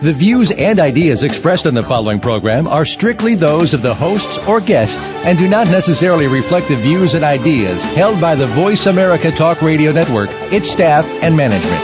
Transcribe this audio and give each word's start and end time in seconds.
The 0.00 0.12
views 0.12 0.52
and 0.52 0.78
ideas 0.78 1.24
expressed 1.24 1.66
on 1.66 1.74
the 1.74 1.82
following 1.82 2.20
program 2.20 2.68
are 2.68 2.84
strictly 2.84 3.34
those 3.34 3.74
of 3.74 3.82
the 3.82 3.94
hosts 3.94 4.38
or 4.46 4.60
guests 4.60 5.08
and 5.08 5.36
do 5.36 5.48
not 5.48 5.66
necessarily 5.66 6.28
reflect 6.28 6.68
the 6.68 6.76
views 6.76 7.14
and 7.14 7.24
ideas 7.24 7.82
held 7.82 8.20
by 8.20 8.36
the 8.36 8.46
Voice 8.46 8.86
America 8.86 9.32
Talk 9.32 9.60
Radio 9.60 9.90
Network, 9.90 10.30
its 10.52 10.70
staff, 10.70 11.04
and 11.20 11.36
management. 11.36 11.82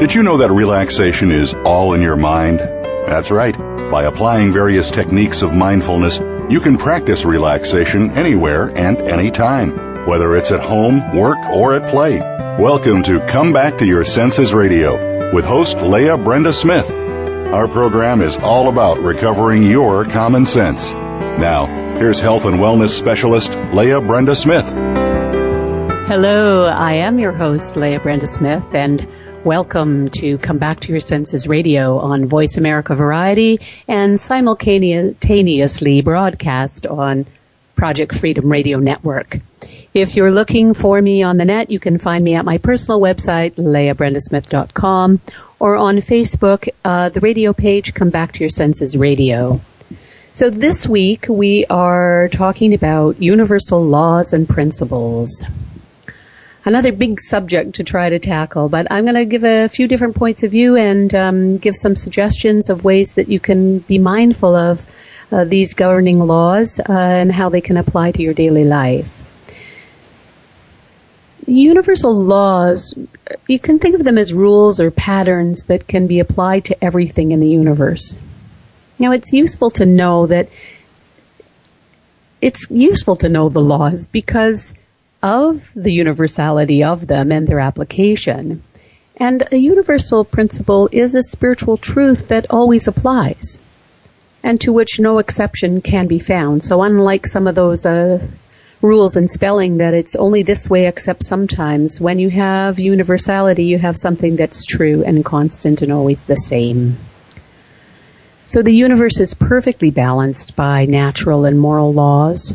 Did 0.00 0.14
you 0.14 0.24
know 0.24 0.38
that 0.38 0.50
relaxation 0.50 1.30
is 1.30 1.54
all 1.54 1.94
in 1.94 2.02
your 2.02 2.16
mind? 2.16 2.58
That's 2.58 3.30
right. 3.30 3.73
By 3.90 4.04
applying 4.04 4.52
various 4.52 4.90
techniques 4.90 5.42
of 5.42 5.54
mindfulness, 5.54 6.18
you 6.50 6.60
can 6.60 6.78
practice 6.78 7.24
relaxation 7.24 8.10
anywhere 8.12 8.68
and 8.68 8.98
anytime, 8.98 10.06
whether 10.06 10.34
it's 10.34 10.50
at 10.50 10.60
home, 10.60 11.16
work, 11.16 11.38
or 11.50 11.74
at 11.74 11.88
play. 11.90 12.18
Welcome 12.18 13.02
to 13.04 13.20
Come 13.20 13.52
Back 13.52 13.78
to 13.78 13.86
Your 13.86 14.04
Senses 14.04 14.52
Radio 14.52 15.32
with 15.32 15.44
host 15.44 15.76
Leah 15.80 16.18
Brenda 16.18 16.52
Smith. 16.52 16.90
Our 16.90 17.68
program 17.68 18.20
is 18.20 18.36
all 18.36 18.68
about 18.68 18.98
recovering 18.98 19.62
your 19.62 20.04
common 20.04 20.46
sense. 20.46 20.92
Now, 20.92 21.66
here's 21.98 22.20
health 22.20 22.46
and 22.46 22.56
wellness 22.56 22.90
specialist 22.90 23.54
Leah 23.72 24.00
Brenda 24.00 24.34
Smith. 24.34 24.66
Hello, 26.06 26.64
I 26.64 26.94
am 26.94 27.18
your 27.18 27.32
host, 27.32 27.76
Leah 27.76 28.00
Brenda 28.00 28.26
Smith, 28.26 28.74
and 28.74 29.06
Welcome 29.44 30.08
to 30.08 30.38
Come 30.38 30.56
Back 30.56 30.80
to 30.80 30.90
Your 30.90 31.02
Senses 31.02 31.46
Radio 31.46 31.98
on 31.98 32.28
Voice 32.28 32.56
America 32.56 32.94
Variety 32.94 33.60
and 33.86 34.18
simultaneously 34.18 36.00
broadcast 36.00 36.86
on 36.86 37.26
Project 37.76 38.14
Freedom 38.14 38.50
Radio 38.50 38.78
Network. 38.78 39.36
If 39.92 40.16
you're 40.16 40.30
looking 40.30 40.72
for 40.72 40.98
me 40.98 41.24
on 41.24 41.36
the 41.36 41.44
net, 41.44 41.70
you 41.70 41.78
can 41.78 41.98
find 41.98 42.24
me 42.24 42.36
at 42.36 42.46
my 42.46 42.56
personal 42.56 43.02
website, 43.02 43.56
leahbrendasmith.com, 43.56 45.20
or 45.58 45.76
on 45.76 45.96
Facebook, 45.96 46.70
uh, 46.82 47.10
the 47.10 47.20
radio 47.20 47.52
page, 47.52 47.92
Come 47.92 48.08
Back 48.08 48.32
to 48.32 48.40
Your 48.40 48.48
Senses 48.48 48.96
Radio. 48.96 49.60
So 50.32 50.48
this 50.48 50.88
week 50.88 51.26
we 51.28 51.66
are 51.66 52.30
talking 52.32 52.72
about 52.72 53.20
universal 53.20 53.84
laws 53.84 54.32
and 54.32 54.48
principles 54.48 55.44
another 56.64 56.92
big 56.92 57.20
subject 57.20 57.76
to 57.76 57.84
try 57.84 58.08
to 58.08 58.18
tackle, 58.18 58.68
but 58.68 58.86
I'm 58.90 59.04
going 59.04 59.16
to 59.16 59.26
give 59.26 59.44
a 59.44 59.68
few 59.68 59.86
different 59.86 60.16
points 60.16 60.42
of 60.42 60.50
view 60.50 60.76
and 60.76 61.14
um, 61.14 61.58
give 61.58 61.74
some 61.74 61.96
suggestions 61.96 62.70
of 62.70 62.84
ways 62.84 63.16
that 63.16 63.28
you 63.28 63.40
can 63.40 63.78
be 63.78 63.98
mindful 63.98 64.54
of 64.54 64.84
uh, 65.30 65.44
these 65.44 65.74
governing 65.74 66.18
laws 66.18 66.80
uh, 66.80 66.84
and 66.88 67.32
how 67.32 67.48
they 67.48 67.60
can 67.60 67.76
apply 67.76 68.12
to 68.12 68.22
your 68.22 68.34
daily 68.34 68.64
life. 68.64 69.22
Universal 71.46 72.14
laws, 72.14 72.94
you 73.46 73.58
can 73.58 73.78
think 73.78 73.94
of 73.96 74.04
them 74.04 74.16
as 74.16 74.32
rules 74.32 74.80
or 74.80 74.90
patterns 74.90 75.66
that 75.66 75.86
can 75.86 76.06
be 76.06 76.20
applied 76.20 76.66
to 76.66 76.84
everything 76.84 77.32
in 77.32 77.40
the 77.40 77.48
universe. 77.48 78.18
Now, 78.98 79.12
it's 79.12 79.32
useful 79.32 79.70
to 79.72 79.84
know 79.84 80.26
that 80.26 80.48
it's 82.40 82.70
useful 82.70 83.16
to 83.16 83.28
know 83.28 83.48
the 83.50 83.60
laws 83.60 84.08
because 84.08 84.74
of 85.24 85.72
the 85.74 85.90
universality 85.90 86.84
of 86.84 87.06
them 87.06 87.32
and 87.32 87.48
their 87.48 87.60
application. 87.60 88.62
And 89.16 89.48
a 89.50 89.56
universal 89.56 90.22
principle 90.22 90.90
is 90.92 91.14
a 91.14 91.22
spiritual 91.22 91.78
truth 91.78 92.28
that 92.28 92.50
always 92.50 92.88
applies 92.88 93.58
and 94.42 94.60
to 94.60 94.72
which 94.72 95.00
no 95.00 95.18
exception 95.18 95.80
can 95.80 96.08
be 96.08 96.18
found. 96.18 96.62
So 96.62 96.82
unlike 96.82 97.26
some 97.26 97.46
of 97.46 97.54
those 97.54 97.86
uh, 97.86 98.20
rules 98.82 99.16
in 99.16 99.28
spelling 99.28 99.78
that 99.78 99.94
it's 99.94 100.14
only 100.14 100.42
this 100.42 100.68
way 100.68 100.86
except 100.86 101.24
sometimes, 101.24 101.98
when 101.98 102.18
you 102.18 102.28
have 102.28 102.78
universality, 102.78 103.64
you 103.64 103.78
have 103.78 103.96
something 103.96 104.36
that's 104.36 104.66
true 104.66 105.04
and 105.04 105.24
constant 105.24 105.80
and 105.80 105.90
always 105.90 106.26
the 106.26 106.36
same. 106.36 106.98
So 108.44 108.60
the 108.60 108.74
universe 108.74 109.20
is 109.20 109.32
perfectly 109.32 109.90
balanced 109.90 110.54
by 110.54 110.84
natural 110.84 111.46
and 111.46 111.58
moral 111.58 111.94
laws 111.94 112.54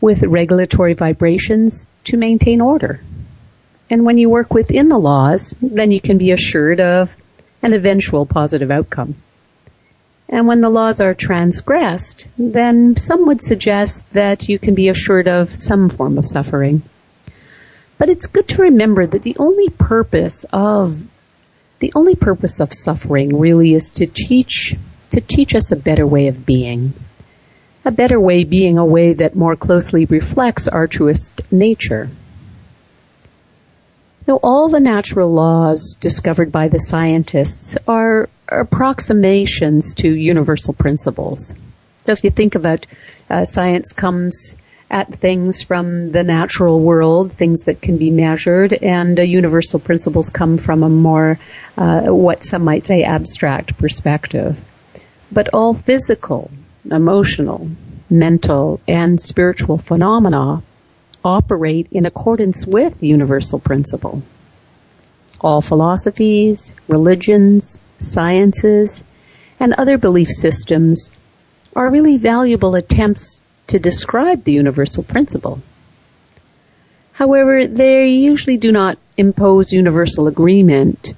with 0.00 0.22
regulatory 0.22 0.94
vibrations 0.94 1.88
to 2.04 2.16
maintain 2.16 2.60
order. 2.60 3.00
And 3.90 4.04
when 4.04 4.18
you 4.18 4.28
work 4.28 4.52
within 4.52 4.88
the 4.88 4.98
laws, 4.98 5.54
then 5.60 5.90
you 5.90 6.00
can 6.00 6.18
be 6.18 6.32
assured 6.32 6.80
of 6.80 7.16
an 7.62 7.72
eventual 7.72 8.26
positive 8.26 8.70
outcome. 8.70 9.16
And 10.28 10.46
when 10.46 10.60
the 10.60 10.68
laws 10.68 11.00
are 11.00 11.14
transgressed, 11.14 12.28
then 12.36 12.96
some 12.96 13.26
would 13.26 13.40
suggest 13.40 14.12
that 14.12 14.48
you 14.48 14.58
can 14.58 14.74
be 14.74 14.88
assured 14.88 15.26
of 15.26 15.48
some 15.48 15.88
form 15.88 16.18
of 16.18 16.26
suffering. 16.26 16.82
But 17.96 18.10
it's 18.10 18.26
good 18.26 18.46
to 18.48 18.62
remember 18.62 19.06
that 19.06 19.22
the 19.22 19.36
only 19.38 19.70
purpose 19.70 20.44
of 20.52 21.08
the 21.80 21.92
only 21.94 22.14
purpose 22.14 22.60
of 22.60 22.72
suffering 22.72 23.38
really 23.38 23.72
is 23.72 23.90
to 23.92 24.06
teach 24.06 24.76
to 25.10 25.20
teach 25.20 25.54
us 25.54 25.72
a 25.72 25.76
better 25.76 26.06
way 26.06 26.28
of 26.28 26.44
being. 26.44 26.92
A 27.88 27.90
better 27.90 28.20
way 28.20 28.44
being 28.44 28.76
a 28.76 28.84
way 28.84 29.14
that 29.14 29.34
more 29.34 29.56
closely 29.56 30.04
reflects 30.04 30.68
our 30.68 30.86
truest 30.86 31.40
nature. 31.50 32.10
Now, 34.26 34.38
all 34.42 34.68
the 34.68 34.78
natural 34.78 35.32
laws 35.32 35.96
discovered 35.98 36.52
by 36.52 36.68
the 36.68 36.80
scientists 36.80 37.78
are 37.88 38.28
approximations 38.46 39.94
to 39.94 40.14
universal 40.14 40.74
principles. 40.74 41.54
So 42.04 42.12
if 42.12 42.24
you 42.24 42.30
think 42.30 42.56
of 42.56 42.66
it, 42.66 42.86
uh, 43.30 43.46
science 43.46 43.94
comes 43.94 44.58
at 44.90 45.14
things 45.14 45.62
from 45.62 46.12
the 46.12 46.24
natural 46.24 46.78
world, 46.80 47.32
things 47.32 47.64
that 47.64 47.80
can 47.80 47.96
be 47.96 48.10
measured, 48.10 48.74
and 48.74 49.18
uh, 49.18 49.22
universal 49.22 49.80
principles 49.80 50.28
come 50.28 50.58
from 50.58 50.82
a 50.82 50.90
more, 50.90 51.38
uh, 51.78 52.02
what 52.08 52.44
some 52.44 52.64
might 52.64 52.84
say, 52.84 53.02
abstract 53.02 53.78
perspective. 53.78 54.62
But 55.32 55.54
all 55.54 55.72
physical, 55.72 56.50
emotional, 56.90 57.68
mental, 58.10 58.80
and 58.86 59.20
spiritual 59.20 59.78
phenomena 59.78 60.62
operate 61.24 61.88
in 61.90 62.06
accordance 62.06 62.66
with 62.66 63.02
universal 63.02 63.58
principle. 63.58 64.22
All 65.40 65.60
philosophies, 65.60 66.74
religions, 66.88 67.80
sciences, 67.98 69.04
and 69.60 69.74
other 69.74 69.98
belief 69.98 70.28
systems 70.28 71.12
are 71.74 71.90
really 71.90 72.16
valuable 72.16 72.74
attempts 72.74 73.42
to 73.68 73.78
describe 73.78 74.44
the 74.44 74.52
universal 74.52 75.02
principle. 75.02 75.60
However, 77.12 77.66
they 77.66 78.08
usually 78.10 78.56
do 78.56 78.72
not 78.72 78.98
impose 79.16 79.72
universal 79.72 80.28
agreement 80.28 81.14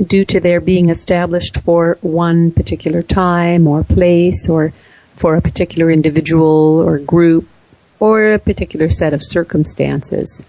due 0.00 0.24
to 0.26 0.40
their 0.40 0.60
being 0.60 0.90
established 0.90 1.58
for 1.58 1.98
one 2.00 2.50
particular 2.52 3.02
time 3.02 3.66
or 3.66 3.82
place 3.84 4.48
or 4.48 4.72
for 5.20 5.36
a 5.36 5.42
particular 5.42 5.90
individual 5.90 6.82
or 6.82 6.98
group 6.98 7.46
or 7.98 8.32
a 8.32 8.38
particular 8.38 8.88
set 8.88 9.12
of 9.12 9.22
circumstances. 9.22 10.46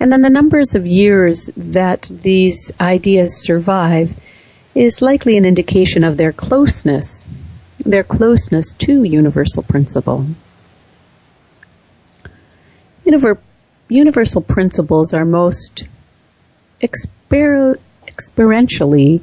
And 0.00 0.10
then 0.10 0.22
the 0.22 0.28
numbers 0.28 0.74
of 0.74 0.88
years 0.88 1.50
that 1.56 2.10
these 2.10 2.72
ideas 2.80 3.40
survive 3.40 4.14
is 4.74 5.02
likely 5.02 5.36
an 5.36 5.44
indication 5.44 6.04
of 6.04 6.16
their 6.16 6.32
closeness, 6.32 7.24
their 7.78 8.02
closeness 8.02 8.74
to 8.74 9.04
universal 9.04 9.62
principle. 9.62 10.26
universal 13.88 14.42
principles 14.42 15.14
are 15.14 15.24
most 15.24 15.86
exper- 16.82 17.78
experientially, 18.08 19.22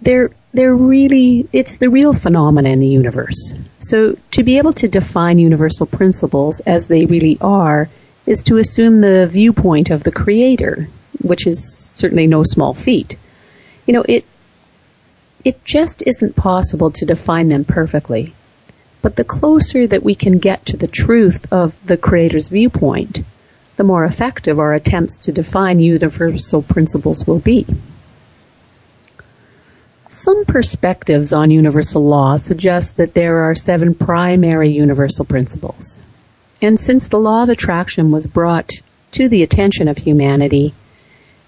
they're 0.00 0.30
they're 0.52 0.74
really, 0.74 1.48
it's 1.52 1.78
the 1.78 1.88
real 1.88 2.12
phenomena 2.12 2.68
in 2.68 2.78
the 2.78 2.88
universe. 2.88 3.58
So 3.78 4.16
to 4.32 4.42
be 4.42 4.58
able 4.58 4.74
to 4.74 4.88
define 4.88 5.38
universal 5.38 5.86
principles 5.86 6.60
as 6.60 6.88
they 6.88 7.06
really 7.06 7.38
are 7.40 7.88
is 8.26 8.44
to 8.44 8.58
assume 8.58 8.96
the 8.96 9.26
viewpoint 9.26 9.90
of 9.90 10.04
the 10.04 10.12
creator, 10.12 10.88
which 11.20 11.46
is 11.46 11.64
certainly 11.64 12.26
no 12.26 12.44
small 12.44 12.74
feat. 12.74 13.16
You 13.86 13.94
know, 13.94 14.04
it, 14.06 14.24
it 15.44 15.64
just 15.64 16.02
isn't 16.06 16.36
possible 16.36 16.90
to 16.92 17.06
define 17.06 17.48
them 17.48 17.64
perfectly. 17.64 18.34
But 19.00 19.16
the 19.16 19.24
closer 19.24 19.84
that 19.86 20.04
we 20.04 20.14
can 20.14 20.38
get 20.38 20.66
to 20.66 20.76
the 20.76 20.86
truth 20.86 21.52
of 21.52 21.84
the 21.84 21.96
creator's 21.96 22.48
viewpoint, 22.48 23.22
the 23.76 23.84
more 23.84 24.04
effective 24.04 24.60
our 24.60 24.74
attempts 24.74 25.20
to 25.20 25.32
define 25.32 25.80
universal 25.80 26.62
principles 26.62 27.26
will 27.26 27.40
be. 27.40 27.66
Some 30.14 30.44
perspectives 30.44 31.32
on 31.32 31.50
universal 31.50 32.04
law 32.04 32.36
suggest 32.36 32.98
that 32.98 33.14
there 33.14 33.44
are 33.44 33.54
seven 33.54 33.94
primary 33.94 34.68
universal 34.68 35.24
principles. 35.24 36.02
And 36.60 36.78
since 36.78 37.08
the 37.08 37.18
law 37.18 37.44
of 37.44 37.48
attraction 37.48 38.10
was 38.10 38.26
brought 38.26 38.72
to 39.12 39.30
the 39.30 39.42
attention 39.42 39.88
of 39.88 39.96
humanity, 39.96 40.74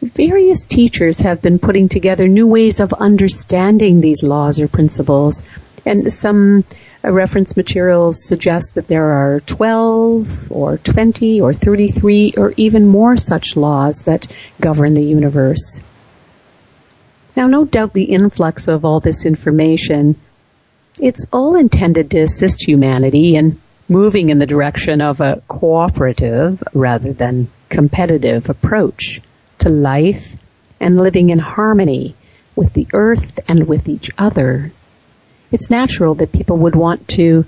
various 0.01 0.65
teachers 0.65 1.21
have 1.21 1.43
been 1.43 1.59
putting 1.59 1.91
together 1.91 2.27
new 2.27 2.47
ways 2.47 2.81
of 2.81 2.95
understanding 2.95 4.01
these 4.01 4.23
laws 4.23 4.59
or 4.59 4.67
principles. 4.67 5.43
And 5.85 6.11
some 6.11 6.65
uh, 7.05 7.13
reference 7.13 7.59
materials 7.59 8.27
suggest 8.27 8.77
that 8.77 8.89
there 8.89 9.11
are 9.11 9.41
12 9.41 10.51
or 10.51 10.79
20 10.79 11.43
or 11.43 11.53
33 11.53 12.33
or 12.39 12.55
even 12.57 12.87
more 12.87 13.19
such 13.19 13.59
laws 13.59 14.05
that 14.05 14.27
govern 14.59 14.95
the 14.95 15.05
universe. 15.05 15.83
Now, 17.37 17.47
no 17.47 17.65
doubt 17.65 17.93
the 17.93 18.05
influx 18.05 18.69
of 18.69 18.85
all 18.85 19.01
this 19.01 19.27
information, 19.27 20.17
it's 21.01 21.27
all 21.33 21.57
intended 21.57 22.13
to 22.13 22.21
assist 22.21 22.67
humanity 22.67 23.37
in 23.37 23.61
moving 23.89 24.31
in 24.31 24.39
the 24.39 24.47
direction 24.47 25.01
of 25.01 25.21
a 25.21 25.43
cooperative 25.49 26.63
rather 26.73 27.13
than 27.13 27.49
competitive 27.69 28.49
approach 28.49 29.21
to 29.59 29.69
life 29.69 30.37
and 30.81 30.97
living 30.97 31.31
in 31.31 31.39
harmony 31.39 32.15
with 32.55 32.73
the 32.75 32.87
earth 32.93 33.41
and 33.49 33.67
with 33.67 33.89
each 33.89 34.11
other. 34.17 34.73
It's 35.51 35.71
natural 35.71 36.15
that 36.17 36.33
people 36.33 36.59
would 36.59 36.77
want 36.77 37.09
to 37.09 37.47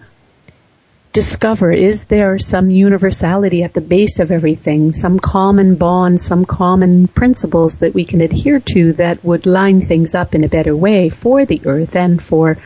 discover 1.17 1.73
is 1.73 2.05
there 2.05 2.39
some 2.39 2.69
universality 2.69 3.63
at 3.63 3.73
the 3.73 3.81
base 3.81 4.19
of 4.19 4.31
everything, 4.31 4.93
some 4.93 5.19
common 5.19 5.77
bond, 5.77 6.21
some 6.21 6.45
common 6.45 7.09
principles 7.09 7.79
that 7.79 7.95
we 7.95 8.05
can 8.05 8.21
adhere 8.21 8.61
to 8.61 8.93
that 8.93 9.25
would 9.25 9.47
line 9.47 9.81
things 9.81 10.15
up 10.15 10.35
in 10.35 10.45
a 10.45 10.49
better 10.57 10.77
way 10.77 11.09
for 11.09 11.47
the 11.47 11.63
earth 11.65 11.97
and 11.97 12.23
for 12.23 12.59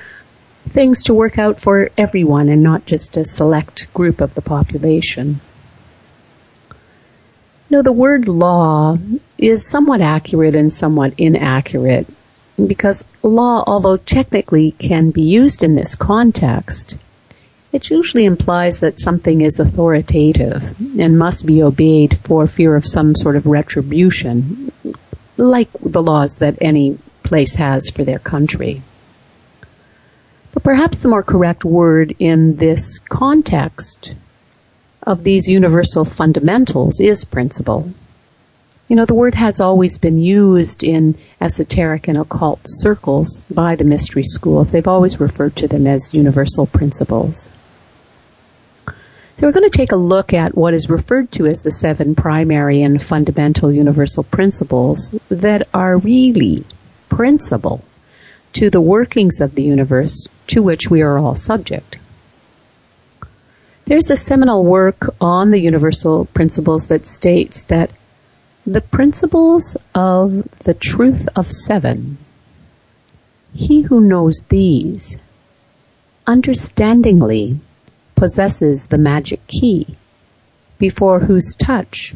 things 0.69 1.05
to 1.05 1.15
work 1.15 1.39
out 1.39 1.61
for 1.61 1.91
everyone 1.97 2.49
and 2.49 2.61
not 2.61 2.87
just 2.87 3.17
a 3.17 3.25
select 3.25 3.95
group 3.95 4.21
of 4.21 4.35
the 4.35 4.43
population. 4.43 5.41
No, 7.71 7.83
the 7.83 7.93
word 7.93 8.27
law 8.27 8.99
is 9.39 9.65
somewhat 9.65 10.01
accurate 10.01 10.57
and 10.57 10.73
somewhat 10.73 11.15
inaccurate 11.19 12.09
because 12.57 13.05
law, 13.23 13.63
although 13.65 13.97
technically 13.97 14.73
can 14.73 15.13
be 15.13 15.23
used 15.23 15.63
in 15.63 15.77
this 15.77 15.95
context, 15.95 16.99
it 17.73 17.91
usually 17.91 18.25
implies 18.25 18.81
that 18.81 18.99
something 18.99 19.41
is 19.41 19.61
authoritative 19.61 20.75
and 20.99 21.19
must 21.19 21.47
be 21.47 21.63
obeyed 21.63 22.17
for 22.17 22.47
fear 22.47 22.75
of 22.75 22.87
some 22.87 23.15
sort 23.15 23.37
of 23.37 23.47
retribution, 23.47 24.73
like 25.37 25.69
the 25.81 26.03
laws 26.03 26.39
that 26.39 26.59
any 26.61 26.99
place 27.23 27.55
has 27.57 27.91
for 27.91 28.05
their 28.05 28.19
country. 28.19 28.83
But 30.53 30.65
perhaps 30.65 31.03
the 31.03 31.09
more 31.09 31.23
correct 31.23 31.65
word 31.65 32.17
in 32.19 32.57
this 32.57 32.99
context 32.99 34.17
of 35.03 35.23
these 35.23 35.49
universal 35.49 36.05
fundamentals 36.05 37.01
is 37.01 37.25
principle. 37.25 37.93
You 38.91 38.97
know, 38.97 39.05
the 39.05 39.15
word 39.15 39.37
has 39.37 39.61
always 39.61 39.99
been 39.99 40.19
used 40.19 40.83
in 40.83 41.17
esoteric 41.41 42.09
and 42.09 42.19
occult 42.19 42.63
circles 42.67 43.41
by 43.49 43.77
the 43.77 43.85
mystery 43.85 44.25
schools. 44.25 44.73
They've 44.73 44.89
always 44.89 45.21
referred 45.21 45.55
to 45.59 45.69
them 45.69 45.87
as 45.87 46.13
universal 46.13 46.67
principles. 46.67 47.53
So 49.37 49.47
we're 49.47 49.53
going 49.53 49.71
to 49.71 49.79
take 49.79 49.93
a 49.93 49.97
look 49.97 50.35
at 50.35 50.57
what 50.57 50.75
is 50.75 50.91
referred 50.91 51.31
to 51.33 51.47
as 51.47 51.63
the 51.63 51.71
seven 51.71 52.17
primary 52.17 52.83
and 52.83 53.01
fundamental 53.01 53.71
universal 53.71 54.25
principles 54.25 55.17
that 55.29 55.69
are 55.73 55.97
really 55.97 56.65
principle 57.09 57.85
to 58.55 58.71
the 58.71 58.81
workings 58.81 59.41
of 59.41 59.55
the 59.55 59.63
universe 59.63 60.29
to 60.49 60.65
which 60.65 60.91
we 60.91 61.03
are 61.03 61.17
all 61.17 61.37
subject. 61.37 62.01
There's 63.85 64.11
a 64.11 64.17
seminal 64.17 64.65
work 64.65 65.15
on 65.21 65.53
the 65.53 65.61
universal 65.61 66.25
principles 66.25 66.89
that 66.89 67.07
states 67.07 67.67
that 67.67 67.93
the 68.73 68.81
principles 68.81 69.77
of 69.97 70.31
the 70.61 70.75
truth 70.75 71.27
of 71.35 71.51
seven, 71.51 72.17
he 73.53 73.83
who 73.83 74.01
knows 74.01 74.45
these 74.49 75.19
understandingly 76.25 77.59
possesses 78.15 78.87
the 78.87 78.99
magic 78.99 79.45
key 79.49 79.97
before 80.79 81.19
whose 81.19 81.57
touch 81.57 82.15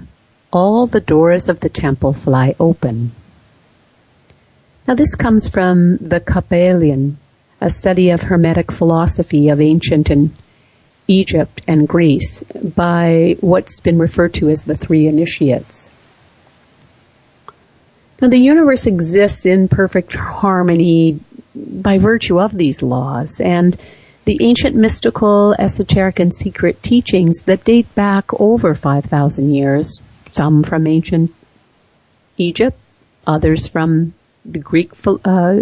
all 0.52 0.86
the 0.86 1.00
doors 1.00 1.48
of 1.48 1.58
the 1.58 1.68
temple 1.68 2.12
fly 2.12 2.54
open. 2.60 3.10
Now 4.86 4.94
this 4.94 5.16
comes 5.16 5.48
from 5.48 5.96
the 5.96 6.20
Kybalion, 6.20 7.16
a 7.60 7.68
study 7.68 8.10
of 8.10 8.22
Hermetic 8.22 8.70
philosophy 8.70 9.48
of 9.48 9.60
ancient 9.60 10.08
and 10.08 10.30
Egypt 11.08 11.62
and 11.66 11.88
Greece 11.88 12.44
by 12.44 13.38
what's 13.40 13.80
been 13.80 13.98
referred 13.98 14.34
to 14.34 14.50
as 14.50 14.62
the 14.62 14.76
three 14.76 15.08
initiates. 15.08 15.90
Now 18.20 18.28
the 18.28 18.38
universe 18.38 18.86
exists 18.86 19.46
in 19.46 19.68
perfect 19.68 20.14
harmony 20.14 21.20
by 21.54 21.98
virtue 21.98 22.40
of 22.40 22.56
these 22.56 22.82
laws 22.82 23.40
and 23.40 23.76
the 24.24 24.38
ancient 24.40 24.74
mystical, 24.74 25.54
esoteric, 25.58 26.18
and 26.18 26.32
secret 26.32 26.82
teachings 26.82 27.42
that 27.42 27.64
date 27.64 27.94
back 27.94 28.32
over 28.40 28.74
5,000 28.74 29.52
years, 29.52 30.00
some 30.32 30.62
from 30.62 30.86
ancient 30.86 31.34
Egypt, 32.38 32.78
others 33.26 33.68
from 33.68 34.14
the 34.44 34.58
Greek 34.58 34.92
uh, 35.24 35.60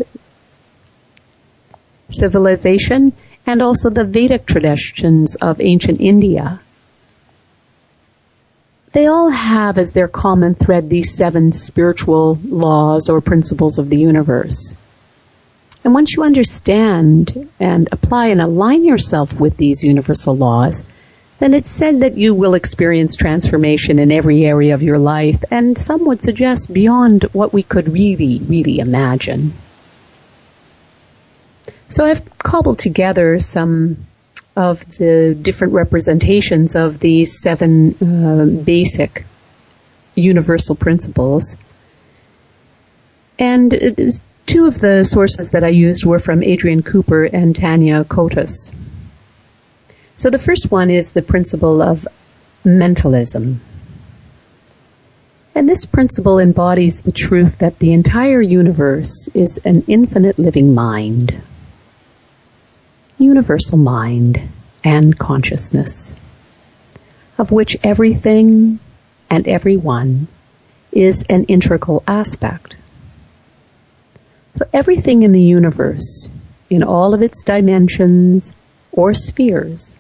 civilization, 2.11 3.13
and 3.47 3.63
also 3.63 3.91
the 3.91 4.05
Vedic 4.05 4.47
traditions 4.47 5.37
of 5.37 5.61
ancient 5.61 6.01
India. 6.01 6.61
They 8.93 9.07
all 9.07 9.31
have 9.31 9.79
as 9.79 9.95
their 9.95 10.09
common 10.09 10.55
thread 10.55 10.91
these 10.91 11.17
seven 11.17 11.53
spiritual 11.53 12.39
laws 12.45 13.09
or 13.09 13.21
principles 13.23 13.79
of 13.79 13.89
the 13.89 13.99
universe. 13.99 14.77
And 15.85 15.95
once 15.95 16.15
you 16.15 16.23
understand 16.23 17.49
and 17.59 17.89
apply 17.91 18.29
and 18.29 18.41
align 18.41 18.85
yourself 18.85 19.41
with 19.41 19.57
these 19.57 19.83
universal 19.83 20.37
laws, 20.37 20.85
then 21.39 21.55
it's 21.55 21.71
said 21.71 22.01
that 22.01 22.17
you 22.17 22.35
will 22.35 22.55
experience 22.55 23.17
transformation 23.17 23.99
in 23.99 24.13
every 24.13 24.45
area 24.45 24.75
of 24.75 24.83
your 24.83 24.99
life, 24.99 25.43
and 25.51 25.77
some 25.77 26.05
would 26.05 26.23
suggest 26.23 26.73
beyond 26.73 27.25
what 27.33 27.53
we 27.53 27.65
could 27.65 27.93
really, 27.93 28.41
really 28.47 28.79
imagine. 28.79 29.53
So 31.89 32.05
I've 32.05 32.39
cobbled 32.39 32.79
together 32.79 33.41
some 33.41 34.07
of 34.57 34.85
the 34.99 35.37
different 35.41 35.73
representations 35.73 36.77
of 36.77 36.99
these 36.99 37.41
seven 37.41 37.95
uh, 38.01 38.45
basic 38.65 39.25
universal 40.15 40.75
principles. 40.77 41.57
And 43.39 43.71
two 44.47 44.67
of 44.67 44.79
the 44.79 45.05
sources 45.05 45.53
that 45.53 45.65
I 45.65 45.69
used 45.69 46.05
were 46.05 46.19
from 46.19 46.43
Adrian 46.43 46.83
Cooper 46.83 47.25
and 47.25 47.57
Tania 47.57 48.05
Kotsos. 48.05 48.75
So 50.17 50.31
the 50.31 50.39
first 50.39 50.71
one 50.71 50.91
is 50.91 51.13
the 51.13 51.23
principle 51.23 51.81
of 51.81 52.07
mentalism. 52.63 53.61
And 55.55 55.69
this 55.69 55.87
principle 55.87 56.39
embodies 56.39 57.03
the 57.03 57.13
truth 57.13 57.59
that 57.59 57.79
the 57.79 57.93
entire 57.93 58.41
universe 58.41 59.29
is 59.35 59.59
an 59.65 59.85
infinite 59.87 60.39
living 60.39 60.75
mind 60.75 61.43
universal 63.23 63.79
mind 63.79 64.51
and 64.85 65.19
consciousness, 65.19 66.15
of 67.39 67.53
which 67.53 67.77
everything 67.83 68.79
and 69.31 69.49
everyone 69.49 70.27
is 70.91 71.25
an 71.29 71.45
integral 71.45 72.03
aspect. 72.07 72.77
So 74.57 74.69
everything 74.73 75.23
in 75.23 75.33
the 75.33 75.41
universe, 75.41 76.29
in 76.69 76.83
all 76.83 77.15
of 77.15 77.23
its 77.23 77.45
dimensions 77.45 78.55
or 78.91 79.15
spheres, 79.15 79.95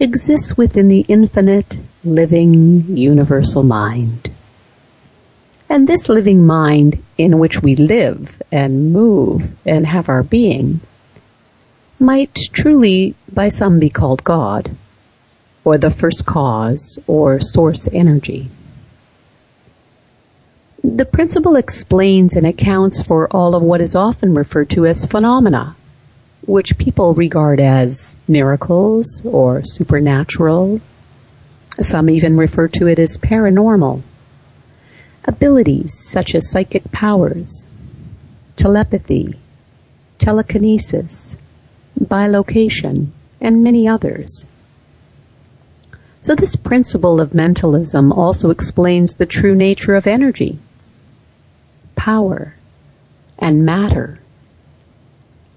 exists 0.00 0.56
within 0.56 0.88
the 0.88 1.04
infinite, 1.06 1.78
living, 2.04 2.96
universal 2.96 3.62
mind. 3.62 4.30
And 5.68 5.86
this 5.86 6.08
living 6.08 6.46
mind 6.46 7.02
in 7.18 7.38
which 7.38 7.60
we 7.60 7.76
live 7.76 8.40
and 8.52 8.92
move 8.92 9.54
and 9.66 9.86
have 9.86 10.08
our 10.08 10.22
being 10.22 10.80
might 11.98 12.34
truly 12.52 13.14
by 13.32 13.48
some 13.48 13.78
be 13.78 13.90
called 13.90 14.22
God, 14.24 14.70
or 15.64 15.78
the 15.78 15.90
first 15.90 16.26
cause, 16.26 16.98
or 17.06 17.40
source 17.40 17.88
energy. 17.92 18.48
The 20.84 21.04
principle 21.04 21.56
explains 21.56 22.36
and 22.36 22.46
accounts 22.46 23.02
for 23.02 23.28
all 23.28 23.54
of 23.54 23.62
what 23.62 23.80
is 23.80 23.96
often 23.96 24.34
referred 24.34 24.70
to 24.70 24.86
as 24.86 25.06
phenomena, 25.06 25.74
which 26.46 26.78
people 26.78 27.14
regard 27.14 27.60
as 27.60 28.16
miracles 28.28 29.22
or 29.24 29.64
supernatural 29.64 30.80
Some 31.80 32.08
even 32.08 32.38
refer 32.38 32.68
to 32.68 32.86
it 32.86 32.98
as 32.98 33.18
paranormal. 33.18 34.02
Abilities 35.24 35.92
such 35.92 36.34
as 36.34 36.50
psychic 36.50 36.90
powers, 36.90 37.66
telepathy, 38.54 39.34
telekinesis, 40.18 41.36
bilocation, 41.98 43.08
and 43.40 43.62
many 43.62 43.88
others. 43.88 44.46
So 46.20 46.34
this 46.34 46.56
principle 46.56 47.20
of 47.20 47.34
mentalism 47.34 48.12
also 48.12 48.50
explains 48.50 49.14
the 49.14 49.26
true 49.26 49.54
nature 49.54 49.94
of 49.94 50.06
energy, 50.06 50.58
power, 51.94 52.54
and 53.38 53.64
matter, 53.64 54.20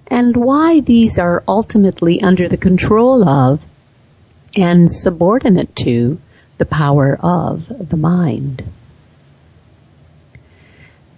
and 0.08 0.36
why 0.36 0.80
these 0.82 1.18
are 1.20 1.44
ultimately 1.48 2.22
under 2.22 2.48
the 2.48 2.58
control 2.58 3.28
of 3.28 3.64
and 4.56 4.92
subordinate 4.92 5.76
to 5.76 6.20
the 6.58 6.66
power 6.66 7.18
of 7.20 7.90
the 7.90 7.98
mind. 7.98 8.64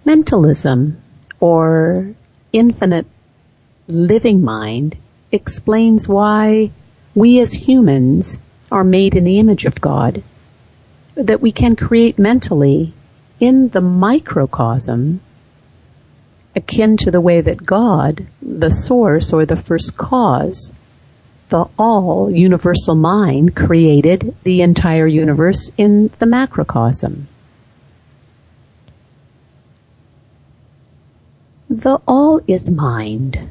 Mentalism, 0.04 1.02
or 1.40 2.14
infinite 2.52 3.06
living 3.88 4.44
mind, 4.44 4.96
explains 5.32 6.06
why 6.06 6.70
we 7.14 7.40
as 7.40 7.52
humans 7.52 8.38
are 8.70 8.84
made 8.84 9.16
in 9.16 9.24
the 9.24 9.38
image 9.38 9.64
of 9.64 9.80
God, 9.80 10.22
that 11.14 11.40
we 11.40 11.50
can 11.52 11.74
create 11.74 12.18
mentally 12.18 12.92
in 13.40 13.68
the 13.68 13.80
microcosm 13.80 15.20
akin 16.54 16.96
to 16.98 17.10
the 17.10 17.20
way 17.20 17.40
that 17.40 17.64
God, 17.64 18.26
the 18.40 18.70
source 18.70 19.32
or 19.32 19.46
the 19.46 19.56
first 19.56 19.96
cause, 19.96 20.72
the 21.48 21.66
all 21.78 22.30
universal 22.30 22.94
mind 22.94 23.54
created 23.54 24.34
the 24.42 24.62
entire 24.62 25.06
universe 25.06 25.72
in 25.76 26.10
the 26.18 26.26
macrocosm. 26.26 27.28
The 31.68 32.00
all 32.06 32.40
is 32.46 32.70
mind. 32.70 33.48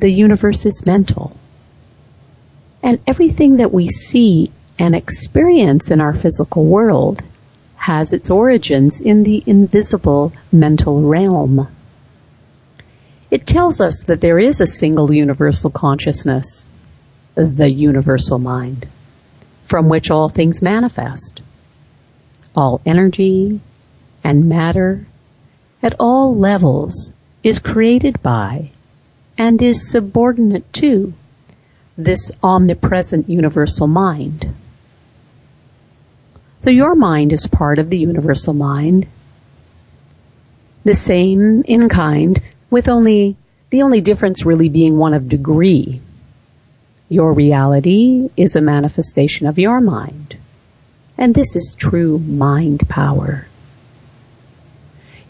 The 0.00 0.10
universe 0.10 0.64
is 0.64 0.86
mental. 0.86 1.36
And 2.82 3.00
everything 3.06 3.56
that 3.56 3.70
we 3.70 3.88
see 3.88 4.50
and 4.78 4.94
experience 4.94 5.90
in 5.90 6.00
our 6.00 6.14
physical 6.14 6.64
world 6.64 7.22
has 7.76 8.14
its 8.14 8.30
origins 8.30 9.02
in 9.02 9.24
the 9.24 9.42
invisible 9.44 10.32
mental 10.50 11.02
realm. 11.02 11.68
It 13.30 13.46
tells 13.46 13.82
us 13.82 14.04
that 14.04 14.22
there 14.22 14.38
is 14.38 14.62
a 14.62 14.66
single 14.66 15.12
universal 15.12 15.70
consciousness, 15.70 16.66
the 17.34 17.70
universal 17.70 18.38
mind, 18.38 18.88
from 19.64 19.90
which 19.90 20.10
all 20.10 20.30
things 20.30 20.62
manifest. 20.62 21.42
All 22.56 22.80
energy 22.86 23.60
and 24.24 24.48
matter 24.48 25.06
at 25.82 25.96
all 26.00 26.34
levels 26.34 27.12
is 27.42 27.58
created 27.58 28.22
by 28.22 28.70
and 29.40 29.62
is 29.62 29.90
subordinate 29.90 30.70
to 30.70 31.14
this 31.96 32.30
omnipresent 32.42 33.30
universal 33.30 33.86
mind. 33.86 34.54
So 36.58 36.68
your 36.68 36.94
mind 36.94 37.32
is 37.32 37.46
part 37.46 37.78
of 37.78 37.88
the 37.88 37.96
universal 37.96 38.52
mind, 38.52 39.06
the 40.84 40.94
same 40.94 41.62
in 41.62 41.88
kind 41.88 42.38
with 42.68 42.90
only 42.90 43.34
the 43.70 43.80
only 43.80 44.02
difference 44.02 44.44
really 44.44 44.68
being 44.68 44.98
one 44.98 45.14
of 45.14 45.30
degree. 45.30 46.02
Your 47.08 47.32
reality 47.32 48.28
is 48.36 48.56
a 48.56 48.60
manifestation 48.60 49.46
of 49.46 49.58
your 49.58 49.80
mind. 49.80 50.36
And 51.16 51.34
this 51.34 51.56
is 51.56 51.76
true 51.76 52.18
mind 52.18 52.86
power. 52.90 53.46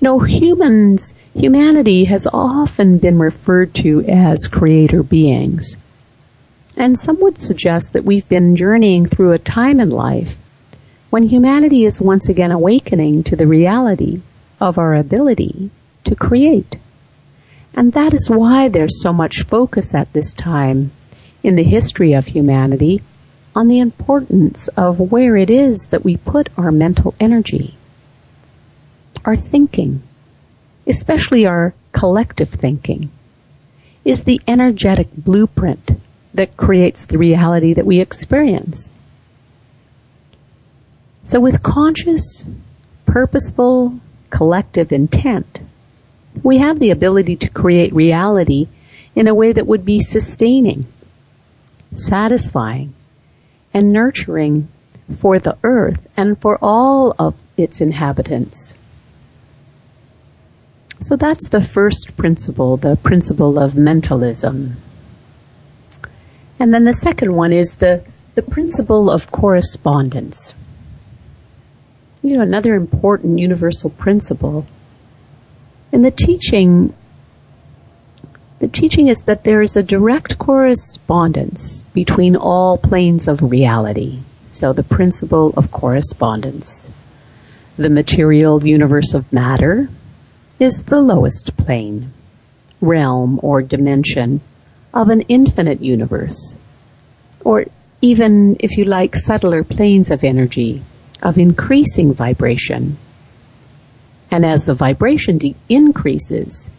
Know, 0.02 0.18
humans, 0.18 1.14
humanity 1.34 2.04
has 2.04 2.26
often 2.32 2.98
been 2.98 3.18
referred 3.18 3.74
to 3.74 4.02
as 4.04 4.48
creator 4.48 5.02
beings. 5.02 5.76
And 6.76 6.98
some 6.98 7.20
would 7.20 7.38
suggest 7.38 7.92
that 7.92 8.04
we've 8.04 8.28
been 8.28 8.56
journeying 8.56 9.04
through 9.04 9.32
a 9.32 9.38
time 9.38 9.78
in 9.78 9.90
life 9.90 10.38
when 11.10 11.24
humanity 11.24 11.84
is 11.84 12.00
once 12.00 12.28
again 12.28 12.52
awakening 12.52 13.24
to 13.24 13.36
the 13.36 13.46
reality 13.46 14.22
of 14.60 14.78
our 14.78 14.94
ability 14.94 15.70
to 16.04 16.14
create. 16.14 16.78
And 17.74 17.92
that 17.92 18.14
is 18.14 18.30
why 18.30 18.68
there's 18.68 19.02
so 19.02 19.12
much 19.12 19.42
focus 19.42 19.94
at 19.94 20.12
this 20.12 20.32
time 20.32 20.92
in 21.42 21.56
the 21.56 21.62
history 21.62 22.14
of 22.14 22.26
humanity 22.26 23.02
on 23.54 23.68
the 23.68 23.80
importance 23.80 24.68
of 24.68 25.00
where 25.00 25.36
it 25.36 25.50
is 25.50 25.88
that 25.88 26.04
we 26.04 26.16
put 26.16 26.48
our 26.56 26.70
mental 26.70 27.14
energy, 27.20 27.76
our 29.24 29.36
thinking, 29.36 30.02
especially 30.86 31.46
our 31.46 31.74
collective 31.92 32.48
thinking, 32.48 33.10
is 34.04 34.24
the 34.24 34.40
energetic 34.46 35.08
blueprint 35.14 35.90
that 36.34 36.56
creates 36.56 37.06
the 37.06 37.18
reality 37.18 37.74
that 37.74 37.86
we 37.86 38.00
experience. 38.00 38.92
So 41.22 41.40
with 41.40 41.62
conscious, 41.62 42.48
purposeful, 43.04 44.00
collective 44.30 44.92
intent, 44.92 45.60
we 46.42 46.58
have 46.58 46.78
the 46.78 46.90
ability 46.90 47.36
to 47.36 47.50
create 47.50 47.92
reality 47.92 48.68
in 49.14 49.28
a 49.28 49.34
way 49.34 49.52
that 49.52 49.66
would 49.66 49.84
be 49.84 50.00
sustaining, 50.00 50.86
satisfying, 51.94 52.94
and 53.74 53.92
nurturing 53.92 54.68
for 55.18 55.38
the 55.38 55.58
earth 55.62 56.06
and 56.16 56.40
for 56.40 56.58
all 56.62 57.14
of 57.18 57.34
its 57.56 57.80
inhabitants. 57.80 58.78
So 61.00 61.16
that's 61.16 61.48
the 61.48 61.62
first 61.62 62.16
principle, 62.16 62.76
the 62.76 62.96
principle 62.96 63.58
of 63.58 63.74
mentalism. 63.74 64.76
And 66.58 66.74
then 66.74 66.84
the 66.84 66.92
second 66.92 67.34
one 67.34 67.52
is 67.52 67.76
the, 67.76 68.04
the 68.34 68.42
principle 68.42 69.10
of 69.10 69.30
correspondence. 69.30 70.54
You 72.22 72.36
know, 72.36 72.42
another 72.42 72.74
important 72.74 73.38
universal 73.38 73.88
principle 73.88 74.66
and 75.92 76.04
the 76.04 76.10
teaching, 76.10 76.94
the 78.58 78.68
teaching 78.68 79.08
is 79.08 79.24
that 79.24 79.42
there 79.42 79.62
is 79.62 79.76
a 79.76 79.82
direct 79.82 80.38
correspondence 80.38 81.84
between 81.94 82.36
all 82.36 82.78
planes 82.78 83.26
of 83.26 83.42
reality. 83.42 84.20
So 84.46 84.72
the 84.72 84.82
principle 84.82 85.54
of 85.56 85.70
correspondence. 85.70 86.90
The 87.76 87.90
material 87.90 88.64
universe 88.64 89.14
of 89.14 89.32
matter 89.32 89.88
is 90.60 90.84
the 90.84 91.00
lowest 91.00 91.56
plane, 91.56 92.12
realm, 92.80 93.40
or 93.42 93.62
dimension 93.62 94.40
of 94.94 95.08
an 95.08 95.22
infinite 95.22 95.80
universe. 95.80 96.56
Or 97.44 97.64
even, 98.00 98.56
if 98.60 98.76
you 98.76 98.84
like, 98.84 99.16
subtler 99.16 99.64
planes 99.64 100.12
of 100.12 100.22
energy, 100.22 100.82
of 101.22 101.38
increasing 101.38 102.14
vibration 102.14 102.96
and 104.30 104.46
as 104.46 104.64
the 104.64 104.74
vibration 104.74 105.38
de- 105.38 105.56
increases, 105.68 106.70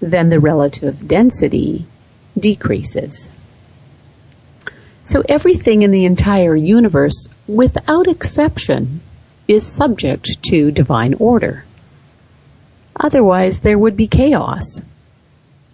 then 0.00 0.28
the 0.28 0.38
relative 0.38 1.06
density 1.06 1.86
decreases. 2.38 3.28
So 5.02 5.22
everything 5.28 5.82
in 5.82 5.90
the 5.90 6.04
entire 6.04 6.54
universe, 6.54 7.28
without 7.48 8.06
exception, 8.06 9.00
is 9.48 9.66
subject 9.66 10.42
to 10.44 10.70
divine 10.70 11.14
order. 11.18 11.64
Otherwise, 13.02 13.60
there 13.60 13.78
would 13.78 13.96
be 13.96 14.06
chaos, 14.06 14.82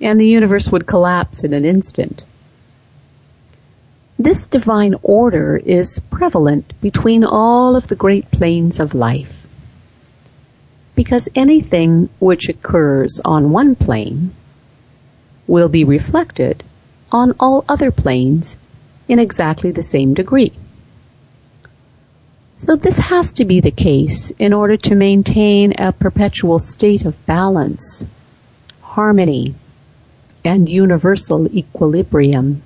and 0.01 0.21
the 0.21 0.29
universe 0.29 0.71
would 0.71 0.87
collapse 0.87 1.43
in 1.43 1.53
an 1.53 1.65
instant. 1.65 2.25
This 4.19 4.47
divine 4.47 4.95
order 5.03 5.57
is 5.57 5.99
prevalent 5.99 6.81
between 6.81 7.25
all 7.25 7.75
of 7.75 7.89
the 7.89 7.97
great 7.97 8.31
planes 8.31 8.81
of 8.81 8.95
life 8.95 9.47
because 10.95 11.29
anything 11.35 12.09
which 12.19 12.49
occurs 12.49 13.21
on 13.23 13.51
one 13.51 13.75
plane 13.75 14.35
will 15.47 15.69
be 15.69 15.85
reflected 15.85 16.65
on 17.13 17.35
all 17.39 17.65
other 17.69 17.91
planes 17.91 18.59
in 19.07 19.19
exactly 19.19 19.71
the 19.71 19.83
same 19.83 20.15
degree. 20.15 20.53
So 22.59 22.75
this 22.75 22.99
has 22.99 23.35
to 23.35 23.45
be 23.45 23.61
the 23.61 23.71
case 23.71 24.31
in 24.31 24.55
order 24.55 24.79
to 24.79 24.95
maintain 24.95 25.75
a 25.79 25.93
perpetual 25.93 26.59
state 26.59 27.05
of 27.05 27.25
balance, 27.27 28.07
harmony, 28.81 29.55
and 30.43 30.67
universal 30.67 31.47
equilibrium. 31.55 32.63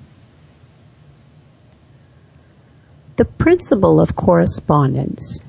The 3.17 3.25
principle 3.25 3.99
of 3.99 4.15
correspondence 4.15 5.43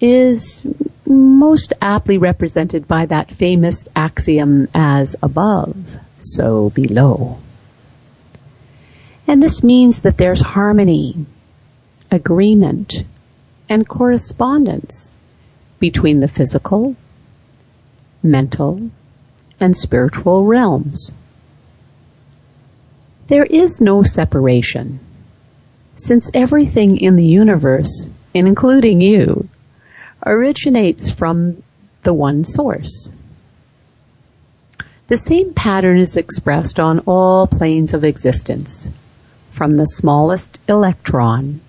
is 0.00 0.66
most 1.06 1.72
aptly 1.80 2.18
represented 2.18 2.86
by 2.86 3.06
that 3.06 3.30
famous 3.30 3.88
axiom 3.96 4.66
as 4.74 5.16
above, 5.22 5.96
so 6.18 6.68
below. 6.68 7.38
And 9.26 9.42
this 9.42 9.62
means 9.62 10.02
that 10.02 10.18
there's 10.18 10.42
harmony, 10.42 11.24
agreement, 12.10 13.04
and 13.68 13.88
correspondence 13.88 15.12
between 15.78 16.20
the 16.20 16.28
physical, 16.28 16.96
mental, 18.22 18.90
and 19.60 19.76
spiritual 19.76 20.44
realms. 20.44 21.12
There 23.26 23.44
is 23.44 23.80
no 23.80 24.02
separation, 24.02 25.00
since 25.96 26.30
everything 26.34 26.98
in 26.98 27.16
the 27.16 27.24
universe, 27.24 28.08
including 28.34 29.00
you, 29.00 29.48
originates 30.24 31.10
from 31.10 31.62
the 32.02 32.12
one 32.12 32.44
source. 32.44 33.10
The 35.06 35.16
same 35.16 35.54
pattern 35.54 35.98
is 35.98 36.16
expressed 36.16 36.80
on 36.80 37.00
all 37.00 37.46
planes 37.46 37.94
of 37.94 38.04
existence, 38.04 38.90
from 39.50 39.76
the 39.76 39.86
smallest 39.86 40.60
electron 40.68 41.60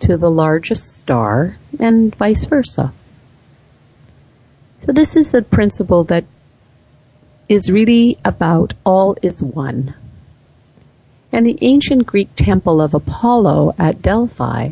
to 0.00 0.16
the 0.16 0.30
largest 0.30 0.98
star 0.98 1.56
and 1.78 2.14
vice 2.14 2.44
versa. 2.44 2.92
So 4.78 4.92
this 4.92 5.16
is 5.16 5.34
a 5.34 5.42
principle 5.42 6.04
that 6.04 6.24
is 7.48 7.70
really 7.70 8.18
about 8.24 8.74
all 8.84 9.16
is 9.22 9.42
one. 9.42 9.94
And 11.32 11.46
the 11.46 11.58
ancient 11.60 12.06
Greek 12.06 12.34
temple 12.36 12.80
of 12.80 12.94
Apollo 12.94 13.74
at 13.78 14.02
Delphi 14.02 14.70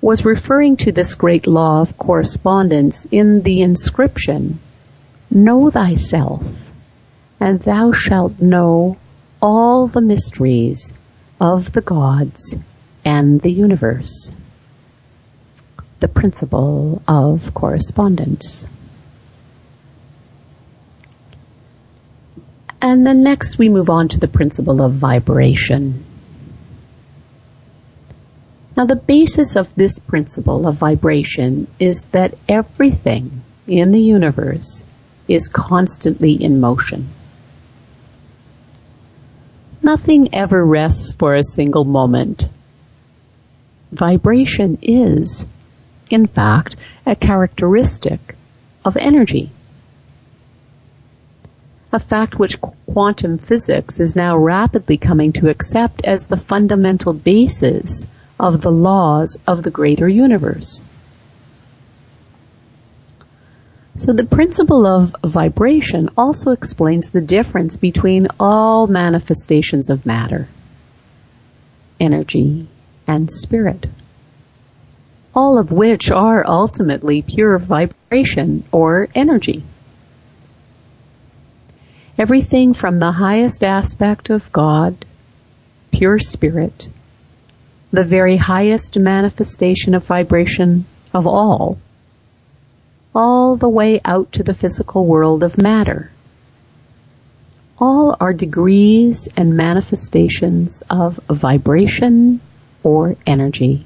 was 0.00 0.24
referring 0.24 0.76
to 0.78 0.92
this 0.92 1.14
great 1.14 1.46
law 1.46 1.80
of 1.80 1.98
correspondence 1.98 3.06
in 3.10 3.42
the 3.42 3.62
inscription, 3.62 4.60
Know 5.30 5.70
thyself, 5.70 6.72
and 7.40 7.60
thou 7.60 7.92
shalt 7.92 8.40
know 8.40 8.96
all 9.42 9.86
the 9.86 10.00
mysteries 10.00 10.94
of 11.40 11.72
the 11.72 11.80
gods 11.80 12.56
and 13.08 13.40
the 13.40 13.50
universe. 13.50 14.32
The 16.00 16.08
principle 16.08 17.00
of 17.08 17.54
correspondence. 17.54 18.68
And 22.82 23.06
then 23.06 23.22
next 23.22 23.58
we 23.58 23.70
move 23.70 23.88
on 23.88 24.08
to 24.08 24.20
the 24.20 24.28
principle 24.28 24.82
of 24.82 24.92
vibration. 24.92 26.04
Now 28.76 28.84
the 28.84 29.02
basis 29.14 29.56
of 29.56 29.74
this 29.74 29.98
principle 29.98 30.66
of 30.66 30.76
vibration 30.76 31.66
is 31.78 32.06
that 32.16 32.34
everything 32.46 33.42
in 33.66 33.90
the 33.90 34.02
universe 34.02 34.84
is 35.26 35.48
constantly 35.48 36.32
in 36.32 36.60
motion. 36.60 37.08
Nothing 39.82 40.34
ever 40.34 40.62
rests 40.62 41.14
for 41.14 41.34
a 41.34 41.42
single 41.42 41.86
moment. 41.86 42.50
Vibration 43.92 44.78
is, 44.82 45.46
in 46.10 46.26
fact, 46.26 46.76
a 47.06 47.16
characteristic 47.16 48.36
of 48.84 48.96
energy 48.96 49.50
a 51.92 51.98
fact 51.98 52.38
which 52.38 52.60
quantum 52.60 53.38
physics 53.38 54.00
is 54.00 54.14
now 54.14 54.36
rapidly 54.36 54.98
coming 54.98 55.32
to 55.32 55.48
accept 55.48 56.04
as 56.04 56.26
the 56.26 56.36
fundamental 56.36 57.12
basis 57.12 58.06
of 58.38 58.60
the 58.60 58.70
laws 58.70 59.38
of 59.46 59.62
the 59.62 59.70
greater 59.70 60.08
universe. 60.08 60.82
So 63.96 64.12
the 64.12 64.26
principle 64.26 64.86
of 64.86 65.16
vibration 65.24 66.10
also 66.16 66.52
explains 66.52 67.10
the 67.10 67.20
difference 67.20 67.76
between 67.76 68.28
all 68.38 68.86
manifestations 68.86 69.90
of 69.90 70.06
matter, 70.06 70.46
energy, 71.98 72.68
and 73.08 73.30
spirit, 73.30 73.86
all 75.34 75.58
of 75.58 75.72
which 75.72 76.10
are 76.10 76.44
ultimately 76.46 77.22
pure 77.22 77.58
vibration 77.58 78.62
or 78.70 79.08
energy. 79.14 79.64
Everything 82.18 82.74
from 82.74 82.98
the 82.98 83.12
highest 83.12 83.64
aspect 83.64 84.28
of 84.28 84.52
God, 84.52 85.06
pure 85.90 86.18
spirit, 86.18 86.88
the 87.90 88.04
very 88.04 88.36
highest 88.36 88.98
manifestation 88.98 89.94
of 89.94 90.04
vibration 90.04 90.84
of 91.14 91.26
all, 91.26 91.78
all 93.14 93.56
the 93.56 93.68
way 93.68 94.00
out 94.04 94.32
to 94.32 94.42
the 94.42 94.52
physical 94.52 95.06
world 95.06 95.42
of 95.42 95.62
matter. 95.62 96.10
All 97.78 98.16
are 98.20 98.34
degrees 98.34 99.28
and 99.36 99.56
manifestations 99.56 100.82
of 100.90 101.18
vibration 101.30 102.40
or 102.88 103.16
energy, 103.26 103.84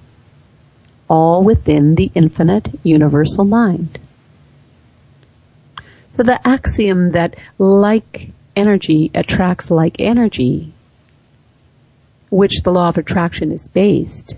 all 1.09 1.43
within 1.43 1.97
the 1.97 2.09
infinite 2.15 2.69
universal 2.85 3.45
mind. 3.45 3.99
So 6.13 6.23
the 6.23 6.39
axiom 6.47 7.11
that 7.13 7.35
like 7.59 8.31
energy 8.55 9.11
attracts 9.13 9.73
like 9.73 9.97
energy, 9.99 10.73
which 12.31 12.63
the 12.63 12.71
law 12.71 12.87
of 12.91 12.99
attraction 12.99 13.51
is 13.51 13.67
based, 13.67 14.37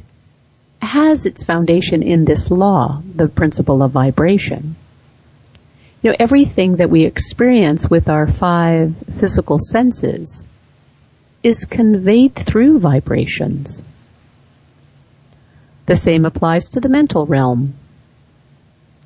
has 0.81 1.27
its 1.27 1.45
foundation 1.45 2.03
in 2.03 2.25
this 2.25 2.51
law, 2.51 3.03
the 3.15 3.29
principle 3.29 3.83
of 3.83 3.91
vibration. 3.91 4.77
You 6.01 6.11
know, 6.11 6.17
everything 6.19 6.77
that 6.77 6.89
we 6.89 7.05
experience 7.05 7.91
with 7.91 8.09
our 8.09 8.27
five 8.27 8.97
physical 9.11 9.59
senses 9.59 10.47
is 11.43 11.67
conveyed 11.67 12.35
through 12.35 12.79
vibrations. 12.79 13.85
The 15.87 15.97
same 15.97 16.25
applies 16.25 16.71
to 16.71 16.81
the 16.81 16.89
mental 16.89 17.27
realm. 17.27 17.75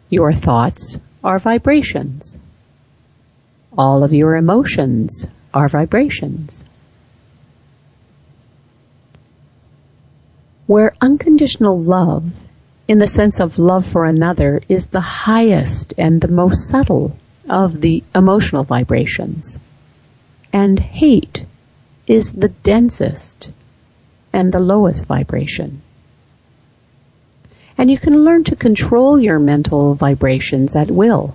Your 0.09 0.33
thoughts 0.33 1.01
are 1.25 1.41
vibrations. 1.41 2.39
All 3.77 4.05
of 4.05 4.13
your 4.13 4.37
emotions 4.37 5.27
are 5.53 5.69
vibrations. 5.69 6.65
Where 10.67 10.93
unconditional 11.01 11.81
love, 11.81 12.31
in 12.87 12.99
the 12.99 13.07
sense 13.07 13.41
of 13.41 13.59
love 13.59 13.85
for 13.85 14.05
another, 14.05 14.63
is 14.69 14.87
the 14.87 15.01
highest 15.01 15.95
and 15.99 16.21
the 16.21 16.29
most 16.29 16.69
subtle 16.69 17.17
of 17.49 17.81
the 17.81 18.05
emotional 18.15 18.63
vibrations. 18.63 19.59
And 20.53 20.79
hate 20.79 21.45
is 22.07 22.33
the 22.33 22.51
densest 22.51 23.53
and 24.33 24.53
the 24.53 24.61
lowest 24.61 25.07
vibration. 25.07 25.83
And 27.79 27.91
you 27.91 27.97
can 27.97 28.25
learn 28.25 28.45
to 28.45 28.57
control 28.57 29.19
your 29.19 29.39
mental 29.39 29.95
vibrations 29.95 30.77
at 30.77 30.91
will. 30.91 31.35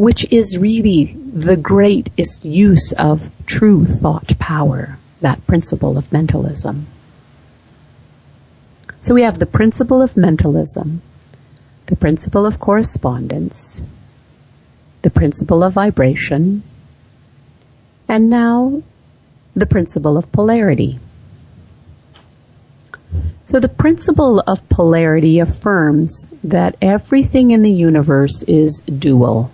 which 0.00 0.24
is 0.32 0.56
really 0.56 1.14
the 1.14 1.58
greatest 1.58 2.46
use 2.46 2.94
of 2.94 3.28
true 3.44 3.84
thought 3.84 4.38
power, 4.38 4.96
that 5.20 5.46
principle 5.46 5.98
of 5.98 6.10
mentalism. 6.10 6.86
So 9.00 9.14
we 9.14 9.24
have 9.24 9.38
the 9.38 9.44
principle 9.44 10.00
of 10.00 10.16
mentalism, 10.16 11.02
the 11.84 11.96
principle 11.96 12.46
of 12.46 12.58
correspondence, 12.58 13.82
the 15.02 15.10
principle 15.10 15.62
of 15.62 15.74
vibration, 15.74 16.62
and 18.08 18.30
now 18.30 18.82
the 19.54 19.66
principle 19.66 20.16
of 20.16 20.32
polarity. 20.32 20.98
So 23.44 23.58
the 23.58 23.68
principle 23.68 24.40
of 24.40 24.68
polarity 24.68 25.40
affirms 25.40 26.32
that 26.44 26.76
everything 26.80 27.50
in 27.50 27.62
the 27.62 27.72
universe 27.72 28.42
is 28.44 28.80
dual 28.80 29.50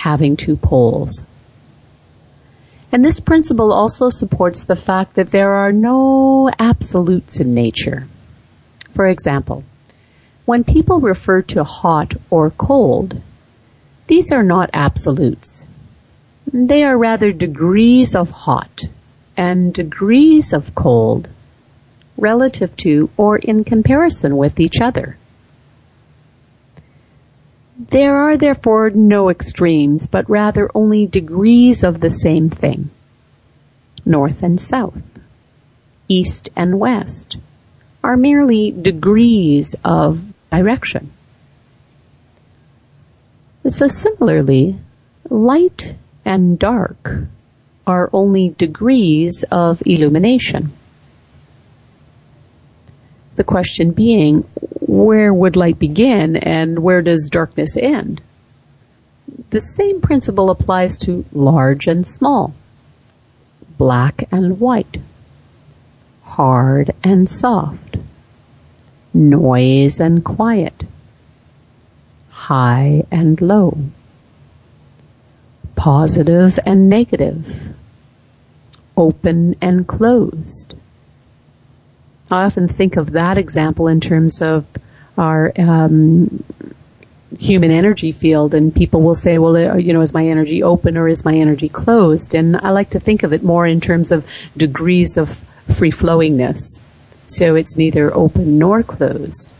having 0.00 0.36
two 0.36 0.56
poles. 0.56 1.22
And 2.90 3.04
this 3.04 3.20
principle 3.20 3.72
also 3.72 4.08
supports 4.08 4.64
the 4.64 4.74
fact 4.74 5.14
that 5.14 5.28
there 5.28 5.52
are 5.52 5.72
no 5.72 6.50
absolutes 6.58 7.38
in 7.38 7.54
nature. 7.54 8.08
For 8.90 9.06
example, 9.06 9.62
when 10.46 10.64
people 10.64 11.00
refer 11.00 11.42
to 11.42 11.62
hot 11.62 12.14
or 12.30 12.50
cold, 12.50 13.22
these 14.08 14.32
are 14.32 14.42
not 14.42 14.70
absolutes. 14.72 15.68
They 16.52 16.82
are 16.82 16.98
rather 16.98 17.30
degrees 17.30 18.16
of 18.16 18.30
hot 18.30 18.82
and 19.36 19.72
degrees 19.72 20.52
of 20.52 20.74
cold 20.74 21.28
relative 22.16 22.76
to 22.76 23.10
or 23.16 23.36
in 23.38 23.64
comparison 23.64 24.36
with 24.36 24.60
each 24.60 24.80
other. 24.80 25.16
There 27.78 28.14
are 28.14 28.36
therefore 28.36 28.90
no 28.90 29.30
extremes, 29.30 30.06
but 30.06 30.28
rather 30.28 30.70
only 30.74 31.06
degrees 31.06 31.82
of 31.82 31.98
the 31.98 32.10
same 32.10 32.50
thing. 32.50 32.90
North 34.04 34.42
and 34.42 34.60
south, 34.60 35.18
east 36.08 36.50
and 36.56 36.78
west, 36.78 37.38
are 38.04 38.16
merely 38.16 38.70
degrees 38.70 39.76
of 39.84 40.22
direction. 40.50 41.10
So 43.66 43.88
similarly, 43.88 44.78
light 45.28 45.94
and 46.24 46.58
dark 46.58 47.28
are 47.86 48.10
only 48.12 48.50
degrees 48.50 49.44
of 49.50 49.82
illumination. 49.86 50.72
The 53.36 53.44
question 53.44 53.92
being, 53.92 54.44
where 54.80 55.32
would 55.32 55.56
light 55.56 55.78
begin 55.78 56.36
and 56.36 56.78
where 56.78 57.00
does 57.02 57.30
darkness 57.30 57.76
end? 57.76 58.20
The 59.50 59.60
same 59.60 60.00
principle 60.00 60.50
applies 60.50 60.98
to 60.98 61.24
large 61.32 61.86
and 61.86 62.06
small, 62.06 62.54
black 63.78 64.24
and 64.32 64.60
white, 64.60 64.98
hard 66.22 66.92
and 67.02 67.28
soft, 67.28 67.96
noise 69.14 70.00
and 70.00 70.24
quiet, 70.24 70.84
high 72.28 73.04
and 73.10 73.40
low, 73.40 73.78
positive 75.76 76.58
and 76.66 76.88
negative, 76.88 77.74
open 78.96 79.54
and 79.60 79.86
closed. 79.86 80.74
I 82.30 82.44
often 82.44 82.68
think 82.68 82.96
of 82.96 83.12
that 83.12 83.38
example 83.38 83.88
in 83.88 84.00
terms 84.00 84.40
of 84.40 84.66
our 85.18 85.52
um, 85.58 86.44
human 87.38 87.70
energy 87.70 88.12
field, 88.12 88.54
and 88.54 88.74
people 88.74 89.02
will 89.02 89.14
say, 89.14 89.38
"Well, 89.38 89.56
uh, 89.56 89.76
you 89.76 89.92
know, 89.92 90.00
is 90.00 90.14
my 90.14 90.24
energy 90.24 90.62
open 90.62 90.96
or 90.96 91.08
is 91.08 91.24
my 91.24 91.34
energy 91.34 91.68
closed?" 91.68 92.34
And 92.34 92.56
I 92.56 92.70
like 92.70 92.90
to 92.90 93.00
think 93.00 93.22
of 93.22 93.32
it 93.32 93.42
more 93.42 93.66
in 93.66 93.80
terms 93.80 94.12
of 94.12 94.26
degrees 94.56 95.16
of 95.16 95.28
free 95.68 95.90
flowingness. 95.90 96.82
So 97.26 97.54
it's 97.54 97.76
neither 97.76 98.14
open 98.14 98.58
nor 98.58 98.82
closed. 98.82 99.52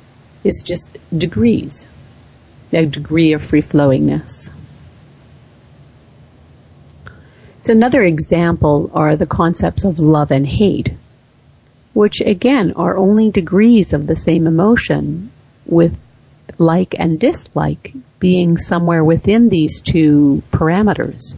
It's 0.42 0.62
just 0.62 0.98
degrees, 1.16 1.87
a 2.72 2.87
degree 2.87 3.33
of 3.33 3.42
free 3.42 3.62
flowingness. 3.62 4.50
So 7.62 7.72
another 7.72 8.00
example 8.00 8.90
are 8.94 9.16
the 9.16 9.26
concepts 9.26 9.85
of 9.85 9.98
love 9.98 10.30
and 10.30 10.46
hate, 10.46 10.92
which 12.00 12.22
again 12.22 12.72
are 12.76 12.96
only 12.96 13.30
degrees 13.30 13.92
of 13.92 14.06
the 14.06 14.16
same 14.16 14.46
emotion 14.46 15.30
with 15.66 15.94
like 16.56 16.94
and 16.98 17.20
dislike 17.20 17.92
being 18.18 18.56
somewhere 18.56 19.04
within 19.04 19.50
these 19.50 19.82
two 19.82 20.42
parameters. 20.50 21.36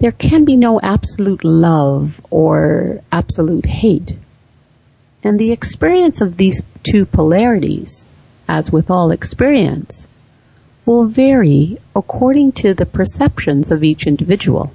There 0.00 0.12
can 0.12 0.44
be 0.44 0.56
no 0.56 0.78
absolute 0.82 1.44
love 1.44 2.20
or 2.28 3.00
absolute 3.10 3.64
hate. 3.64 4.18
And 5.22 5.38
the 5.38 5.52
experience 5.52 6.20
of 6.20 6.36
these 6.36 6.62
two 6.82 7.06
polarities, 7.06 8.06
as 8.46 8.70
with 8.70 8.90
all 8.90 9.12
experience, 9.12 10.08
will 10.84 11.06
vary 11.06 11.78
according 11.96 12.52
to 12.60 12.74
the 12.74 12.84
perceptions 12.98 13.70
of 13.70 13.82
each 13.82 14.06
individual. 14.06 14.74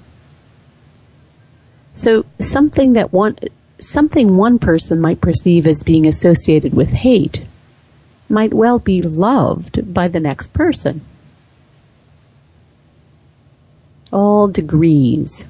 So 1.94 2.26
something 2.40 2.94
that 2.94 3.14
one, 3.14 3.38
something 3.80 4.36
one 4.36 4.60
person 4.60 5.00
might 5.00 5.22
perceive 5.22 5.68
as 5.68 5.84
being 5.84 6.08
associated 6.08 6.74
with 6.74 6.92
hate 6.92 7.46
might 8.30 8.54
well 8.54 8.80
be 8.80 9.02
loved 9.02 9.94
by 9.94 10.08
the 10.08 10.20
next 10.20 10.54
person. 10.54 11.02
All 14.12 14.48
degrees 14.48 15.48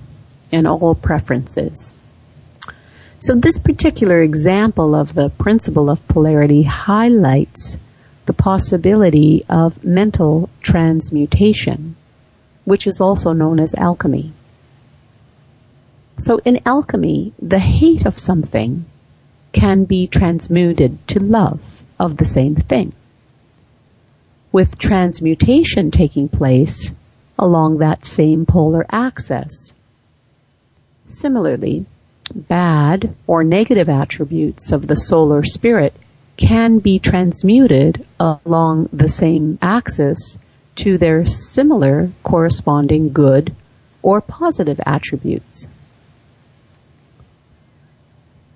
and 0.52 0.68
all 0.68 0.96
preferences. 0.96 1.96
So 3.20 3.36
this 3.36 3.58
particular 3.58 4.22
example 4.22 4.96
of 4.96 5.14
the 5.14 5.30
principle 5.30 5.90
of 5.90 6.08
polarity 6.08 6.64
highlights 6.64 7.78
the 8.26 8.34
possibility 8.34 9.44
of 9.50 9.84
mental 9.84 10.50
transmutation, 10.62 11.96
which 12.64 12.88
is 12.88 13.02
also 13.02 13.34
known 13.34 13.60
as 13.60 13.76
alchemy. 13.76 14.32
So 16.20 16.38
in 16.44 16.60
alchemy, 16.66 17.32
the 17.42 17.60
hate 17.60 18.06
of 18.06 18.20
something 18.20 18.86
can 19.54 19.86
be 19.86 20.08
transmuted 20.08 21.08
to 21.08 21.24
love 21.24 21.82
of 21.98 22.18
the 22.18 22.26
same 22.26 22.56
thing. 22.56 22.92
With 24.52 24.78
transmutation 24.78 25.92
taking 25.92 26.28
place 26.28 26.94
along 27.38 27.78
that 27.78 28.04
same 28.04 28.46
polar 28.46 28.86
axis. 28.92 29.74
Similarly, 31.06 31.86
bad 32.36 33.16
or 33.26 33.46
negative 33.46 33.88
attributes 33.88 34.74
of 34.74 34.86
the 34.86 34.98
solar 34.98 35.44
spirit 35.44 35.94
can 36.36 36.80
be 36.80 37.00
transmuted 37.00 38.06
along 38.20 38.90
the 38.92 39.08
same 39.08 39.58
axis 39.62 40.38
to 40.76 40.98
their 40.98 41.26
similar 41.26 42.12
corresponding 42.24 43.14
good 43.14 43.56
or 44.02 44.20
positive 44.20 44.82
attributes. 44.86 45.70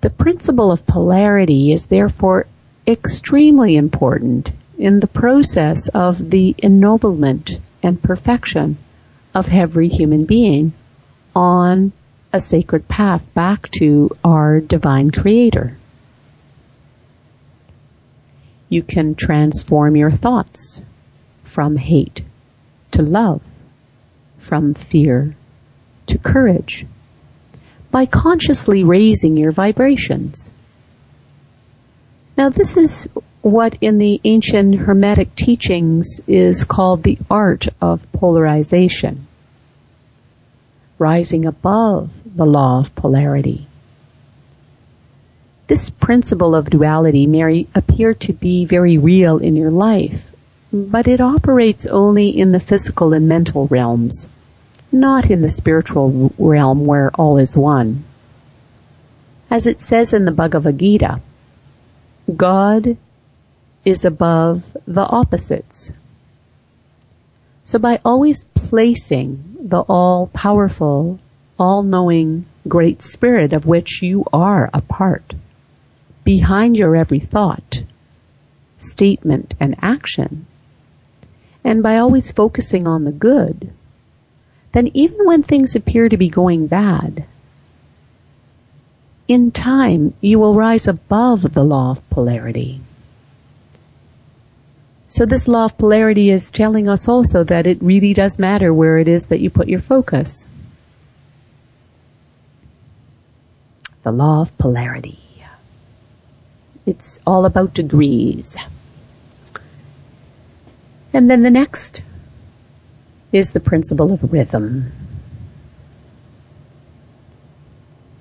The 0.04 0.10
principle 0.10 0.70
of 0.70 0.86
polarity 0.86 1.72
is 1.72 1.86
therefore 1.86 2.46
extremely 2.86 3.74
important 3.74 4.52
in 4.76 5.00
the 5.00 5.06
process 5.06 5.88
of 5.88 6.30
the 6.30 6.54
ennoblement 6.58 7.58
and 7.82 8.02
perfection 8.02 8.76
of 9.34 9.48
every 9.50 9.88
human 9.88 10.26
being 10.26 10.74
on 11.34 11.92
a 12.34 12.38
sacred 12.38 12.86
path 12.86 13.32
back 13.32 13.70
to 13.78 14.14
our 14.22 14.60
divine 14.60 15.10
creator. 15.10 15.78
You 18.68 18.82
can 18.82 19.14
transform 19.14 19.96
your 19.96 20.12
thoughts 20.12 20.82
from 21.44 21.76
hate 21.76 22.22
to 22.90 23.00
love, 23.00 23.40
from 24.36 24.74
fear 24.74 25.32
to 26.08 26.18
courage 26.18 26.84
by 27.94 28.06
consciously 28.06 28.82
raising 28.82 29.36
your 29.36 29.52
vibrations. 29.52 30.50
Now 32.36 32.48
this 32.48 32.76
is 32.76 33.08
what 33.40 33.76
in 33.80 33.98
the 33.98 34.20
ancient 34.24 34.74
Hermetic 34.74 35.36
teachings 35.36 36.20
is 36.26 36.64
called 36.64 37.04
the 37.04 37.18
art 37.30 37.68
of 37.80 38.10
polarization 38.10 39.28
rising 40.98 41.46
above 41.46 42.10
the 42.24 42.44
law 42.44 42.80
of 42.80 42.96
polarity. 42.96 43.68
This 45.68 45.88
principle 45.88 46.56
of 46.56 46.68
duality 46.68 47.28
may 47.28 47.68
appear 47.76 48.14
to 48.14 48.32
be 48.32 48.64
very 48.64 48.98
real 48.98 49.38
in 49.38 49.54
your 49.54 49.70
life, 49.70 50.32
but 50.72 51.06
it 51.06 51.20
operates 51.20 51.86
only 51.86 52.30
in 52.30 52.50
the 52.50 52.58
physical 52.58 53.12
and 53.12 53.28
mental 53.28 53.68
realms, 53.68 54.28
not 54.94 55.28
in 55.28 55.40
the 55.40 55.48
spiritual 55.48 56.32
realm 56.38 56.86
where 56.86 57.10
all 57.10 57.38
is 57.38 57.56
one. 57.56 58.04
As 59.50 59.66
it 59.66 59.80
says 59.80 60.14
in 60.14 60.24
the 60.24 60.30
Bhagavad 60.30 60.78
Gita, 60.78 61.20
God 62.34 62.96
is 63.84 64.04
above 64.04 64.76
the 64.86 65.02
opposites. 65.02 65.92
So 67.64 67.80
by 67.80 68.00
always 68.04 68.44
placing 68.54 69.56
the 69.68 69.80
all-powerful, 69.80 71.18
all-knowing 71.58 72.46
Great 72.68 73.02
Spirit 73.02 73.52
of 73.52 73.66
which 73.66 74.00
you 74.00 74.24
are 74.32 74.70
a 74.72 74.80
part 74.80 75.34
behind 76.22 76.76
your 76.76 76.94
every 76.94 77.20
thought, 77.20 77.82
statement, 78.78 79.54
and 79.58 79.74
action, 79.82 80.46
and 81.64 81.82
by 81.82 81.98
always 81.98 82.30
focusing 82.30 82.86
on 82.86 83.04
the 83.04 83.12
good, 83.12 83.72
then 84.74 84.90
even 84.92 85.24
when 85.24 85.42
things 85.42 85.74
appear 85.74 86.08
to 86.08 86.16
be 86.18 86.28
going 86.28 86.66
bad, 86.66 87.24
in 89.26 89.50
time 89.50 90.12
you 90.20 90.38
will 90.38 90.54
rise 90.54 90.88
above 90.88 91.54
the 91.54 91.64
law 91.64 91.90
of 91.92 92.10
polarity 92.10 92.80
so 95.14 95.26
this 95.26 95.46
law 95.46 95.66
of 95.66 95.78
polarity 95.78 96.28
is 96.30 96.50
telling 96.50 96.88
us 96.88 97.06
also 97.06 97.44
that 97.44 97.68
it 97.68 97.80
really 97.80 98.14
does 98.14 98.40
matter 98.40 98.74
where 98.74 98.98
it 98.98 99.06
is 99.06 99.28
that 99.28 99.38
you 99.38 99.48
put 99.48 99.68
your 99.68 99.78
focus. 99.78 100.48
The 104.02 104.10
law 104.10 104.40
of 104.40 104.58
polarity. 104.58 105.20
It's 106.84 107.20
all 107.24 107.44
about 107.44 107.74
degrees. 107.74 108.56
And 111.12 111.30
then 111.30 111.44
the 111.44 111.50
next 111.50 112.02
is 113.34 113.52
the 113.52 113.58
principle 113.60 114.12
of 114.12 114.32
rhythm. 114.32 114.92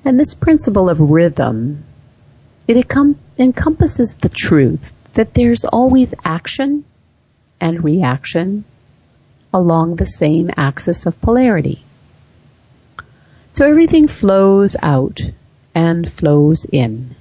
And 0.03 0.19
this 0.19 0.33
principle 0.33 0.89
of 0.89 0.99
rhythm, 0.99 1.85
it 2.67 2.91
encompasses 3.37 4.15
the 4.15 4.29
truth 4.29 4.91
that 5.13 5.35
there's 5.35 5.65
always 5.65 6.15
action 6.25 6.83
and 7.61 7.83
reaction 7.83 8.65
along 9.53 9.95
the 9.95 10.05
same 10.05 10.49
axis 10.57 11.05
of 11.05 11.21
polarity. 11.21 11.83
So 13.51 13.67
everything 13.67 14.07
flows 14.07 14.75
out 14.81 15.21
and 15.75 16.11
flows 16.11 16.65
in. 16.65 17.15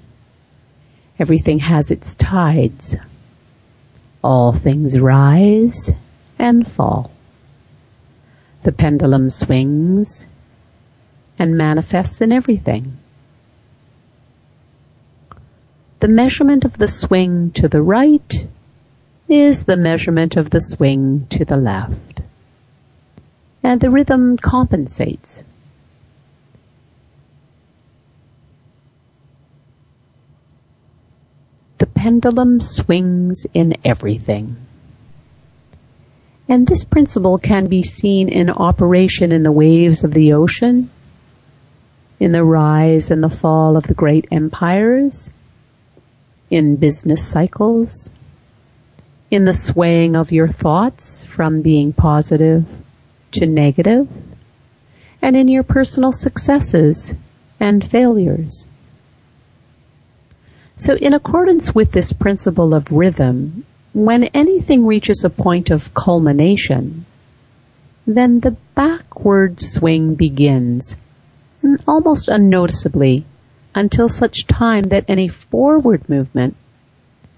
Everything 1.18 1.58
has 1.58 1.90
its 1.90 2.14
tides. 2.14 2.96
All 4.24 4.54
things 4.54 4.98
rise 4.98 5.92
and 6.38 6.66
fall. 6.66 7.11
The 8.62 8.72
pendulum 8.72 9.30
swings 9.30 10.28
and 11.38 11.56
manifests 11.56 12.20
in 12.20 12.32
everything. 12.32 12.98
the 16.02 16.08
measurement 16.08 16.64
of 16.64 16.76
the 16.76 16.88
swing 16.88 17.52
to 17.52 17.68
the 17.68 17.80
right 17.80 18.48
is 19.28 19.62
the 19.62 19.76
measurement 19.76 20.36
of 20.36 20.50
the 20.50 20.60
swing 20.60 21.28
to 21.28 21.44
the 21.44 21.56
left. 21.56 22.20
And 23.62 23.80
the 23.80 23.88
rhythm 23.88 24.36
compensates. 24.36 25.44
The 31.78 31.86
pendulum 31.86 32.58
swings 32.58 33.46
in 33.54 33.76
everything. 33.84 34.56
And 36.52 36.66
this 36.66 36.84
principle 36.84 37.38
can 37.38 37.64
be 37.64 37.82
seen 37.82 38.28
in 38.28 38.50
operation 38.50 39.32
in 39.32 39.42
the 39.42 39.50
waves 39.50 40.04
of 40.04 40.12
the 40.12 40.34
ocean, 40.34 40.90
in 42.20 42.32
the 42.32 42.44
rise 42.44 43.10
and 43.10 43.24
the 43.24 43.30
fall 43.30 43.78
of 43.78 43.84
the 43.84 43.94
great 43.94 44.26
empires, 44.30 45.32
in 46.50 46.76
business 46.76 47.26
cycles, 47.26 48.12
in 49.30 49.46
the 49.46 49.54
swaying 49.54 50.14
of 50.14 50.30
your 50.30 50.46
thoughts 50.46 51.24
from 51.24 51.62
being 51.62 51.94
positive 51.94 52.68
to 53.30 53.46
negative, 53.46 54.06
and 55.22 55.34
in 55.34 55.48
your 55.48 55.62
personal 55.62 56.12
successes 56.12 57.14
and 57.60 57.82
failures. 57.82 58.68
So 60.76 60.96
in 60.96 61.14
accordance 61.14 61.74
with 61.74 61.92
this 61.92 62.12
principle 62.12 62.74
of 62.74 62.92
rhythm, 62.92 63.64
when 63.92 64.24
anything 64.24 64.86
reaches 64.86 65.24
a 65.24 65.30
point 65.30 65.70
of 65.70 65.92
culmination, 65.92 67.04
then 68.06 68.40
the 68.40 68.56
backward 68.74 69.60
swing 69.60 70.14
begins, 70.14 70.96
almost 71.86 72.28
unnoticeably, 72.28 73.24
until 73.74 74.08
such 74.08 74.46
time 74.46 74.84
that 74.84 75.04
any 75.08 75.28
forward 75.28 76.08
movement 76.08 76.56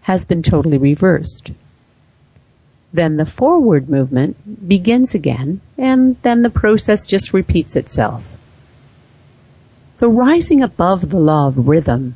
has 0.03 0.25
been 0.25 0.43
totally 0.43 0.79
reversed. 0.79 1.53
Then 2.93 3.17
the 3.17 3.27
forward 3.27 3.91
movement 3.91 4.69
begins 4.69 5.15
again, 5.15 5.61
and 5.77 6.17
then 6.23 6.43
the 6.43 6.51
process 6.51 7.07
just 7.07 7.33
repeats 7.33 7.75
itself. 7.75 8.37
So 9.97 10.09
rising 10.09 10.63
above 10.63 11.09
the 11.09 11.19
law 11.19 11.49
of 11.49 11.69
rhythm, 11.69 12.15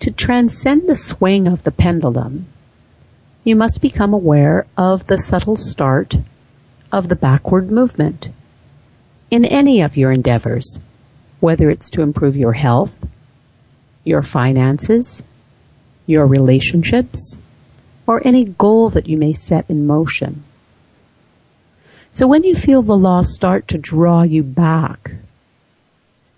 to 0.00 0.10
transcend 0.10 0.88
the 0.88 0.94
swing 0.94 1.48
of 1.48 1.64
the 1.64 1.70
pendulum, 1.70 2.46
you 3.44 3.56
must 3.56 3.80
become 3.80 4.14
aware 4.14 4.66
of 4.76 5.06
the 5.06 5.18
subtle 5.18 5.56
start 5.56 6.14
of 6.92 7.08
the 7.08 7.16
backward 7.16 7.70
movement 7.70 8.30
in 9.30 9.44
any 9.44 9.82
of 9.82 9.96
your 9.96 10.12
endeavors, 10.12 10.80
whether 11.40 11.70
it's 11.70 11.90
to 11.90 12.02
improve 12.02 12.36
your 12.36 12.52
health, 12.52 13.04
your 14.04 14.22
finances, 14.22 15.24
your 16.06 16.26
relationships, 16.26 17.40
or 18.06 18.24
any 18.26 18.44
goal 18.44 18.90
that 18.90 19.08
you 19.08 19.16
may 19.16 19.32
set 19.32 19.70
in 19.70 19.86
motion. 19.86 20.44
So 22.10 22.26
when 22.26 22.44
you 22.44 22.54
feel 22.54 22.82
the 22.82 22.96
law 22.96 23.22
start 23.22 23.68
to 23.68 23.78
draw 23.78 24.22
you 24.22 24.42
back, 24.42 25.12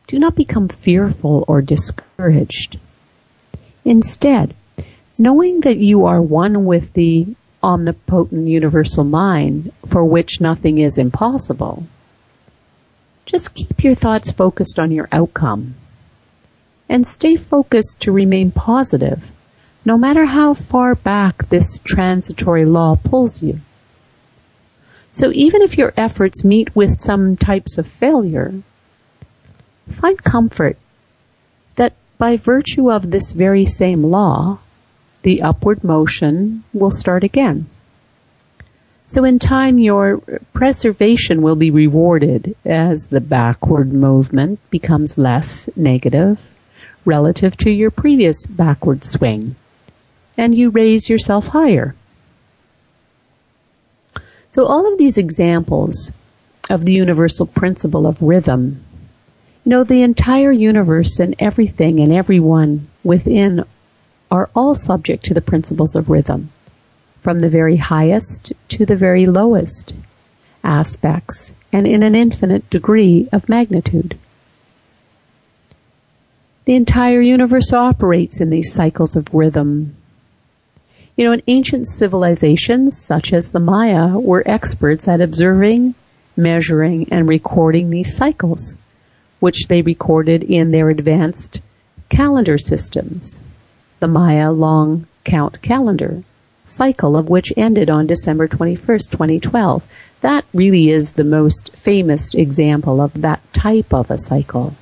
do 0.07 0.19
not 0.19 0.37
become 0.37 0.69
fearful 0.69 1.45
or 1.49 1.61
discouraged. 1.63 2.79
Instead, 3.85 4.55
knowing 5.17 5.61
that 5.61 5.77
you 5.77 6.07
are 6.07 6.21
one 6.21 6.65
with 6.65 6.93
the 6.95 7.27
omnipotent 7.63 8.47
universal 8.47 9.05
mind 9.05 9.73
for 9.87 10.05
which 10.05 10.41
nothing 10.41 10.79
is 10.79 10.99
impossible, 10.99 11.87
just 13.27 13.55
keep 13.55 13.83
your 13.83 13.95
thoughts 13.95 14.31
focused 14.31 14.79
on 14.79 14.91
your 14.91 15.09
outcome 15.11 15.75
and 16.89 17.07
stay 17.07 17.37
focused 17.37 18.03
to 18.03 18.13
remain 18.13 18.51
positive 18.51 19.33
no 19.85 19.99
matter 19.99 20.25
how 20.25 20.55
far 20.55 20.95
back 20.95 21.47
this 21.49 21.79
transitory 21.79 22.65
law 22.65 22.95
pulls 22.95 23.43
you. 23.43 23.61
So 25.13 25.31
even 25.33 25.63
if 25.63 25.77
your 25.79 25.93
efforts 25.97 26.45
meet 26.45 26.75
with 26.75 26.99
some 26.99 27.37
types 27.37 27.79
of 27.79 27.87
failure, 27.87 28.55
find 29.89 30.23
comfort 30.23 30.79
that 31.77 31.93
by 32.19 32.37
virtue 32.37 32.91
of 32.91 33.11
this 33.11 33.35
very 33.35 33.67
same 33.67 34.03
law, 34.03 34.59
the 35.25 35.43
upward 35.43 35.83
motion 35.83 36.63
will 36.75 36.91
start 36.91 37.25
again. 37.25 37.67
So 39.07 39.25
in 39.25 39.39
time 39.39 39.79
your 39.79 40.19
preservation 40.53 41.41
will 41.41 41.57
be 41.57 41.71
rewarded 41.71 42.57
as 42.65 43.09
the 43.09 43.21
backward 43.21 43.93
movement 43.93 44.61
becomes 44.71 45.19
less 45.19 45.69
negative 45.77 46.39
relative 47.07 47.57
to 47.59 47.71
your 47.71 47.91
previous 47.91 48.47
backward 48.47 49.03
swing 49.03 49.57
and 50.37 50.55
you 50.55 50.71
raise 50.71 51.09
yourself 51.09 51.47
higher. 51.49 51.95
So 54.51 54.67
all 54.67 54.93
of 54.93 54.99
these 54.99 55.19
examples 55.19 56.13
of 56.69 56.85
the 56.85 56.93
universal 56.93 57.47
principle 57.47 58.07
of 58.07 58.21
rhythm, 58.21 58.85
you 59.65 59.71
know, 59.71 59.85
the 59.85 60.03
entire 60.03 60.53
universe 60.53 61.19
and 61.19 61.35
everything 61.39 62.01
and 62.01 62.13
everyone 62.13 62.89
within 63.03 63.65
are 64.31 64.51
all 64.55 64.75
subject 64.75 65.27
to 65.27 65.35
the 65.35 65.41
principles 65.41 65.97
of 65.97 66.11
rhythm, 66.11 66.51
from 67.21 67.39
the 67.39 67.49
very 67.49 67.77
highest 67.77 68.53
to 68.69 68.87
the 68.87 68.97
very 68.97 69.27
lowest 69.27 69.95
aspects 70.63 71.55
and 71.73 71.87
in 71.87 72.03
an 72.03 72.15
infinite 72.15 72.69
degree 72.71 73.29
of 73.33 73.49
magnitude. 73.49 74.19
The 76.65 76.75
entire 76.75 77.21
universe 77.21 77.73
operates 77.73 78.41
in 78.41 78.51
these 78.51 78.73
cycles 78.73 79.17
of 79.17 79.35
rhythm 79.35 79.97
you 81.17 81.25
know, 81.25 81.33
in 81.33 81.43
ancient 81.47 81.87
civilizations 81.87 82.99
such 82.99 83.33
as 83.33 83.53
the 83.53 83.61
Maya 83.61 84.19
were 84.19 84.43
experts 84.45 85.07
at 85.07 85.21
observing, 85.21 85.95
measuring, 86.37 87.13
and 87.13 87.29
recording 87.29 87.91
these 87.91 88.17
cycles, 88.17 88.77
which 89.39 89.69
they 89.69 89.83
recorded 89.83 90.43
in 90.43 90.73
their 90.73 90.91
advanced 90.91 91.63
calendar 92.09 92.59
systems. 92.59 93.41
The 94.01 94.09
Maya 94.09 94.51
long 94.53 95.07
count 95.25 95.63
calendar 95.63 96.23
cycle 96.65 97.17
of 97.17 97.29
which 97.29 97.53
ended 97.57 97.91
on 97.91 98.07
December 98.07 98.49
21st, 98.49 99.11
2012. 99.11 99.87
That 100.23 100.45
really 100.55 100.91
is 100.91 101.13
the 101.13 101.25
most 101.25 101.77
famous 101.77 102.35
example 102.35 103.01
of 103.01 103.21
that 103.21 103.41
type 103.53 103.93
of 103.93 104.11
a 104.11 104.19
cycle. 104.19 104.75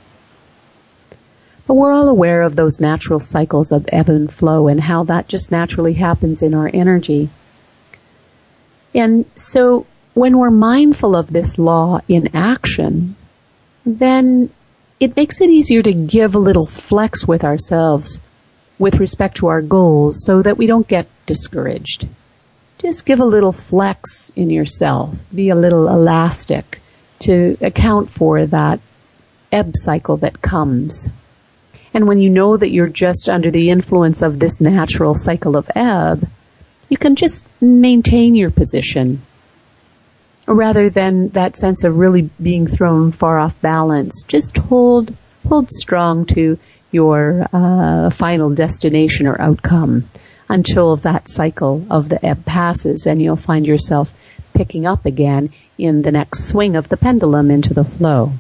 But 1.67 1.75
we're 1.75 1.93
all 1.93 2.09
aware 2.09 2.43
of 2.43 2.57
those 2.57 2.81
natural 2.81 3.21
cycles 3.21 3.73
of 3.73 3.89
ebb 3.93 4.09
and 4.09 4.33
flow 4.33 4.69
and 4.69 4.81
how 4.81 5.05
that 5.05 5.29
just 5.29 5.51
naturally 5.51 5.93
happens 5.93 6.43
in 6.43 6.55
our 6.55 6.71
energy. 6.73 7.29
And 8.95 9.25
so 9.35 9.87
when 10.15 10.39
we're 10.39 10.51
mindful 10.51 11.17
of 11.17 11.33
this 11.33 11.59
law 11.59 12.01
in 12.09 12.37
action, 12.37 13.17
then 13.85 14.51
it 15.01 15.17
makes 15.17 15.41
it 15.41 15.51
easier 15.51 15.83
to 15.83 15.93
give 15.93 16.35
a 16.35 16.41
little 16.41 16.67
flex 16.67 17.27
with 17.27 17.45
ourselves 17.45 18.21
with 18.79 19.01
respect 19.01 19.37
to 19.39 19.49
our 19.49 19.63
goals 19.63 20.25
so 20.25 20.43
that 20.43 20.57
we 20.57 20.67
don't 20.67 20.87
get 20.89 21.07
discouraged. 21.27 22.09
Just 22.79 23.07
give 23.07 23.21
a 23.21 23.25
little 23.25 23.53
flex 23.53 24.33
in 24.35 24.51
yourself. 24.51 25.33
Be 25.33 25.51
a 25.51 25.55
little 25.55 25.89
elastic 25.89 26.81
to 27.21 27.57
account 27.61 28.11
for 28.11 28.45
that 28.47 28.81
ebb 29.53 29.77
cycle 29.77 30.17
that 30.19 30.43
comes. 30.43 31.09
And 31.95 32.09
when 32.09 32.19
you 32.19 32.31
know 32.31 32.57
that 32.57 32.71
you're 32.71 32.89
just 32.89 33.29
under 33.29 33.51
the 33.51 33.71
influence 33.71 34.23
of 34.23 34.39
this 34.39 34.61
natural 34.61 35.15
cycle 35.15 35.57
of 35.57 35.71
ebb, 35.75 36.29
you 36.89 36.97
can 36.97 37.17
just 37.17 37.47
maintain 37.61 38.35
your 38.35 38.51
position 38.51 39.23
rather 40.47 40.91
than 40.91 41.29
that 41.31 41.57
sense 41.57 41.85
of 41.85 41.97
really 41.97 42.29
being 42.43 42.67
thrown 42.67 43.13
far 43.13 43.39
off 43.39 43.61
balance. 43.61 44.25
Just 44.25 44.57
hold, 44.57 45.15
hold 45.47 45.71
strong 45.71 46.27
to 46.27 46.59
your 46.93 47.47
uh, 47.53 48.11
final 48.11 48.55
destination 48.55 49.27
or 49.27 49.41
outcome 49.41 50.09
until 50.49 50.97
that 50.97 51.29
cycle 51.29 51.87
of 51.91 52.09
the 52.09 52.25
ebb 52.25 52.45
passes 52.45 53.07
and 53.07 53.21
you'll 53.21 53.37
find 53.37 53.67
yourself 53.67 54.13
picking 54.53 54.87
up 54.87 55.07
again 55.07 55.51
in 55.79 56.03
the 56.03 56.13
next 56.13 56.49
swing 56.49 56.77
of 56.77 56.89
the 56.89 56.97
pendulum 56.97 57.51
into 57.51 57.75
the 57.75 57.85
flow. 57.85 58.33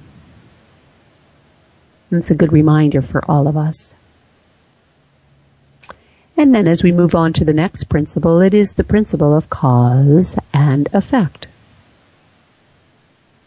It's 2.10 2.30
a 2.30 2.36
good 2.36 2.52
reminder 2.52 3.00
for 3.00 3.24
all 3.26 3.48
of 3.48 3.56
us. 3.56 3.96
And 6.36 6.54
then 6.54 6.68
as 6.68 6.82
we 6.82 6.92
move 6.92 7.14
on 7.14 7.32
to 7.34 7.44
the 7.44 7.54
next 7.54 7.84
principle, 7.84 8.40
it 8.42 8.52
is 8.52 8.74
the 8.74 8.84
principle 8.84 9.34
of 9.34 9.48
cause 9.48 10.36
and 10.52 10.88
effect, 10.92 11.48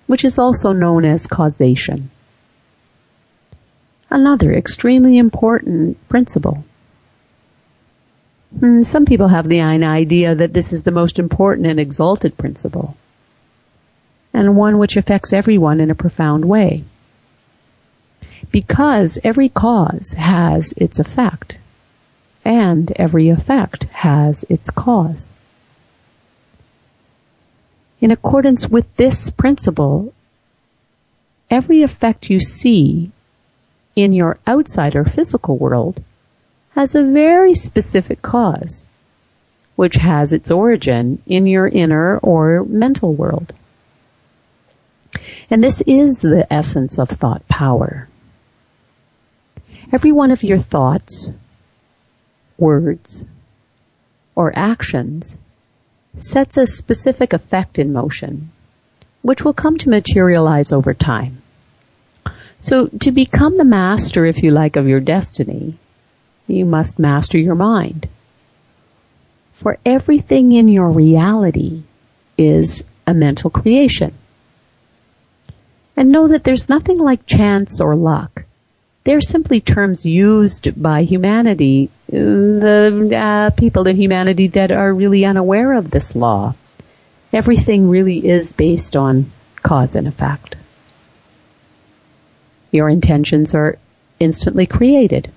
which 0.07 0.25
is 0.25 0.39
also 0.39 0.71
known 0.71 1.05
as 1.05 1.27
causation. 1.27 2.09
Another 4.15 4.53
extremely 4.53 5.17
important 5.17 5.97
principle. 6.07 6.63
Hmm, 8.57 8.81
some 8.81 9.05
people 9.05 9.27
have 9.27 9.45
the 9.45 9.59
idea 9.59 10.33
that 10.33 10.53
this 10.53 10.71
is 10.71 10.83
the 10.83 10.91
most 10.91 11.19
important 11.19 11.67
and 11.67 11.81
exalted 11.81 12.37
principle, 12.37 12.95
and 14.33 14.55
one 14.55 14.77
which 14.77 14.95
affects 14.95 15.33
everyone 15.33 15.81
in 15.81 15.91
a 15.91 15.95
profound 15.95 16.45
way 16.45 16.85
because 18.51 19.19
every 19.21 19.49
cause 19.49 20.13
has 20.13 20.73
its 20.77 20.99
effect. 20.99 21.59
and 22.45 22.91
every 22.95 23.27
effect 23.29 23.83
has 23.85 24.45
its 24.47 24.69
cause. 24.69 25.33
In 27.99 28.11
accordance 28.11 28.65
with 28.65 28.95
this 28.95 29.29
principle, 29.29 30.13
every 31.49 31.81
effect 31.81 32.29
you 32.29 32.39
see 32.39 33.11
in 33.95 34.13
your 34.13 34.37
outside 34.45 34.95
or 34.95 35.05
physical 35.05 35.57
world 35.57 36.01
has 36.71 36.95
a 36.95 37.03
very 37.03 37.53
specific 37.53 38.21
cause, 38.21 38.85
which 39.75 39.95
has 39.95 40.33
its 40.33 40.51
origin 40.51 41.21
in 41.25 41.47
your 41.47 41.67
inner 41.67 42.17
or 42.17 42.65
mental 42.65 43.13
world. 43.13 43.53
And 45.49 45.63
this 45.63 45.81
is 45.81 46.21
the 46.21 46.45
essence 46.51 46.99
of 46.99 47.07
thought 47.07 47.47
power. 47.47 48.09
Every 49.93 50.11
one 50.11 50.31
of 50.31 50.43
your 50.43 50.59
thoughts, 50.59 51.31
words, 52.57 53.23
or 54.35 54.51
actions 54.57 55.37
sets 56.17 56.57
a 56.57 56.67
specific 56.67 57.31
effect 57.31 57.79
in 57.79 57.93
motion, 57.93 58.51
which 59.21 59.43
will 59.45 59.53
come 59.53 59.77
to 59.77 59.89
materialize 59.89 60.73
over 60.73 60.93
time. 60.93 61.41
So 62.57 62.87
to 62.87 63.11
become 63.11 63.57
the 63.57 63.65
master, 63.65 64.25
if 64.25 64.43
you 64.43 64.51
like, 64.51 64.75
of 64.75 64.87
your 64.87 64.99
destiny, 64.99 65.77
you 66.47 66.65
must 66.65 66.99
master 66.99 67.37
your 67.37 67.55
mind. 67.55 68.07
For 69.53 69.77
everything 69.85 70.53
in 70.53 70.67
your 70.67 70.89
reality 70.89 71.83
is 72.37 72.83
a 73.07 73.13
mental 73.13 73.49
creation. 73.49 74.13
And 75.97 76.11
know 76.11 76.27
that 76.27 76.43
there's 76.43 76.69
nothing 76.69 76.99
like 76.99 77.25
chance 77.25 77.79
or 77.79 77.95
luck. 77.95 78.43
They're 79.05 79.21
simply 79.21 79.61
terms 79.61 80.05
used 80.05 80.81
by 80.81 81.03
humanity, 81.03 81.89
the 82.09 83.11
uh, 83.15 83.49
people 83.51 83.87
in 83.87 83.97
humanity 83.97 84.47
that 84.47 84.71
are 84.71 84.93
really 84.93 85.25
unaware 85.25 85.73
of 85.73 85.89
this 85.89 86.15
law. 86.15 86.55
Everything 87.31 87.89
really 87.89 88.27
is 88.27 88.53
based 88.53 88.95
on 88.95 89.31
cause 89.61 89.95
and 89.95 90.07
effect. 90.07 90.55
Your 92.75 92.89
intentions 92.89 93.55
are 93.55 93.77
instantly 94.19 94.65
created. 94.65 95.31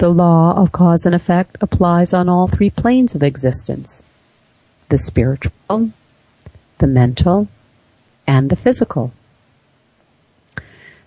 The 0.00 0.08
law 0.08 0.60
of 0.60 0.72
cause 0.72 1.06
and 1.06 1.14
effect 1.14 1.58
applies 1.60 2.12
on 2.12 2.28
all 2.28 2.48
three 2.48 2.70
planes 2.70 3.14
of 3.14 3.22
existence. 3.22 4.02
The 4.88 4.98
spiritual, 4.98 5.92
the 6.78 6.88
mental, 6.88 7.46
and 8.26 8.50
the 8.50 8.56
physical. 8.56 9.12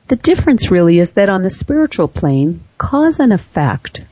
The 0.07 0.15
difference 0.15 0.71
really 0.71 0.97
is 0.97 1.11
that 1.13 1.27
on 1.27 1.43
the 1.43 1.49
spiritual 1.49 2.07
plane, 2.07 2.63
cause 2.77 3.19
and 3.19 3.33
effect 3.33 4.05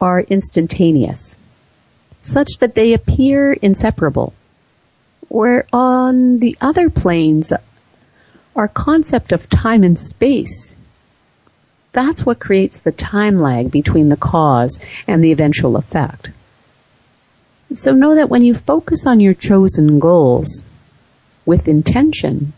are 0.00 0.18
instantaneous, 0.18 1.38
such 2.22 2.58
that 2.58 2.74
they 2.74 2.92
appear 2.92 3.52
inseparable. 3.52 4.32
Where 5.28 5.64
on 5.72 6.38
the 6.38 6.56
other 6.60 6.90
planes, 6.90 7.52
our 8.54 8.68
concept 8.68 9.32
of 9.32 9.48
time 9.48 9.84
and 9.84 9.98
space, 9.98 10.76
that's 11.92 12.26
what 12.26 12.40
creates 12.40 12.80
the 12.80 12.92
time 12.92 13.40
lag 13.40 13.70
between 13.70 14.08
the 14.08 14.16
cause 14.16 14.84
and 15.06 15.22
the 15.22 15.32
eventual 15.32 15.76
effect. 15.76 16.30
So 17.72 17.92
know 17.92 18.16
that 18.16 18.28
when 18.28 18.44
you 18.44 18.54
focus 18.54 19.06
on 19.06 19.20
your 19.20 19.34
chosen 19.34 19.98
goals, 19.98 20.64
with 21.46 21.68
intention, 21.68 22.52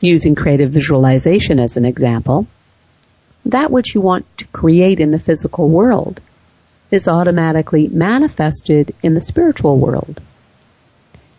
using 0.00 0.34
creative 0.34 0.70
visualization 0.70 1.58
as 1.58 1.76
an 1.76 1.84
example, 1.84 2.46
that 3.46 3.70
which 3.70 3.94
you 3.94 4.00
want 4.00 4.24
to 4.38 4.46
create 4.46 5.00
in 5.00 5.10
the 5.10 5.18
physical 5.18 5.68
world 5.68 6.20
is 6.90 7.08
automatically 7.08 7.88
manifested 7.88 8.94
in 9.02 9.14
the 9.14 9.20
spiritual 9.20 9.78
world. 9.78 10.20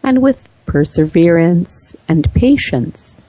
And 0.03 0.21
with 0.21 0.47
perseverance 0.65 1.95
and 2.07 2.31
patience 2.33 3.21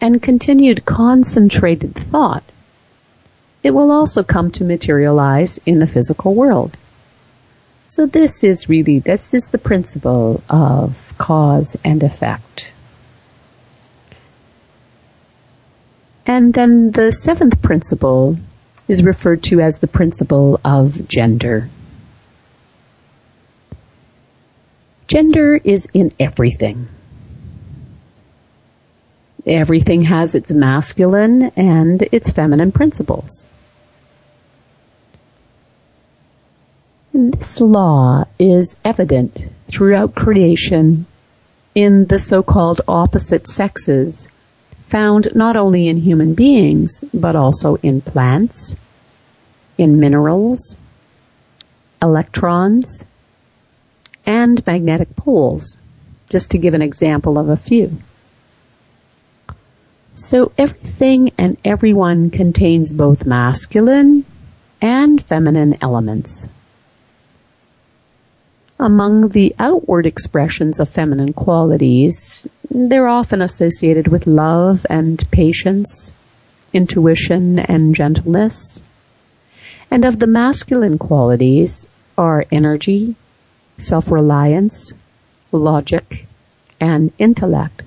and 0.00 0.22
continued 0.22 0.84
concentrated 0.84 1.94
thought, 1.94 2.44
it 3.62 3.72
will 3.72 3.90
also 3.90 4.22
come 4.22 4.50
to 4.52 4.64
materialize 4.64 5.58
in 5.66 5.78
the 5.78 5.86
physical 5.86 6.34
world. 6.34 6.76
So 7.86 8.06
this 8.06 8.44
is 8.44 8.68
really, 8.68 8.98
this 8.98 9.34
is 9.34 9.48
the 9.48 9.58
principle 9.58 10.42
of 10.48 11.14
cause 11.18 11.76
and 11.84 12.02
effect. 12.02 12.74
And 16.26 16.52
then 16.52 16.90
the 16.90 17.10
seventh 17.10 17.62
principle 17.62 18.36
is 18.86 19.02
referred 19.02 19.42
to 19.44 19.60
as 19.60 19.78
the 19.78 19.86
principle 19.86 20.60
of 20.64 21.08
gender. 21.08 21.70
Gender 25.08 25.56
is 25.56 25.88
in 25.94 26.10
everything. 26.20 26.86
Everything 29.46 30.02
has 30.02 30.34
its 30.34 30.52
masculine 30.52 31.44
and 31.56 32.02
its 32.12 32.30
feminine 32.30 32.72
principles. 32.72 33.46
This 37.14 37.62
law 37.62 38.24
is 38.38 38.76
evident 38.84 39.48
throughout 39.66 40.14
creation 40.14 41.06
in 41.74 42.04
the 42.04 42.18
so-called 42.18 42.82
opposite 42.86 43.46
sexes 43.46 44.30
found 44.80 45.34
not 45.34 45.56
only 45.56 45.88
in 45.88 45.96
human 45.96 46.34
beings, 46.34 47.02
but 47.14 47.34
also 47.34 47.76
in 47.76 48.02
plants, 48.02 48.76
in 49.78 50.00
minerals, 50.00 50.76
electrons, 52.02 53.06
and 54.28 54.64
magnetic 54.66 55.16
poles, 55.16 55.78
just 56.28 56.50
to 56.50 56.58
give 56.58 56.74
an 56.74 56.82
example 56.82 57.38
of 57.38 57.48
a 57.48 57.56
few. 57.56 57.96
So 60.12 60.52
everything 60.58 61.30
and 61.38 61.56
everyone 61.64 62.28
contains 62.28 62.92
both 62.92 63.24
masculine 63.24 64.26
and 64.82 65.22
feminine 65.22 65.78
elements. 65.80 66.46
Among 68.78 69.30
the 69.30 69.54
outward 69.58 70.04
expressions 70.04 70.78
of 70.78 70.90
feminine 70.90 71.32
qualities, 71.32 72.46
they're 72.70 73.08
often 73.08 73.40
associated 73.40 74.08
with 74.08 74.26
love 74.26 74.84
and 74.90 75.18
patience, 75.30 76.14
intuition 76.74 77.58
and 77.58 77.94
gentleness. 77.94 78.84
And 79.90 80.04
of 80.04 80.18
the 80.18 80.26
masculine 80.26 80.98
qualities 80.98 81.88
are 82.18 82.44
energy, 82.52 83.16
self-reliance, 83.78 84.94
logic, 85.52 86.26
and 86.80 87.12
intellect. 87.18 87.82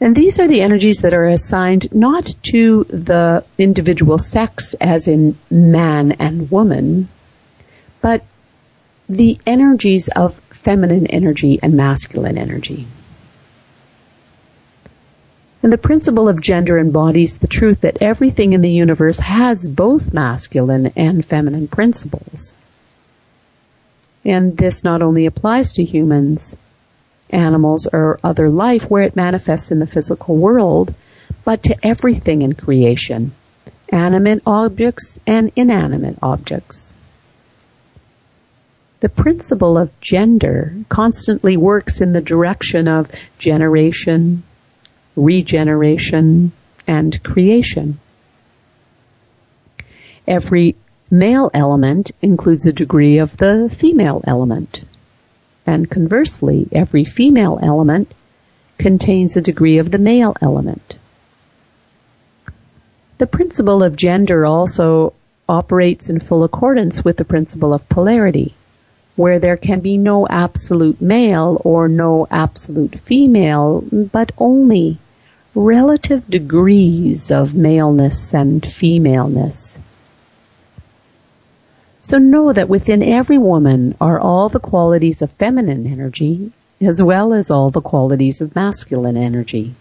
And 0.00 0.14
these 0.14 0.38
are 0.38 0.46
the 0.46 0.60
energies 0.60 1.02
that 1.02 1.14
are 1.14 1.26
assigned 1.26 1.92
not 1.94 2.26
to 2.44 2.84
the 2.84 3.44
individual 3.56 4.18
sex 4.18 4.74
as 4.74 5.08
in 5.08 5.38
man 5.50 6.12
and 6.12 6.50
woman, 6.50 7.08
but 8.02 8.22
the 9.08 9.38
energies 9.46 10.08
of 10.08 10.38
feminine 10.50 11.06
energy 11.06 11.58
and 11.62 11.74
masculine 11.74 12.36
energy. 12.36 12.86
And 15.62 15.72
the 15.72 15.78
principle 15.78 16.28
of 16.28 16.40
gender 16.40 16.78
embodies 16.78 17.38
the 17.38 17.46
truth 17.46 17.80
that 17.80 18.02
everything 18.02 18.52
in 18.52 18.60
the 18.60 18.70
universe 18.70 19.18
has 19.18 19.68
both 19.68 20.12
masculine 20.12 20.92
and 20.96 21.24
feminine 21.24 21.66
principles. 21.66 22.54
And 24.24 24.56
this 24.56 24.84
not 24.84 25.02
only 25.02 25.26
applies 25.26 25.74
to 25.74 25.84
humans, 25.84 26.56
animals 27.30 27.88
or 27.92 28.18
other 28.22 28.48
life 28.48 28.90
where 28.90 29.02
it 29.02 29.16
manifests 29.16 29.70
in 29.70 29.78
the 29.78 29.86
physical 29.86 30.36
world, 30.36 30.94
but 31.44 31.64
to 31.64 31.76
everything 31.82 32.42
in 32.42 32.54
creation, 32.54 33.32
animate 33.88 34.42
objects 34.46 35.20
and 35.26 35.50
inanimate 35.56 36.18
objects. 36.22 36.96
The 39.00 39.08
principle 39.08 39.78
of 39.78 39.98
gender 40.00 40.74
constantly 40.88 41.56
works 41.56 42.00
in 42.00 42.12
the 42.12 42.20
direction 42.20 42.88
of 42.88 43.10
generation, 43.38 44.42
regeneration, 45.16 46.52
and 46.86 47.22
creation. 47.22 47.98
Every 50.26 50.76
male 51.10 51.50
element 51.54 52.12
includes 52.20 52.66
a 52.66 52.72
degree 52.72 53.18
of 53.18 53.36
the 53.36 53.68
female 53.72 54.22
element. 54.24 54.84
And 55.66 55.90
conversely, 55.90 56.68
every 56.70 57.04
female 57.04 57.58
element 57.60 58.12
contains 58.78 59.36
a 59.36 59.42
degree 59.42 59.78
of 59.78 59.90
the 59.90 59.98
male 59.98 60.36
element. 60.40 60.96
The 63.18 63.26
principle 63.26 63.82
of 63.82 63.96
gender 63.96 64.44
also 64.44 65.14
operates 65.48 66.10
in 66.10 66.20
full 66.20 66.44
accordance 66.44 67.04
with 67.04 67.16
the 67.16 67.24
principle 67.24 67.72
of 67.72 67.88
polarity, 67.88 68.54
where 69.14 69.38
there 69.38 69.56
can 69.56 69.80
be 69.80 69.96
no 69.96 70.26
absolute 70.28 71.00
male 71.00 71.60
or 71.64 71.88
no 71.88 72.26
absolute 72.30 72.94
female, 72.94 73.80
but 73.90 74.32
only 74.36 74.98
relative 75.56 76.28
degrees 76.28 77.32
of 77.32 77.54
maleness 77.54 78.34
and 78.34 78.64
femaleness. 78.64 79.80
So 82.02 82.18
know 82.18 82.52
that 82.52 82.68
within 82.68 83.02
every 83.02 83.38
woman 83.38 83.96
are 83.98 84.20
all 84.20 84.50
the 84.50 84.60
qualities 84.60 85.22
of 85.22 85.32
feminine 85.32 85.86
energy 85.86 86.52
as 86.78 87.02
well 87.02 87.32
as 87.32 87.50
all 87.50 87.70
the 87.70 87.80
qualities 87.80 88.42
of 88.42 88.54
masculine 88.54 89.16
energy. 89.16 89.74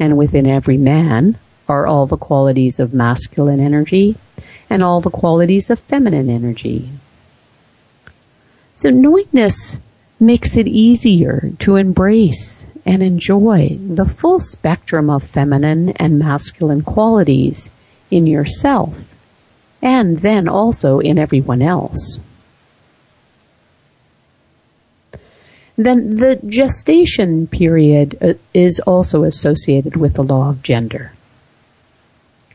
And 0.00 0.18
within 0.18 0.48
every 0.48 0.76
man 0.76 1.38
are 1.68 1.86
all 1.86 2.06
the 2.06 2.16
qualities 2.16 2.80
of 2.80 2.92
masculine 2.92 3.60
energy 3.60 4.16
and 4.68 4.82
all 4.82 5.00
the 5.00 5.10
qualities 5.10 5.70
of 5.70 5.78
feminine 5.78 6.28
energy. 6.28 6.90
So 8.74 8.90
knowing 8.90 9.28
this 9.32 9.80
makes 10.20 10.56
it 10.56 10.68
easier 10.68 11.50
to 11.58 11.76
embrace 11.76 12.66
and 12.86 13.02
enjoy 13.02 13.76
the 13.80 14.06
full 14.06 14.38
spectrum 14.38 15.10
of 15.10 15.22
feminine 15.22 15.90
and 15.90 16.18
masculine 16.18 16.82
qualities 16.82 17.70
in 18.10 18.26
yourself 18.26 19.14
and 19.82 20.18
then 20.18 20.48
also 20.48 20.98
in 20.98 21.18
everyone 21.18 21.60
else. 21.60 22.18
Then 25.76 26.16
the 26.16 26.40
gestation 26.46 27.48
period 27.48 28.16
uh, 28.22 28.34
is 28.54 28.80
also 28.80 29.24
associated 29.24 29.96
with 29.96 30.14
the 30.14 30.22
law 30.22 30.48
of 30.48 30.62
gender. 30.62 31.12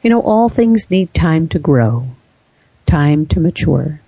You 0.01 0.10
know, 0.10 0.22
all 0.22 0.47
things 0.47 0.89
need 0.89 1.14
time 1.14 1.49
to 1.49 1.60
grow, 1.60 2.07
time 2.86 3.26
to 3.28 3.41
mature, 3.41 3.99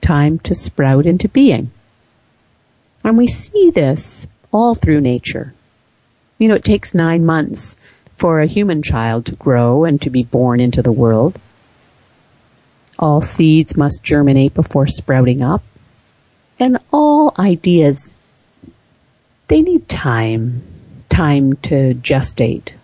time 0.00 0.38
to 0.40 0.54
sprout 0.54 1.04
into 1.04 1.28
being. 1.28 1.70
And 3.08 3.16
we 3.16 3.26
see 3.26 3.70
this 3.70 4.28
all 4.52 4.74
through 4.74 5.00
nature. 5.00 5.54
You 6.36 6.48
know, 6.48 6.56
it 6.56 6.62
takes 6.62 6.94
nine 6.94 7.24
months 7.24 7.76
for 8.18 8.38
a 8.38 8.46
human 8.46 8.82
child 8.82 9.24
to 9.26 9.34
grow 9.34 9.84
and 9.86 9.98
to 10.02 10.10
be 10.10 10.24
born 10.24 10.60
into 10.60 10.82
the 10.82 10.92
world. 10.92 11.40
All 12.98 13.22
seeds 13.22 13.78
must 13.78 14.04
germinate 14.04 14.52
before 14.52 14.86
sprouting 14.88 15.40
up. 15.40 15.62
And 16.58 16.80
all 16.92 17.32
ideas, 17.38 18.14
they 19.46 19.62
need 19.62 19.88
time, 19.88 20.62
time 21.08 21.54
to 21.62 21.94
gestate. 21.94 22.74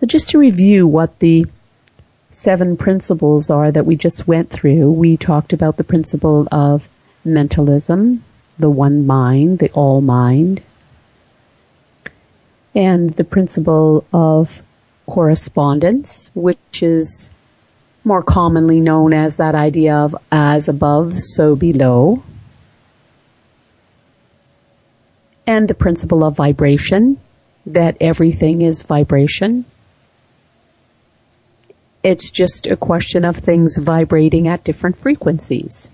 So 0.00 0.06
just 0.06 0.30
to 0.30 0.38
review 0.38 0.86
what 0.86 1.18
the 1.18 1.44
seven 2.30 2.78
principles 2.78 3.50
are 3.50 3.70
that 3.70 3.84
we 3.84 3.96
just 3.96 4.26
went 4.26 4.48
through, 4.48 4.90
we 4.90 5.18
talked 5.18 5.52
about 5.52 5.76
the 5.76 5.84
principle 5.84 6.48
of 6.50 6.88
mentalism, 7.34 8.24
the 8.58 8.70
one 8.70 9.06
mind, 9.06 9.58
the 9.58 9.70
all 9.70 10.00
mind, 10.00 10.62
and 12.74 13.10
the 13.10 13.24
principle 13.24 14.04
of 14.12 14.62
correspondence, 15.06 16.30
which 16.34 16.82
is 16.82 17.30
more 18.04 18.22
commonly 18.22 18.80
known 18.80 19.14
as 19.14 19.36
that 19.36 19.54
idea 19.54 19.96
of 19.96 20.14
as 20.30 20.68
above, 20.68 21.18
so 21.18 21.56
below. 21.56 22.22
And 25.46 25.66
the 25.66 25.74
principle 25.74 26.24
of 26.24 26.36
vibration, 26.36 27.18
that 27.66 27.96
everything 28.00 28.62
is 28.62 28.82
vibration. 28.82 29.64
It's 32.02 32.30
just 32.30 32.66
a 32.66 32.76
question 32.76 33.24
of 33.24 33.36
things 33.36 33.76
vibrating 33.76 34.48
at 34.48 34.64
different 34.64 34.96
frequencies. 34.96 35.90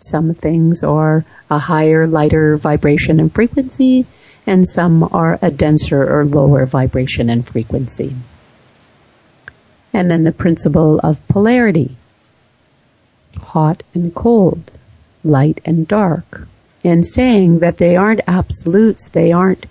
Some 0.00 0.32
things 0.32 0.84
are 0.84 1.24
a 1.50 1.58
higher, 1.58 2.06
lighter 2.06 2.56
vibration 2.56 3.18
and 3.18 3.34
frequency, 3.34 4.06
and 4.46 4.66
some 4.66 5.02
are 5.02 5.38
a 5.42 5.50
denser 5.50 6.02
or 6.02 6.24
lower 6.24 6.66
vibration 6.66 7.28
and 7.30 7.46
frequency. 7.46 8.14
And 9.92 10.10
then 10.10 10.22
the 10.22 10.32
principle 10.32 11.00
of 11.02 11.26
polarity. 11.28 11.96
Hot 13.38 13.82
and 13.92 14.14
cold, 14.14 14.70
light 15.24 15.60
and 15.64 15.88
dark. 15.88 16.46
And 16.84 17.04
saying 17.04 17.58
that 17.58 17.76
they 17.78 17.96
aren't 17.96 18.20
absolutes, 18.28 19.08
they 19.08 19.32
aren't 19.32 19.66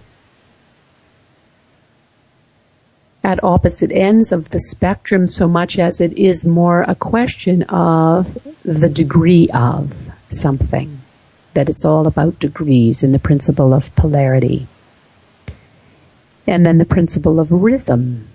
at 3.24 3.44
opposite 3.44 3.92
ends 3.92 4.32
of 4.32 4.50
the 4.50 4.60
spectrum 4.60 5.28
so 5.28 5.48
much 5.48 5.80
as 5.80 6.02
it 6.02 6.18
is 6.18 6.46
more 6.46 6.82
a 6.82 6.96
question 6.96 7.64
of 7.64 8.38
the 8.64 8.90
degree 8.90 9.50
of 9.54 10.12
something. 10.30 11.02
That 11.54 11.70
it's 11.70 11.86
all 11.86 12.08
about 12.08 12.40
degrees 12.40 13.04
in 13.04 13.12
the 13.12 13.20
principle 13.20 13.74
of 13.74 13.96
polarity. 13.96 14.68
And 16.46 16.66
then 16.66 16.78
the 16.78 16.86
principle 16.86 17.40
of 17.40 17.52
rhythm. 17.52 18.28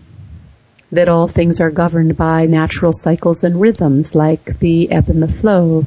That 0.90 1.08
all 1.08 1.28
things 1.28 1.60
are 1.60 1.70
governed 1.70 2.16
by 2.16 2.44
natural 2.44 2.92
cycles 2.92 3.44
and 3.44 3.60
rhythms 3.60 4.14
like 4.14 4.58
the 4.58 4.90
ebb 4.90 5.08
and 5.08 5.22
the 5.22 5.28
flow, 5.28 5.86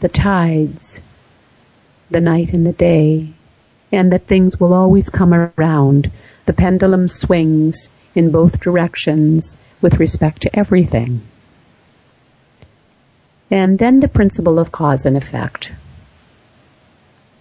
the 0.00 0.08
tides, 0.08 1.02
the 2.10 2.20
night 2.20 2.52
and 2.52 2.66
the 2.66 2.72
day, 2.72 3.32
and 3.92 4.12
that 4.12 4.26
things 4.26 4.58
will 4.58 4.72
always 4.72 5.10
come 5.10 5.34
around. 5.34 6.10
The 6.46 6.52
pendulum 6.52 7.08
swings 7.08 7.90
in 8.14 8.30
both 8.30 8.60
directions 8.60 9.58
with 9.80 10.00
respect 10.00 10.42
to 10.42 10.58
everything. 10.58 11.22
And 13.50 13.78
then 13.78 14.00
the 14.00 14.08
principle 14.08 14.58
of 14.58 14.70
cause 14.70 15.06
and 15.06 15.16
effect, 15.16 15.72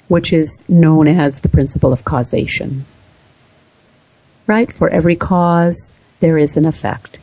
which 0.07 0.31
is 0.31 0.67
known 0.69 1.07
as 1.07 1.41
the 1.41 1.49
principle 1.49 1.91
of 1.91 2.05
causation. 2.05 2.85
Right? 4.45 4.71
For 4.71 4.89
every 4.89 5.17
cause, 5.17 5.93
there 6.19 6.37
is 6.37 6.55
an 6.55 6.65
effect. 6.65 7.19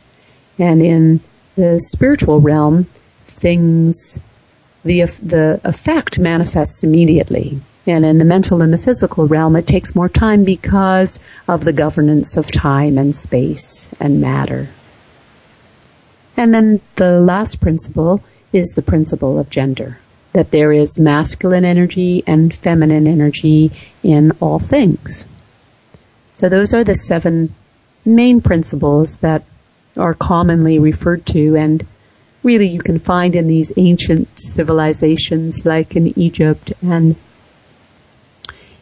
And 0.59 0.81
in 0.81 1.19
the 1.55 1.79
spiritual 1.79 2.39
realm, 2.39 2.85
things, 3.25 4.21
the, 4.83 5.01
the 5.23 5.59
effect 5.63 6.19
manifests 6.19 6.83
immediately. 6.83 7.61
And 7.87 8.05
in 8.05 8.17
the 8.17 8.25
mental 8.25 8.61
and 8.61 8.71
the 8.71 8.77
physical 8.77 9.27
realm, 9.27 9.55
it 9.55 9.67
takes 9.67 9.95
more 9.95 10.09
time 10.09 10.43
because 10.43 11.19
of 11.47 11.63
the 11.63 11.73
governance 11.73 12.37
of 12.37 12.51
time 12.51 12.97
and 12.97 13.15
space 13.15 13.91
and 13.99 14.21
matter. 14.21 14.69
And 16.37 16.53
then 16.53 16.81
the 16.95 17.19
last 17.19 17.61
principle 17.61 18.21
is 18.51 18.75
the 18.75 18.81
principle 18.81 19.39
of 19.39 19.49
gender. 19.49 19.99
That 20.33 20.51
there 20.51 20.71
is 20.71 20.99
masculine 20.99 21.65
energy 21.65 22.23
and 22.25 22.53
feminine 22.53 23.07
energy 23.07 23.71
in 24.03 24.31
all 24.41 24.59
things. 24.59 25.27
So 26.33 26.49
those 26.49 26.73
are 26.73 26.83
the 26.83 26.95
seven 26.95 27.55
main 28.03 28.41
principles 28.41 29.17
that 29.17 29.43
are 29.97 30.13
commonly 30.13 30.79
referred 30.79 31.25
to 31.27 31.55
and 31.55 31.85
really 32.43 32.67
you 32.67 32.79
can 32.79 32.99
find 32.99 33.35
in 33.35 33.47
these 33.47 33.73
ancient 33.75 34.39
civilizations 34.39 35.65
like 35.65 35.95
in 35.95 36.17
Egypt 36.19 36.73
and 36.81 37.15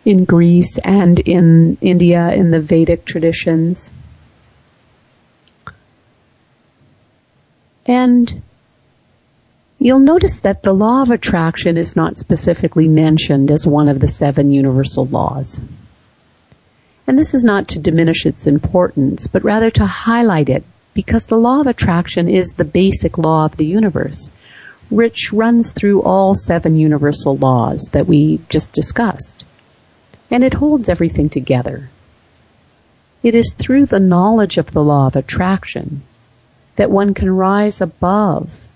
in 0.03 0.26
Greece 0.26 0.80
and 0.80 1.20
in 1.20 1.78
India 1.80 2.34
in 2.34 2.51
the 2.51 2.59
Vedic 2.59 3.05
traditions. 3.05 3.89
And 7.86 8.41
you'll 9.84 9.99
notice 9.99 10.39
that 10.39 10.63
the 10.63 10.71
law 10.71 11.01
of 11.01 11.11
attraction 11.11 11.75
is 11.75 11.97
not 11.97 12.15
specifically 12.15 12.88
mentioned 12.88 13.51
as 13.51 13.67
one 13.67 13.89
of 13.89 13.99
the 13.99 14.07
seven 14.07 14.53
universal 14.53 15.05
laws. 15.05 15.59
And 17.05 17.17
this 17.17 17.34
is 17.34 17.43
not 17.43 17.67
to 17.69 17.79
diminish 17.79 18.25
its 18.25 18.47
importance, 18.47 19.27
but 19.27 19.43
rather 19.43 19.69
to 19.71 19.86
highlight 19.86 20.47
it 20.47 20.63
because 20.93 21.27
the 21.27 21.38
law 21.38 21.59
of 21.59 21.67
attraction 21.67 22.29
is 22.29 22.53
the 22.53 22.63
basic 22.63 23.17
law 23.17 23.43
of 23.43 23.57
the 23.57 23.65
universe, 23.65 24.31
which 24.89 25.34
runs 25.34 25.73
through 25.73 26.03
all 26.03 26.34
seven 26.34 26.77
universal 26.77 27.36
laws 27.36 27.89
that 27.91 28.07
we 28.07 28.39
just 28.47 28.73
discussed 28.73 29.45
and 30.31 30.45
it 30.45 30.53
holds 30.53 30.88
everything 30.88 31.27
together. 31.27 31.89
It 33.21 33.36
is 33.36 33.53
through 33.53 33.88
the 33.88 33.99
knowledge 33.99 34.57
of 34.57 34.71
the 34.71 34.84
law 34.84 35.07
of 35.07 35.17
attraction 35.17 36.03
that 36.77 36.89
one 36.89 37.13
can 37.13 37.29
rise 37.29 37.81
above 37.81 38.67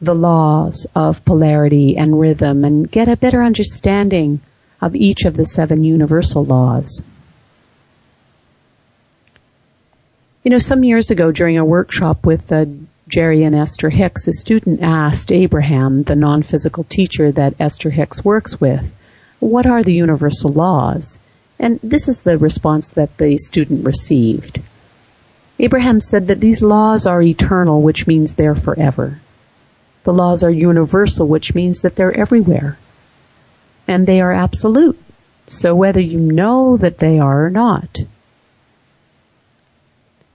the 0.00 0.14
laws 0.14 0.86
of 0.94 1.24
polarity 1.24 1.96
and 1.96 2.18
rhythm 2.18 2.64
and 2.64 2.90
get 2.90 3.08
a 3.08 3.16
better 3.16 3.42
understanding 3.42 4.40
of 4.80 4.94
each 4.94 5.24
of 5.24 5.34
the 5.34 5.44
seven 5.44 5.82
universal 5.82 6.44
laws. 6.44 7.02
You 10.44 10.52
know, 10.52 10.58
some 10.58 10.84
years 10.84 11.10
ago 11.10 11.32
during 11.32 11.58
a 11.58 11.64
workshop 11.64 12.24
with 12.24 12.52
uh, 12.52 12.66
Jerry 13.08 13.42
and 13.42 13.56
Esther 13.56 13.90
Hicks, 13.90 14.28
a 14.28 14.32
student 14.32 14.82
asked 14.82 15.32
Abraham, 15.32 16.04
the 16.04 16.14
non-physical 16.14 16.84
teacher 16.84 17.32
that 17.32 17.54
Esther 17.58 17.90
Hicks 17.90 18.24
works 18.24 18.60
with, 18.60 18.94
what 19.40 19.66
are 19.66 19.82
the 19.82 19.94
universal 19.94 20.52
laws? 20.52 21.18
And 21.58 21.80
this 21.82 22.06
is 22.06 22.22
the 22.22 22.38
response 22.38 22.90
that 22.92 23.16
the 23.16 23.36
student 23.36 23.84
received. 23.84 24.60
Abraham 25.58 26.00
said 26.00 26.28
that 26.28 26.40
these 26.40 26.62
laws 26.62 27.06
are 27.06 27.20
eternal, 27.20 27.82
which 27.82 28.06
means 28.06 28.34
they're 28.34 28.54
forever. 28.54 29.20
The 30.08 30.14
laws 30.14 30.42
are 30.42 30.50
universal, 30.50 31.28
which 31.28 31.54
means 31.54 31.82
that 31.82 31.94
they're 31.94 32.18
everywhere. 32.18 32.78
And 33.86 34.06
they 34.06 34.22
are 34.22 34.32
absolute, 34.32 34.98
So 35.46 35.74
whether 35.74 36.00
you 36.00 36.18
know 36.18 36.78
that 36.78 36.96
they 36.96 37.18
are 37.18 37.44
or 37.44 37.50
not, 37.50 37.98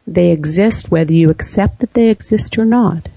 they 0.06 0.30
exist 0.30 0.92
whether 0.92 1.12
you 1.12 1.32
accept 1.32 1.80
that 1.80 1.96
they 1.96 2.10
exist 2.10 2.60
or 2.60 2.66
not. 2.66 3.10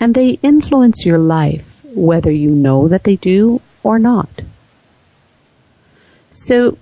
And 0.00 0.14
they 0.14 0.38
influence 0.42 1.04
your 1.04 1.18
life 1.18 1.78
whether 1.84 2.30
you 2.30 2.52
know 2.52 2.88
that 2.88 3.04
they 3.04 3.16
do 3.16 3.60
or 3.82 3.98
not. 3.98 4.30
So 6.30 6.78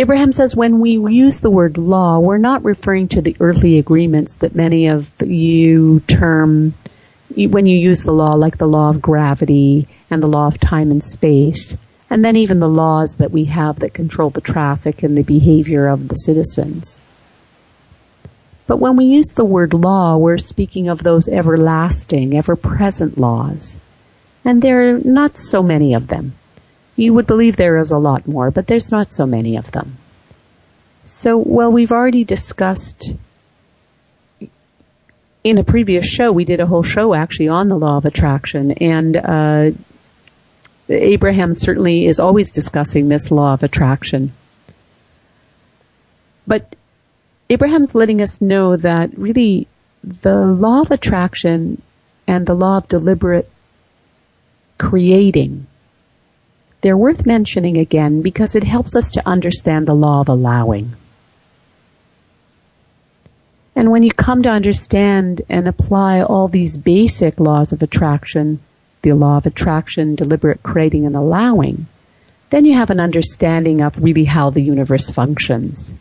Abraham 0.00 0.32
says 0.32 0.56
when 0.56 0.80
we 0.80 0.98
use 1.14 1.38
the 1.38 1.48
word 1.48 1.78
law, 1.78 2.18
we're 2.18 2.38
not 2.38 2.64
referring 2.64 3.06
to 3.10 3.22
the 3.22 3.36
earthly 3.38 3.78
agreements 3.78 4.38
that 4.38 4.56
many 4.56 4.88
of 4.88 5.12
you 5.22 6.00
term 6.00 6.74
when 7.36 7.66
you 7.66 7.78
use 7.78 8.02
the 8.02 8.12
law, 8.12 8.34
like 8.34 8.56
the 8.58 8.68
law 8.68 8.88
of 8.88 9.02
gravity 9.02 9.88
and 10.10 10.22
the 10.22 10.28
law 10.28 10.46
of 10.46 10.58
time 10.58 10.90
and 10.90 11.02
space, 11.02 11.76
and 12.10 12.24
then 12.24 12.36
even 12.36 12.58
the 12.58 12.68
laws 12.68 13.16
that 13.16 13.30
we 13.30 13.46
have 13.46 13.80
that 13.80 13.94
control 13.94 14.30
the 14.30 14.40
traffic 14.40 15.02
and 15.02 15.16
the 15.16 15.22
behavior 15.22 15.88
of 15.88 16.08
the 16.08 16.16
citizens. 16.16 17.02
But 18.66 18.76
when 18.78 18.96
we 18.96 19.06
use 19.06 19.32
the 19.32 19.44
word 19.44 19.74
law, 19.74 20.16
we're 20.16 20.38
speaking 20.38 20.88
of 20.88 21.02
those 21.02 21.28
everlasting, 21.28 22.36
ever-present 22.36 23.18
laws. 23.18 23.78
And 24.44 24.60
there 24.60 24.94
are 24.94 24.98
not 24.98 25.36
so 25.36 25.62
many 25.62 25.94
of 25.94 26.06
them. 26.06 26.34
You 26.96 27.14
would 27.14 27.26
believe 27.26 27.56
there 27.56 27.78
is 27.78 27.90
a 27.90 27.98
lot 27.98 28.26
more, 28.26 28.50
but 28.50 28.66
there's 28.66 28.92
not 28.92 29.12
so 29.12 29.26
many 29.26 29.56
of 29.56 29.70
them. 29.72 29.96
So, 31.04 31.36
well, 31.38 31.72
we've 31.72 31.92
already 31.92 32.24
discussed 32.24 33.16
in 35.44 35.58
a 35.58 35.64
previous 35.64 36.06
show, 36.06 36.30
we 36.30 36.44
did 36.44 36.60
a 36.60 36.66
whole 36.66 36.82
show 36.82 37.14
actually 37.14 37.48
on 37.48 37.68
the 37.68 37.76
law 37.76 37.96
of 37.96 38.04
attraction, 38.04 38.72
and 38.72 39.16
uh, 39.16 39.70
Abraham 40.88 41.54
certainly 41.54 42.06
is 42.06 42.20
always 42.20 42.52
discussing 42.52 43.08
this 43.08 43.30
law 43.30 43.52
of 43.54 43.62
attraction. 43.62 44.32
But 46.46 46.74
Abraham's 47.50 47.94
letting 47.94 48.20
us 48.20 48.40
know 48.40 48.76
that 48.76 49.18
really 49.18 49.66
the 50.04 50.34
law 50.34 50.80
of 50.80 50.90
attraction 50.90 51.82
and 52.26 52.46
the 52.46 52.54
law 52.54 52.76
of 52.76 52.88
deliberate 52.88 53.50
creating, 54.78 55.66
they're 56.80 56.96
worth 56.96 57.26
mentioning 57.26 57.78
again 57.78 58.22
because 58.22 58.54
it 58.54 58.64
helps 58.64 58.96
us 58.96 59.12
to 59.12 59.28
understand 59.28 59.86
the 59.86 59.94
law 59.94 60.20
of 60.20 60.28
allowing. 60.28 60.94
And 63.82 63.90
when 63.90 64.04
you 64.04 64.12
come 64.12 64.44
to 64.44 64.48
understand 64.48 65.42
and 65.48 65.66
apply 65.66 66.22
all 66.22 66.46
these 66.46 66.76
basic 66.76 67.40
laws 67.40 67.72
of 67.72 67.82
attraction, 67.82 68.60
the 69.02 69.10
law 69.10 69.38
of 69.38 69.46
attraction, 69.46 70.14
deliberate 70.14 70.62
creating 70.62 71.04
and 71.04 71.16
allowing, 71.16 71.88
then 72.50 72.64
you 72.64 72.76
have 72.76 72.90
an 72.90 73.00
understanding 73.00 73.82
of 73.82 74.00
really 74.00 74.22
how 74.22 74.50
the 74.50 74.62
universe 74.62 75.10
functions. 75.10 75.96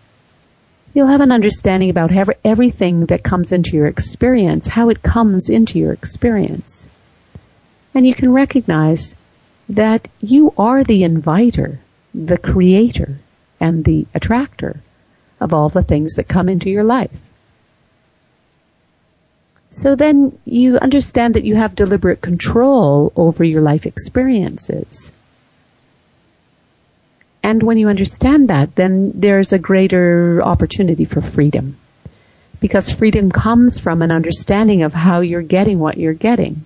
You'll 0.94 1.08
have 1.08 1.22
an 1.22 1.32
understanding 1.32 1.90
about 1.90 2.12
everything 2.46 3.08
that 3.08 3.24
comes 3.24 3.52
into 3.52 3.76
your 3.76 3.88
experience, 3.88 4.68
how 4.68 4.90
it 4.90 5.02
comes 5.02 5.50
into 5.50 5.80
your 5.80 5.92
experience. 5.92 6.88
And 7.96 8.06
you 8.06 8.14
can 8.14 8.32
recognize 8.32 9.16
that 9.70 10.08
you 10.20 10.54
are 10.56 10.84
the 10.84 11.04
inviter, 11.04 11.80
the 12.14 12.38
creator, 12.38 13.18
and 13.60 13.84
the 13.84 14.06
attractor 14.14 14.84
of 15.40 15.56
all 15.56 15.70
the 15.70 15.82
things 15.82 16.18
that 16.18 16.28
come 16.28 16.48
into 16.48 16.70
your 16.70 16.84
life. 16.84 17.20
So 19.72 19.96
then 19.96 20.38
you 20.44 20.78
understand 20.78 21.36
that 21.36 21.46
you 21.46 21.56
have 21.56 21.76
deliberate 21.76 22.22
control 22.22 23.14
over 23.16 23.42
your 23.42 23.62
life 23.62 23.86
experiences. 23.86 25.14
And 27.42 27.64
when 27.64 27.78
you 27.78 27.88
understand 27.88 28.50
that, 28.50 28.76
then 28.76 29.14
there's 29.16 29.54
a 29.54 29.58
greater 29.58 30.44
opportunity 30.44 31.06
for 31.06 31.22
freedom. 31.22 31.78
Because 32.60 32.92
freedom 32.92 33.32
comes 33.32 33.80
from 33.80 34.02
an 34.02 34.12
understanding 34.12 34.84
of 34.84 34.94
how 34.94 35.22
you're 35.22 35.42
getting 35.42 35.80
what 35.80 35.98
you're 35.98 36.14
getting. 36.14 36.66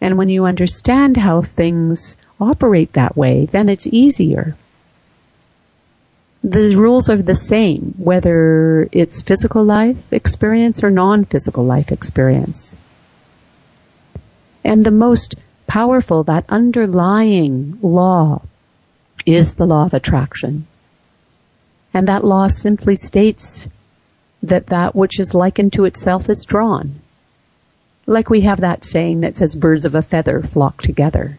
And 0.00 0.16
when 0.16 0.30
you 0.30 0.46
understand 0.46 1.18
how 1.18 1.42
things 1.42 2.16
operate 2.40 2.94
that 2.94 3.18
way, 3.18 3.44
then 3.44 3.68
it's 3.68 3.86
easier 3.86 4.56
the 6.42 6.74
rules 6.74 7.10
are 7.10 7.20
the 7.20 7.34
same, 7.34 7.94
whether 7.98 8.88
it's 8.92 9.22
physical 9.22 9.62
life 9.62 9.98
experience 10.10 10.82
or 10.82 10.90
non-physical 10.90 11.64
life 11.64 11.92
experience. 11.92 12.76
And 14.64 14.84
the 14.84 14.90
most 14.90 15.34
powerful, 15.66 16.24
that 16.24 16.46
underlying 16.48 17.78
law 17.82 18.42
is 19.26 19.54
the 19.54 19.66
law 19.66 19.84
of 19.84 19.94
attraction. 19.94 20.66
And 21.92 22.08
that 22.08 22.24
law 22.24 22.48
simply 22.48 22.96
states 22.96 23.68
that 24.42 24.68
that 24.68 24.94
which 24.94 25.20
is 25.20 25.34
likened 25.34 25.74
to 25.74 25.84
itself 25.84 26.30
is 26.30 26.46
drawn. 26.46 27.00
Like 28.06 28.30
we 28.30 28.42
have 28.42 28.62
that 28.62 28.84
saying 28.84 29.20
that 29.20 29.36
says 29.36 29.54
birds 29.54 29.84
of 29.84 29.94
a 29.94 30.02
feather 30.02 30.40
flock 30.40 30.80
together. 30.80 31.38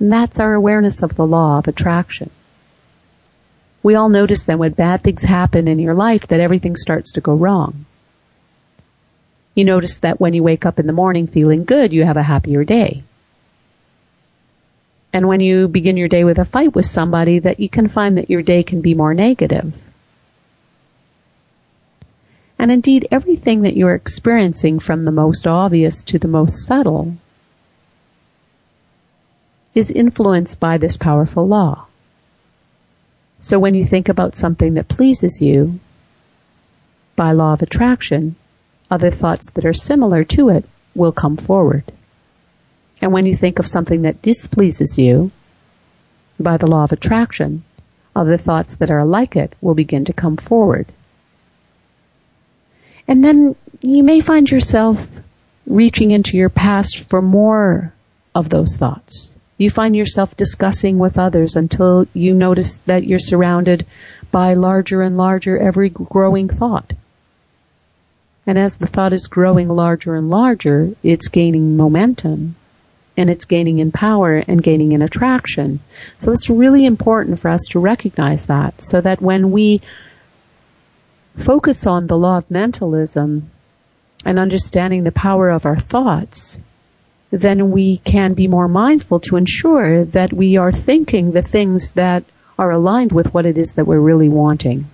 And 0.00 0.10
that's 0.10 0.40
our 0.40 0.54
awareness 0.54 1.02
of 1.02 1.14
the 1.14 1.26
law 1.26 1.58
of 1.58 1.68
attraction 1.68 2.30
we 3.84 3.96
all 3.96 4.08
notice 4.08 4.46
that 4.46 4.58
when 4.58 4.72
bad 4.72 5.02
things 5.02 5.24
happen 5.24 5.68
in 5.68 5.78
your 5.78 5.94
life 5.94 6.26
that 6.28 6.40
everything 6.40 6.74
starts 6.74 7.12
to 7.12 7.20
go 7.20 7.34
wrong. 7.34 7.84
You 9.54 9.66
notice 9.66 9.98
that 9.98 10.18
when 10.18 10.32
you 10.32 10.42
wake 10.42 10.64
up 10.64 10.80
in 10.80 10.86
the 10.86 10.94
morning 10.94 11.26
feeling 11.26 11.64
good, 11.64 11.92
you 11.92 12.02
have 12.02 12.16
a 12.16 12.22
happier 12.22 12.64
day. 12.64 13.04
And 15.12 15.28
when 15.28 15.40
you 15.40 15.68
begin 15.68 15.98
your 15.98 16.08
day 16.08 16.24
with 16.24 16.38
a 16.38 16.46
fight 16.46 16.74
with 16.74 16.86
somebody, 16.86 17.40
that 17.40 17.60
you 17.60 17.68
can 17.68 17.86
find 17.86 18.16
that 18.16 18.30
your 18.30 18.40
day 18.40 18.62
can 18.62 18.80
be 18.80 18.94
more 18.94 19.12
negative. 19.12 19.78
And 22.58 22.72
indeed, 22.72 23.06
everything 23.10 23.62
that 23.62 23.76
you're 23.76 23.94
experiencing 23.94 24.78
from 24.78 25.02
the 25.02 25.12
most 25.12 25.46
obvious 25.46 26.04
to 26.04 26.18
the 26.18 26.26
most 26.26 26.64
subtle 26.64 27.16
is 29.74 29.90
influenced 29.90 30.58
by 30.58 30.78
this 30.78 30.96
powerful 30.96 31.46
law. 31.46 31.86
So 33.44 33.58
when 33.58 33.74
you 33.74 33.84
think 33.84 34.08
about 34.08 34.34
something 34.34 34.72
that 34.74 34.88
pleases 34.88 35.42
you, 35.42 35.78
by 37.14 37.32
law 37.32 37.52
of 37.52 37.60
attraction, 37.60 38.36
other 38.90 39.10
thoughts 39.10 39.50
that 39.50 39.66
are 39.66 39.74
similar 39.74 40.24
to 40.24 40.48
it 40.48 40.64
will 40.94 41.12
come 41.12 41.36
forward. 41.36 41.84
And 43.02 43.12
when 43.12 43.26
you 43.26 43.34
think 43.34 43.58
of 43.58 43.66
something 43.66 44.02
that 44.02 44.22
displeases 44.22 44.98
you, 44.98 45.30
by 46.40 46.56
the 46.56 46.66
law 46.66 46.84
of 46.84 46.92
attraction, 46.92 47.64
other 48.16 48.38
thoughts 48.38 48.76
that 48.76 48.90
are 48.90 49.04
like 49.04 49.36
it 49.36 49.52
will 49.60 49.74
begin 49.74 50.06
to 50.06 50.14
come 50.14 50.38
forward. 50.38 50.86
And 53.06 53.22
then 53.22 53.56
you 53.82 54.04
may 54.04 54.20
find 54.20 54.50
yourself 54.50 55.06
reaching 55.66 56.12
into 56.12 56.38
your 56.38 56.48
past 56.48 57.10
for 57.10 57.20
more 57.20 57.92
of 58.34 58.48
those 58.48 58.78
thoughts. 58.78 59.33
You 59.56 59.70
find 59.70 59.94
yourself 59.94 60.36
discussing 60.36 60.98
with 60.98 61.18
others 61.18 61.56
until 61.56 62.06
you 62.12 62.34
notice 62.34 62.80
that 62.80 63.04
you're 63.04 63.20
surrounded 63.20 63.86
by 64.32 64.54
larger 64.54 65.00
and 65.02 65.16
larger 65.16 65.56
every 65.56 65.90
growing 65.90 66.48
thought. 66.48 66.92
And 68.46 68.58
as 68.58 68.76
the 68.76 68.86
thought 68.86 69.12
is 69.12 69.28
growing 69.28 69.68
larger 69.68 70.16
and 70.16 70.28
larger, 70.28 70.94
it's 71.02 71.28
gaining 71.28 71.76
momentum 71.76 72.56
and 73.16 73.30
it's 73.30 73.44
gaining 73.44 73.78
in 73.78 73.92
power 73.92 74.36
and 74.36 74.62
gaining 74.62 74.92
in 74.92 75.02
attraction. 75.02 75.80
So 76.16 76.32
it's 76.32 76.50
really 76.50 76.84
important 76.84 77.38
for 77.38 77.48
us 77.48 77.68
to 77.70 77.78
recognize 77.78 78.46
that 78.46 78.82
so 78.82 79.00
that 79.00 79.22
when 79.22 79.52
we 79.52 79.80
focus 81.36 81.86
on 81.86 82.06
the 82.06 82.18
law 82.18 82.38
of 82.38 82.50
mentalism 82.50 83.50
and 84.24 84.38
understanding 84.38 85.04
the 85.04 85.12
power 85.12 85.50
of 85.50 85.64
our 85.64 85.78
thoughts, 85.78 86.60
then 87.34 87.72
we 87.72 87.98
can 87.98 88.34
be 88.34 88.46
more 88.46 88.68
mindful 88.68 89.18
to 89.18 89.36
ensure 89.36 90.04
that 90.04 90.32
we 90.32 90.56
are 90.56 90.70
thinking 90.70 91.32
the 91.32 91.42
things 91.42 91.90
that 91.92 92.22
are 92.56 92.70
aligned 92.70 93.10
with 93.10 93.34
what 93.34 93.44
it 93.44 93.58
is 93.58 93.74
that 93.74 93.86
we're 93.86 93.98
really 93.98 94.28
wanting. 94.28 94.88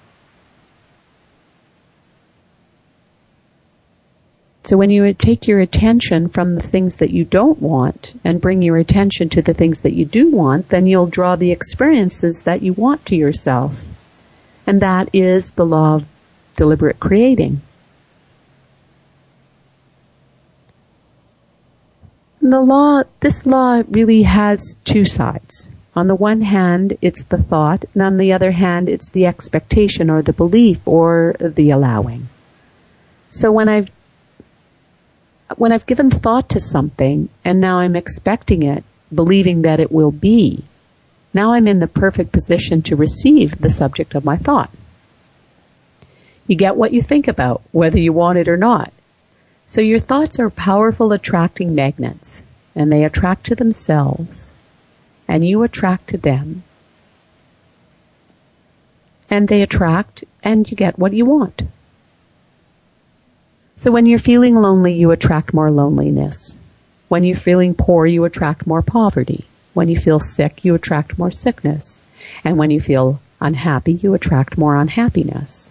So 4.63 4.79
when 4.79 4.89
you 4.89 5.13
take 5.13 5.49
your 5.49 5.61
attention 5.61 6.31
from 6.31 6.49
the 6.49 6.63
things 6.63 6.97
that 6.97 7.11
you 7.11 7.25
don't 7.25 7.61
want 7.61 8.19
and 8.25 8.41
bring 8.41 8.63
your 8.63 8.79
attention 8.79 9.29
to 9.31 9.43
the 9.43 9.55
things 9.55 9.83
that 9.83 9.93
you 9.93 10.07
do 10.07 10.31
want, 10.31 10.71
then 10.71 10.87
you'll 10.87 11.09
draw 11.09 11.37
the 11.37 11.51
experiences 11.51 12.45
that 12.45 12.63
you 12.63 12.73
want 12.73 13.05
to 13.07 13.17
yourself. 13.17 13.87
And 14.67 14.81
that 14.81 15.11
is 15.13 15.53
the 15.53 15.67
law 15.67 15.97
of 15.97 16.07
deliberate 16.57 17.01
creating. 17.01 17.61
The 22.41 22.61
law, 22.61 23.03
this 23.21 23.47
law 23.47 23.83
really 23.89 24.23
has 24.23 24.79
two 24.85 25.05
sides. 25.05 25.71
On 25.95 26.07
the 26.07 26.15
one 26.15 26.41
hand, 26.41 26.97
it's 27.03 27.25
the 27.25 27.37
thought, 27.37 27.85
and 27.93 28.03
on 28.03 28.17
the 28.17 28.33
other 28.33 28.51
hand, 28.51 28.89
it's 28.89 29.11
the 29.11 29.27
expectation 29.27 30.09
or 30.09 30.23
the 30.23 30.33
belief 30.33 30.87
or 30.87 31.35
the 31.39 31.71
allowing. 31.71 32.29
So 33.29 33.53
when 33.53 33.69
I've 33.69 33.91
when 35.57 35.73
I've 35.73 35.87
given 35.87 36.11
thought 36.11 36.51
to 36.51 36.61
something 36.61 37.29
and 37.45 37.61
now 37.61 37.81
I'm 37.81 37.97
expecting 37.97 38.63
it, 38.63 38.85
believing 39.13 39.63
that 39.63 39.81
it 39.81 39.91
will 39.91 40.13
be, 40.13 40.63
Now 41.33 41.53
I'm 41.53 41.69
in 41.69 41.79
the 41.79 41.87
perfect 41.87 42.33
position 42.33 42.83
to 42.83 42.97
receive 42.97 43.59
the 43.59 43.71
subject 43.71 44.15
of 44.15 44.25
my 44.25 44.37
thought. 44.37 44.71
You 46.47 46.57
get 46.57 46.77
what 46.77 46.93
you 46.93 47.03
think 47.03 47.29
about, 47.29 47.63
whether 47.71 47.99
you 47.99 48.13
want 48.13 48.39
it 48.39 48.49
or 48.49 48.57
not. 48.57 48.93
So 49.71 49.81
your 49.83 50.01
thoughts 50.01 50.41
are 50.41 50.51
powerful 50.51 51.13
attracting 51.13 51.77
magnets, 51.77 52.45
and 52.75 52.91
they 52.91 53.05
attract 53.05 53.47
to 53.47 53.55
themselves, 53.55 54.57
and 55.29 55.47
you 55.47 55.63
attract 55.63 56.09
to 56.09 56.19
them. 56.19 56.65
And 59.31 59.47
they 59.47 59.63
attract, 59.63 60.25
and 60.43 60.69
you 60.69 60.77
get 60.77 60.99
what 60.99 61.13
you 61.13 61.25
want. 61.25 61.63
So 63.77 63.93
when 63.93 64.07
you're 64.07 64.19
feeling 64.19 64.57
lonely, 64.57 64.95
you 64.95 65.13
attract 65.13 65.55
more 65.55 65.71
loneliness. 65.71 66.59
When 67.07 67.23
you're 67.23 67.37
feeling 67.37 67.75
poor, 67.75 68.05
you 68.07 68.25
attract 68.25 68.67
more 68.67 68.83
poverty. 68.83 69.45
When 69.73 69.87
you 69.87 69.95
feel 69.95 70.19
sick, 70.19 70.65
you 70.65 70.75
attract 70.75 71.17
more 71.17 71.31
sickness. 71.31 72.03
And 72.43 72.57
when 72.57 72.73
you 72.73 72.81
feel 72.81 73.21
unhappy, 73.41 73.93
you 73.93 74.15
attract 74.15 74.59
more 74.59 74.75
unhappiness. 74.75 75.71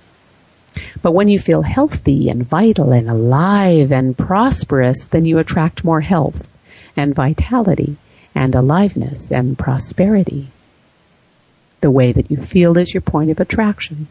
But 1.02 1.14
when 1.14 1.30
you 1.30 1.40
feel 1.40 1.62
healthy 1.62 2.30
and 2.30 2.44
vital 2.44 2.92
and 2.92 3.10
alive 3.10 3.92
and 3.92 4.18
prosperous, 4.18 5.08
then 5.08 5.26
you 5.26 5.40
attract 5.40 5.84
more 5.84 6.02
health 6.02 6.50
and 6.96 7.16
vitality 7.16 7.98
and 8.36 8.54
aliveness 8.56 9.32
and 9.32 9.58
prosperity. 9.58 10.48
The 11.82 11.92
way 11.92 12.12
that 12.12 12.30
you 12.30 12.38
feel 12.38 12.78
is 12.78 12.94
your 12.94 13.02
point 13.02 13.32
of 13.32 13.40
attraction. 13.40 14.08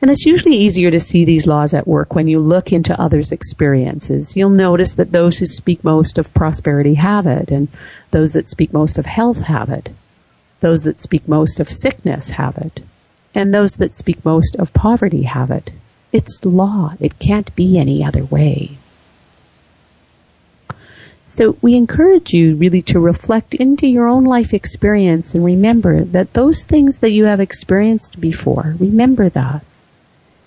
And 0.00 0.10
it's 0.10 0.26
usually 0.26 0.56
easier 0.56 0.90
to 0.90 1.00
see 1.00 1.24
these 1.24 1.46
laws 1.46 1.74
at 1.74 1.86
work 1.86 2.14
when 2.14 2.28
you 2.28 2.38
look 2.38 2.72
into 2.72 2.98
others' 2.98 3.32
experiences. 3.32 4.36
You'll 4.36 4.50
notice 4.50 4.94
that 4.94 5.10
those 5.10 5.38
who 5.38 5.46
speak 5.46 5.82
most 5.82 6.18
of 6.18 6.32
prosperity 6.32 6.94
have 6.94 7.26
it, 7.26 7.50
and 7.50 7.68
those 8.10 8.34
that 8.34 8.46
speak 8.46 8.72
most 8.72 8.98
of 8.98 9.06
health 9.06 9.42
have 9.42 9.70
it. 9.70 9.90
Those 10.60 10.84
that 10.84 11.00
speak 11.00 11.28
most 11.28 11.60
of 11.60 11.68
sickness 11.68 12.30
have 12.30 12.58
it, 12.58 12.80
and 13.34 13.52
those 13.52 13.76
that 13.76 13.94
speak 13.94 14.24
most 14.24 14.56
of 14.56 14.72
poverty 14.72 15.22
have 15.22 15.50
it. 15.50 15.70
It's 16.12 16.44
law. 16.44 16.94
It 16.98 17.18
can't 17.18 17.54
be 17.54 17.78
any 17.78 18.04
other 18.04 18.24
way. 18.24 18.78
So 21.26 21.56
we 21.60 21.76
encourage 21.76 22.32
you 22.32 22.56
really 22.56 22.82
to 22.82 22.98
reflect 22.98 23.54
into 23.54 23.86
your 23.86 24.08
own 24.08 24.24
life 24.24 24.54
experience 24.54 25.34
and 25.34 25.44
remember 25.44 26.04
that 26.04 26.32
those 26.32 26.64
things 26.64 27.00
that 27.00 27.10
you 27.10 27.26
have 27.26 27.40
experienced 27.40 28.18
before, 28.20 28.74
remember 28.78 29.28
that 29.28 29.62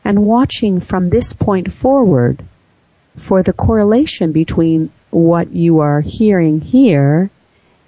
and 0.04 0.26
watching 0.26 0.80
from 0.80 1.10
this 1.10 1.34
point 1.34 1.72
forward 1.72 2.44
for 3.16 3.44
the 3.44 3.54
correlation 3.54 4.32
between 4.32 4.92
what 5.10 5.54
you 5.54 5.80
are 5.80 6.02
hearing 6.02 6.62
here 6.62 7.30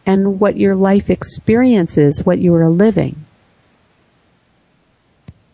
and 0.05 0.39
what 0.39 0.57
your 0.57 0.75
life 0.75 1.09
experience 1.09 1.97
is, 1.97 2.25
what 2.25 2.39
you 2.39 2.53
are 2.55 2.69
living. 2.69 3.25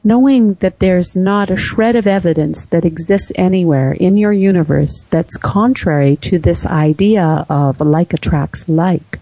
Knowing 0.03 0.53
that 0.55 0.79
there's 0.79 1.15
not 1.15 1.49
a 1.49 1.57
shred 1.57 1.95
of 1.95 2.07
evidence 2.07 2.67
that 2.67 2.85
exists 2.85 3.31
anywhere 3.35 3.91
in 3.91 4.15
your 4.17 4.31
universe 4.31 5.05
that's 5.09 5.37
contrary 5.37 6.15
to 6.15 6.39
this 6.39 6.65
idea 6.65 7.45
of 7.49 7.81
like 7.81 8.13
attracts 8.13 8.69
like. 8.69 9.19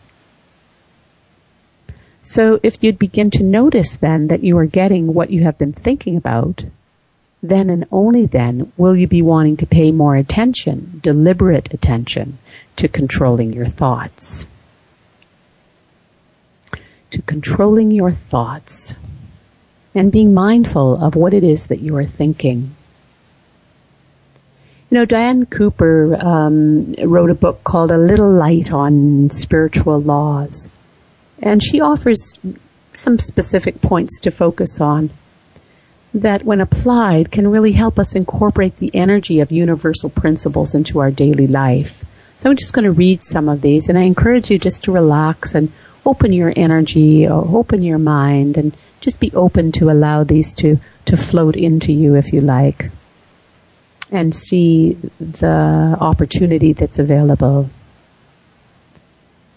So 2.22 2.60
if 2.62 2.84
you'd 2.84 3.00
begin 3.00 3.32
to 3.32 3.44
notice 3.44 3.98
then 3.98 4.28
that 4.28 4.44
you 4.44 4.58
are 4.58 4.66
getting 4.66 5.14
what 5.14 5.32
you 5.32 5.44
have 5.44 5.58
been 5.58 5.74
thinking 5.74 6.18
about, 6.18 6.64
then 7.42 7.70
and 7.70 7.86
only 7.92 8.26
then 8.26 8.72
will 8.78 8.96
you 8.96 9.08
be 9.08 9.22
wanting 9.22 9.58
to 9.58 9.66
pay 9.66 9.92
more 9.92 10.16
attention, 10.16 11.00
deliberate 11.02 11.74
attention, 11.74 12.38
to 12.76 12.88
controlling 12.88 13.54
your 13.54 13.66
thoughts. 13.66 14.48
To 17.18 17.24
controlling 17.24 17.90
your 17.90 18.12
thoughts 18.12 18.94
and 19.96 20.12
being 20.12 20.36
mindful 20.36 21.04
of 21.04 21.16
what 21.16 21.34
it 21.34 21.44
is 21.44 21.70
that 21.70 21.80
you 21.80 21.98
are 21.98 22.06
thinking. 22.06 22.76
You 24.92 25.00
know, 25.00 25.06
Diane 25.06 25.48
Cooper 25.48 26.16
um, 26.16 26.94
wrote 26.94 27.32
a 27.32 27.34
book 27.34 27.64
called 27.64 27.90
A 27.90 27.98
Little 27.98 28.32
Light 28.32 28.72
on 28.72 29.32
Spiritual 29.32 30.00
Laws, 30.00 30.70
and 31.42 31.64
she 31.64 31.82
offers 31.82 32.38
some 32.94 33.18
specific 33.18 33.82
points 33.82 34.20
to 34.22 34.30
focus 34.30 34.80
on 34.80 35.10
that 36.14 36.46
when 36.46 36.62
applied 36.62 37.32
can 37.32 37.48
really 37.48 37.72
help 37.72 37.98
us 37.98 38.14
incorporate 38.14 38.76
the 38.76 38.92
energy 38.94 39.40
of 39.40 39.52
universal 39.52 40.12
principles 40.12 40.76
into 40.76 41.00
our 41.00 41.10
daily 41.10 41.48
life. 41.48 42.06
So 42.40 42.50
I'm 42.50 42.56
just 42.56 42.74
going 42.74 42.86
to 42.86 42.92
read 42.92 43.24
some 43.24 43.50
of 43.50 43.62
these 43.62 43.90
and 43.90 43.98
I 43.98 44.04
encourage 44.04 44.52
you 44.52 44.58
just 44.58 44.86
to 44.86 44.92
relax 44.92 45.56
and 45.56 45.72
open 46.06 46.32
your 46.34 46.54
energy 46.56 47.28
or 47.28 47.58
open 47.58 47.82
your 47.82 47.98
mind 47.98 48.58
and 48.58 48.76
just 49.02 49.20
be 49.20 49.32
open 49.34 49.72
to 49.74 49.90
allow 49.90 50.24
these 50.24 50.54
to, 50.56 50.80
to 51.06 51.18
float 51.18 51.56
into 51.56 51.92
you 51.92 52.16
if 52.16 52.34
you 52.34 52.42
like 52.42 52.92
and 54.12 54.34
see 54.34 54.98
the 55.20 55.98
opportunity 56.00 56.74
that's 56.74 57.00
available 57.00 57.70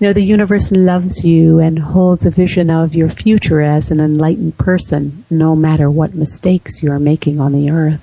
you 0.00 0.06
know, 0.06 0.12
the 0.14 0.24
universe 0.24 0.72
loves 0.72 1.26
you 1.26 1.58
and 1.58 1.78
holds 1.78 2.24
a 2.24 2.30
vision 2.30 2.70
of 2.70 2.94
your 2.94 3.10
future 3.10 3.60
as 3.60 3.90
an 3.90 4.00
enlightened 4.00 4.56
person, 4.56 5.26
no 5.28 5.54
matter 5.54 5.90
what 5.90 6.14
mistakes 6.14 6.82
you 6.82 6.90
are 6.92 6.98
making 6.98 7.38
on 7.38 7.52
the 7.52 7.70
earth. 7.70 8.00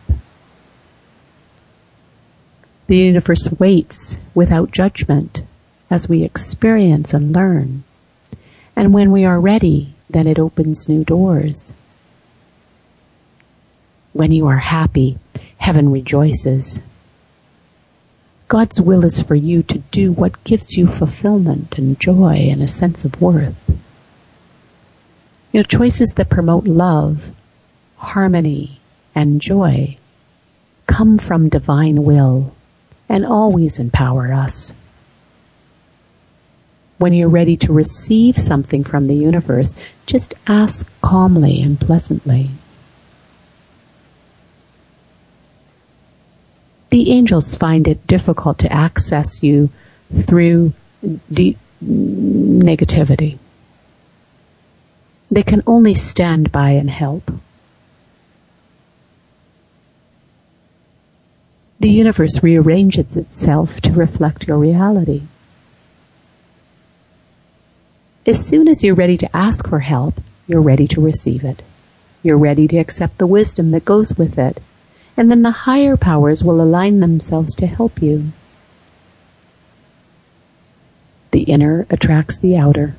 The 2.88 2.98
universe 2.98 3.50
waits 3.60 4.22
without 4.34 4.72
judgment 4.72 5.44
as 5.90 6.08
we 6.08 6.24
experience 6.24 7.14
and 7.14 7.34
learn. 7.34 7.84
And 8.78 8.94
when 8.94 9.12
we 9.12 9.26
are 9.26 9.40
ready, 9.40 9.94
then 10.10 10.26
it 10.26 10.40
opens 10.40 10.88
new 10.88 11.04
doors. 11.04 11.74
When 14.14 14.32
you 14.32 14.48
are 14.48 14.58
happy, 14.58 15.18
heaven 15.58 15.92
rejoices. 15.92 16.82
God's 18.48 18.80
will 18.80 19.04
is 19.04 19.22
for 19.22 19.36
you 19.36 19.64
to 19.64 19.80
do 19.92 20.14
what 20.14 20.46
gives 20.46 20.78
you 20.78 20.88
fulfillment 20.88 21.78
and 21.78 22.00
joy 22.00 22.48
and 22.52 22.64
a 22.64 22.68
sense 22.68 23.04
of 23.04 23.22
worth. 23.22 23.56
You 25.52 25.60
know, 25.60 25.64
choices 25.64 26.14
that 26.16 26.30
promote 26.30 26.64
love, 26.64 27.34
harmony, 27.98 28.80
and 29.14 29.42
joy 29.42 29.98
come 30.86 31.18
from 31.18 31.50
divine 31.50 32.04
will 32.04 32.54
and 33.10 33.26
always 33.26 33.80
empower 33.80 34.34
us. 34.34 34.74
When 36.98 37.14
you're 37.14 37.30
ready 37.30 37.58
to 37.58 37.74
receive 37.74 38.38
something 38.38 38.84
from 38.84 39.06
the 39.06 39.16
universe, 39.16 39.76
just 40.06 40.34
ask 40.48 40.90
calmly 41.02 41.62
and 41.62 41.80
pleasantly. 41.80 42.50
the 46.90 47.12
angels 47.12 47.56
find 47.56 47.88
it 47.88 48.08
difficult 48.08 48.60
to 48.60 48.72
access 48.72 49.44
you 49.44 49.70
through 50.14 50.74
deep 51.32 51.58
negativity. 51.84 53.38
They 55.30 55.44
can 55.44 55.64
only 55.68 55.94
stand 55.94 56.52
by 56.52 56.72
and 56.72 56.90
help. 56.90 57.30
The 61.80 61.90
universe 61.90 62.42
rearranges 62.42 63.16
itself 63.16 63.82
to 63.82 63.92
reflect 63.94 64.48
your 64.48 64.58
reality. 64.58 65.24
As 68.26 68.46
soon 68.46 68.68
as 68.68 68.84
you're 68.84 68.96
ready 68.96 69.18
to 69.18 69.36
ask 69.36 69.68
for 69.68 69.80
help, 69.80 70.20
you're 70.48 70.62
ready 70.62 70.88
to 70.88 71.02
receive 71.02 71.44
it. 71.44 71.62
You're 72.24 72.38
ready 72.38 72.68
to 72.68 72.78
accept 72.78 73.18
the 73.18 73.28
wisdom 73.28 73.70
that 73.70 73.86
goes 73.86 74.18
with 74.18 74.38
it 74.38 74.62
and 75.18 75.32
then 75.32 75.42
the 75.42 75.52
higher 75.52 75.98
powers 75.98 76.44
will 76.44 76.62
align 76.62 77.00
themselves 77.00 77.56
to 77.56 77.66
help 77.66 78.02
you. 78.04 78.32
The 81.32 81.42
inner 81.42 81.88
attracts 81.90 82.38
the 82.40 82.58
outer. 82.58 82.96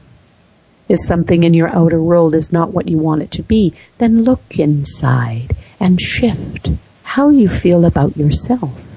If 0.88 0.98
something 0.98 1.44
in 1.44 1.54
your 1.54 1.68
outer 1.68 2.02
world 2.02 2.34
is 2.34 2.52
not 2.52 2.72
what 2.72 2.88
you 2.88 2.98
want 2.98 3.22
it 3.22 3.30
to 3.32 3.42
be, 3.42 3.74
then 3.98 4.24
look 4.24 4.58
inside 4.58 5.54
and 5.78 6.00
shift 6.00 6.70
how 7.18 7.30
you 7.30 7.48
feel 7.48 7.84
about 7.84 8.16
yourself. 8.16 8.96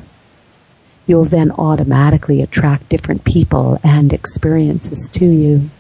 You'll 1.08 1.26
then 1.26 1.50
automatically 1.50 2.44
attract 2.44 2.88
different 2.88 3.24
people 3.24 3.80
and 3.84 4.14
experiences 4.14 5.10
to 5.16 5.26
you. 5.26 5.72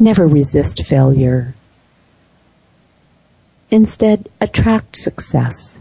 Never 0.00 0.26
resist 0.26 0.84
failure. 0.84 1.54
Instead, 3.70 4.28
attract 4.40 4.96
success. 4.96 5.80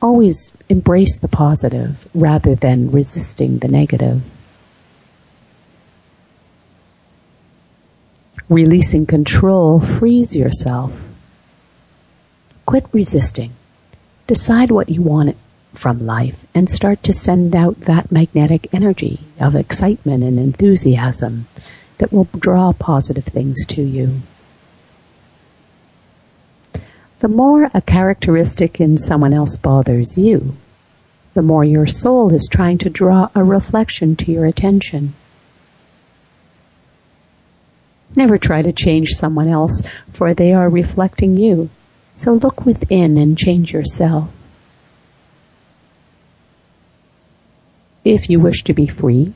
Always 0.00 0.52
embrace 0.68 1.18
the 1.18 1.26
positive 1.26 2.08
rather 2.14 2.54
than 2.54 2.92
resisting 2.92 3.58
the 3.58 3.66
negative. 3.66 4.22
Releasing 8.48 9.06
control 9.06 9.80
frees 9.80 10.36
yourself. 10.36 11.11
Quit 12.72 12.86
resisting. 12.92 13.52
Decide 14.26 14.70
what 14.70 14.88
you 14.88 15.02
want 15.02 15.36
from 15.74 16.06
life 16.06 16.42
and 16.54 16.70
start 16.70 17.02
to 17.02 17.12
send 17.12 17.54
out 17.54 17.78
that 17.80 18.10
magnetic 18.10 18.74
energy 18.74 19.20
of 19.38 19.56
excitement 19.56 20.24
and 20.24 20.38
enthusiasm 20.38 21.46
that 21.98 22.10
will 22.10 22.26
draw 22.34 22.72
positive 22.72 23.26
things 23.26 23.66
to 23.66 23.82
you. 23.82 24.22
The 27.20 27.28
more 27.28 27.68
a 27.74 27.82
characteristic 27.82 28.80
in 28.80 28.96
someone 28.96 29.34
else 29.34 29.58
bothers 29.58 30.16
you, 30.16 30.56
the 31.34 31.42
more 31.42 31.64
your 31.64 31.86
soul 31.86 32.32
is 32.32 32.48
trying 32.50 32.78
to 32.78 32.88
draw 32.88 33.28
a 33.34 33.44
reflection 33.44 34.16
to 34.16 34.32
your 34.32 34.46
attention. 34.46 35.12
Never 38.16 38.38
try 38.38 38.62
to 38.62 38.72
change 38.72 39.10
someone 39.10 39.48
else, 39.48 39.82
for 40.12 40.32
they 40.32 40.54
are 40.54 40.70
reflecting 40.70 41.36
you. 41.36 41.68
So 42.14 42.34
look 42.34 42.64
within 42.66 43.16
and 43.18 43.38
change 43.38 43.72
yourself. 43.72 44.30
If 48.04 48.28
you 48.30 48.40
wish 48.40 48.64
to 48.64 48.74
be 48.74 48.86
free, 48.86 49.32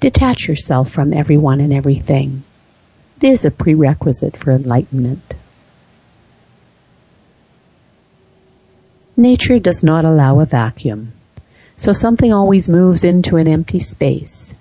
detach 0.00 0.48
yourself 0.48 0.90
from 0.90 1.12
everyone 1.12 1.60
and 1.60 1.72
everything. 1.72 2.44
It 3.20 3.28
is 3.28 3.44
a 3.44 3.50
prerequisite 3.50 4.36
for 4.36 4.52
enlightenment. 4.52 5.34
Nature 9.16 9.58
does 9.58 9.84
not 9.84 10.04
allow 10.04 10.40
a 10.40 10.46
vacuum, 10.46 11.12
so 11.76 11.92
something 11.92 12.32
always 12.32 12.68
moves 12.68 13.04
into 13.04 13.36
an 13.36 13.46
empty 13.46 13.78
space. 13.80 14.54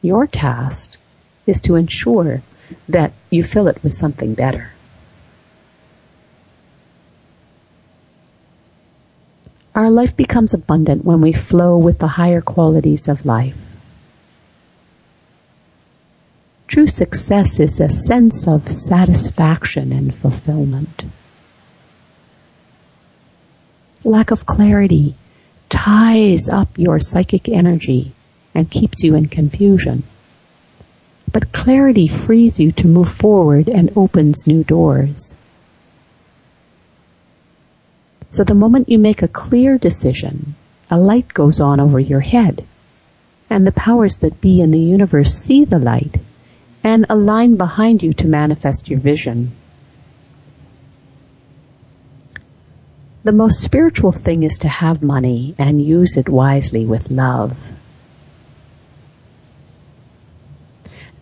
Your 0.00 0.26
task 0.26 0.96
is 1.46 1.62
to 1.62 1.74
ensure 1.74 2.42
that 2.88 3.12
you 3.30 3.42
fill 3.42 3.68
it 3.68 3.82
with 3.82 3.92
something 3.92 4.34
better. 4.34 4.73
Our 9.74 9.90
life 9.90 10.16
becomes 10.16 10.54
abundant 10.54 11.04
when 11.04 11.20
we 11.20 11.32
flow 11.32 11.78
with 11.78 11.98
the 11.98 12.06
higher 12.06 12.40
qualities 12.40 13.08
of 13.08 13.26
life. 13.26 13.58
True 16.68 16.86
success 16.86 17.60
is 17.60 17.80
a 17.80 17.88
sense 17.88 18.48
of 18.48 18.68
satisfaction 18.68 19.92
and 19.92 20.14
fulfillment 20.14 21.04
lack 24.04 24.30
of 24.30 24.46
clarity 24.46 25.14
ties 25.68 26.48
up 26.48 26.78
your 26.78 27.00
psychic 27.00 27.48
energy 27.48 28.12
and 28.54 28.70
keeps 28.70 29.02
you 29.02 29.14
in 29.14 29.26
confusion. 29.28 30.02
But 31.32 31.52
clarity 31.52 32.06
frees 32.06 32.60
you 32.60 32.70
to 32.72 32.86
move 32.86 33.08
forward 33.08 33.68
and 33.68 33.90
opens 33.96 34.46
new 34.46 34.62
doors. 34.62 35.34
So 38.34 38.42
the 38.42 38.52
moment 38.52 38.88
you 38.88 38.98
make 38.98 39.22
a 39.22 39.28
clear 39.28 39.78
decision, 39.78 40.56
a 40.90 40.98
light 40.98 41.32
goes 41.32 41.60
on 41.60 41.78
over 41.78 42.00
your 42.00 42.18
head, 42.18 42.66
and 43.48 43.64
the 43.64 43.70
powers 43.70 44.18
that 44.18 44.40
be 44.40 44.60
in 44.60 44.72
the 44.72 44.80
universe 44.80 45.30
see 45.30 45.64
the 45.64 45.78
light 45.78 46.16
and 46.82 47.06
align 47.08 47.54
behind 47.54 48.02
you 48.02 48.12
to 48.14 48.26
manifest 48.26 48.90
your 48.90 48.98
vision. 48.98 49.52
The 53.22 53.30
most 53.30 53.60
spiritual 53.60 54.10
thing 54.10 54.42
is 54.42 54.58
to 54.58 54.68
have 54.68 55.00
money 55.00 55.54
and 55.56 55.80
use 55.80 56.16
it 56.16 56.28
wisely 56.28 56.86
with 56.86 57.12
love. 57.12 57.56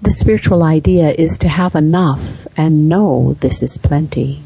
The 0.00 0.10
spiritual 0.10 0.62
idea 0.62 1.10
is 1.10 1.36
to 1.40 1.48
have 1.48 1.74
enough 1.74 2.46
and 2.56 2.88
know 2.88 3.34
this 3.38 3.62
is 3.62 3.76
plenty. 3.76 4.42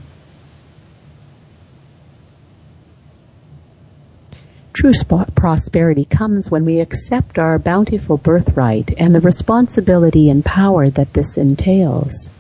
True 4.77 4.93
prosperity 5.35 6.05
comes 6.05 6.51
when 6.51 6.67
we 6.67 6.81
accept 6.81 7.39
our 7.39 7.59
bountiful 7.59 8.19
birthright 8.19 8.93
and 8.99 9.15
the 9.15 9.21
responsibility 9.21 10.29
and 10.29 10.45
power 10.45 10.91
that 10.91 11.15
this 11.15 11.39
entails. 11.39 12.31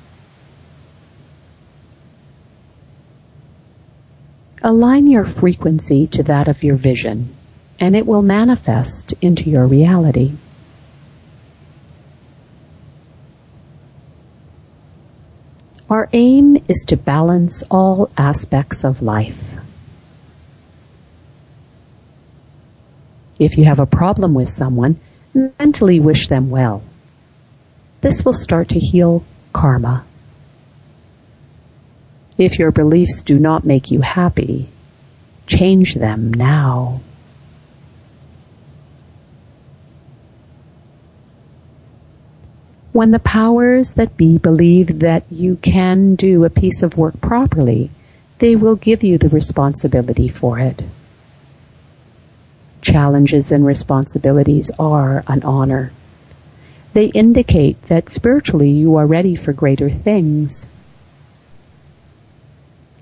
Align 4.62 5.07
your 5.07 5.24
frequency 5.24 6.09
to 6.09 6.24
that 6.24 6.49
of 6.49 6.62
your 6.62 6.76
vision, 6.76 7.34
and 7.80 7.97
it 7.97 8.07
will 8.07 8.20
manifest 8.20 9.14
into 9.22 9.49
your 9.49 9.66
reality. 9.66 10.32
Our 15.89 16.11
aim 16.12 16.62
is 16.68 16.84
to 16.89 16.99
balance 16.99 17.64
all 17.70 18.11
aspects 18.14 18.84
of 18.84 19.01
life. 19.01 19.55
If 23.39 23.59
you 23.59 23.64
have 23.64 23.80
a 23.80 23.87
problem 23.87 24.34
with 24.34 24.49
someone, 24.49 24.99
mentally 25.59 26.01
wish 26.01 26.28
them 26.28 26.51
well. 26.51 26.82
This 28.01 28.24
will 28.24 28.32
start 28.32 28.70
to 28.70 28.78
heal 28.78 29.24
karma 29.53 30.05
if 32.39 32.59
your 32.59 32.70
beliefs 32.70 33.22
do 33.22 33.39
not 33.39 33.64
make 33.64 33.91
you 33.91 34.01
happy, 34.01 34.68
change 35.47 35.95
them 35.95 36.32
now. 36.32 37.01
When 42.93 43.11
the 43.11 43.18
powers 43.18 43.95
that 43.95 44.16
be 44.16 44.39
believe 44.39 45.01
that 45.01 45.24
you 45.30 45.57
can 45.57 46.14
do 46.14 46.45
a 46.45 46.51
piece 46.51 46.82
of 46.82 46.97
work 46.97 47.20
properly, 47.20 47.91
they 48.39 48.57
will 48.57 48.76
give 48.76 49.05
you 49.05 49.18
the 49.18 49.28
responsibility 49.28 50.28
for 50.28 50.59
it. 50.59 50.82
Challenges 52.87 53.51
and 53.51 53.66
responsibilities 53.66 54.70
are 54.78 55.24
an 55.26 55.43
honor. 55.43 55.91
They 56.93 57.07
indicate 57.07 57.82
that 57.87 58.09
spiritually 58.09 58.70
you 58.70 58.95
are 58.95 59.07
ready 59.07 59.34
for 59.34 59.53
greater 59.53 59.91
things 59.91 60.68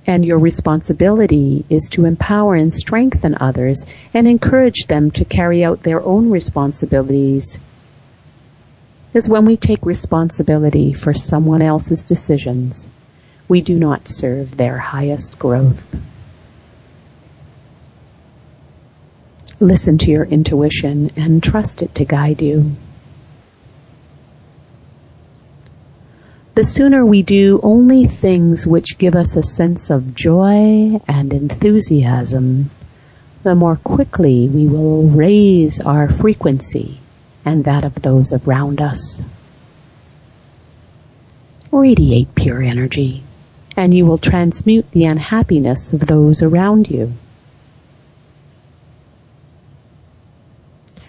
and 0.06 0.24
your 0.24 0.38
responsibility 0.38 1.66
is 1.68 1.90
to 1.90 2.06
empower 2.06 2.54
and 2.54 2.72
strengthen 2.72 3.36
others 3.38 3.84
and 4.14 4.26
encourage 4.26 4.86
them 4.86 5.10
to 5.10 5.26
carry 5.26 5.62
out 5.62 5.82
their 5.82 6.00
own 6.00 6.30
responsibilities. 6.30 7.60
Because 9.08 9.28
when 9.28 9.44
we 9.44 9.58
take 9.58 9.84
responsibility 9.84 10.94
for 10.94 11.12
someone 11.12 11.60
else's 11.60 12.04
decisions, 12.04 12.88
we 13.48 13.60
do 13.60 13.78
not 13.78 14.08
serve 14.08 14.56
their 14.56 14.78
highest 14.78 15.38
growth. 15.38 15.94
Listen 19.64 19.96
to 19.96 20.10
your 20.10 20.24
intuition 20.26 21.10
and 21.16 21.42
trust 21.42 21.80
it 21.80 21.94
to 21.94 22.04
guide 22.04 22.42
you. 22.42 22.76
the 26.54 26.62
sooner 26.62 27.04
we 27.04 27.22
do 27.22 27.58
only 27.62 28.04
things 28.04 28.66
which 28.66 28.98
give 28.98 29.16
us 29.16 29.36
a 29.36 29.42
sense 29.42 29.90
of 29.90 30.14
joy 30.14 31.00
and 31.08 31.32
enthusiasm, 31.32 32.68
the 33.42 33.54
more 33.54 33.76
quickly 33.76 34.48
we 34.48 34.66
will 34.66 35.04
raise 35.04 35.80
our 35.80 36.10
frequency 36.10 37.00
and 37.44 37.64
that 37.64 37.84
of 37.84 37.94
those 38.02 38.34
around 38.34 38.82
us. 38.82 39.22
Radiate 41.72 42.34
pure 42.34 42.62
energy, 42.62 43.24
and 43.78 43.94
you 43.94 44.04
will 44.04 44.18
transmute 44.18 44.90
the 44.92 45.06
unhappiness 45.06 45.94
of 45.94 46.00
those 46.00 46.42
around 46.42 46.88
you. 46.88 47.14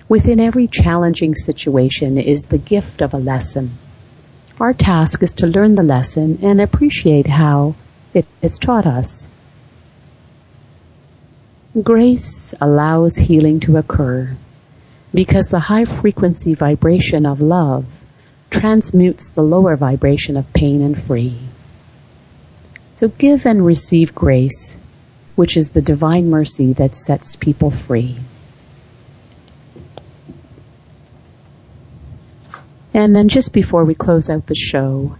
Within 0.07 0.39
every 0.39 0.67
challenging 0.67 1.35
situation 1.35 2.17
is 2.17 2.45
the 2.45 2.57
gift 2.57 3.01
of 3.01 3.13
a 3.13 3.17
lesson 3.17 3.77
our 4.59 4.73
task 4.73 5.21
is 5.21 5.33
to 5.33 5.47
learn 5.47 5.75
the 5.75 5.83
lesson 5.83 6.39
and 6.41 6.61
appreciate 6.61 7.27
how 7.27 7.75
it 8.13 8.25
has 8.41 8.57
taught 8.57 8.85
us. 8.85 9.29
Grace 11.81 12.53
allows 12.61 13.17
healing 13.17 13.59
to 13.59 13.75
occur 13.75 14.33
because 15.13 15.49
the 15.49 15.59
high 15.59 15.83
frequency 15.83 16.53
vibration 16.53 17.25
of 17.25 17.41
love 17.41 17.85
transmutes 18.49 19.31
the 19.31 19.43
lower 19.43 19.75
vibration 19.75 20.37
of 20.37 20.53
pain 20.53 20.81
and 20.81 20.97
free. 20.97 21.37
So 22.93 23.09
give 23.09 23.45
and 23.45 23.65
receive 23.65 24.15
grace, 24.15 24.79
which 25.35 25.57
is 25.57 25.71
the 25.71 25.81
divine 25.81 26.29
mercy 26.29 26.71
that 26.73 26.95
sets 26.95 27.35
people 27.35 27.71
free. 27.71 28.15
And 32.95 33.13
then 33.13 33.27
just 33.27 33.51
before 33.51 33.83
we 33.83 33.93
close 33.93 34.29
out 34.29 34.45
the 34.47 34.55
show, 34.55 35.17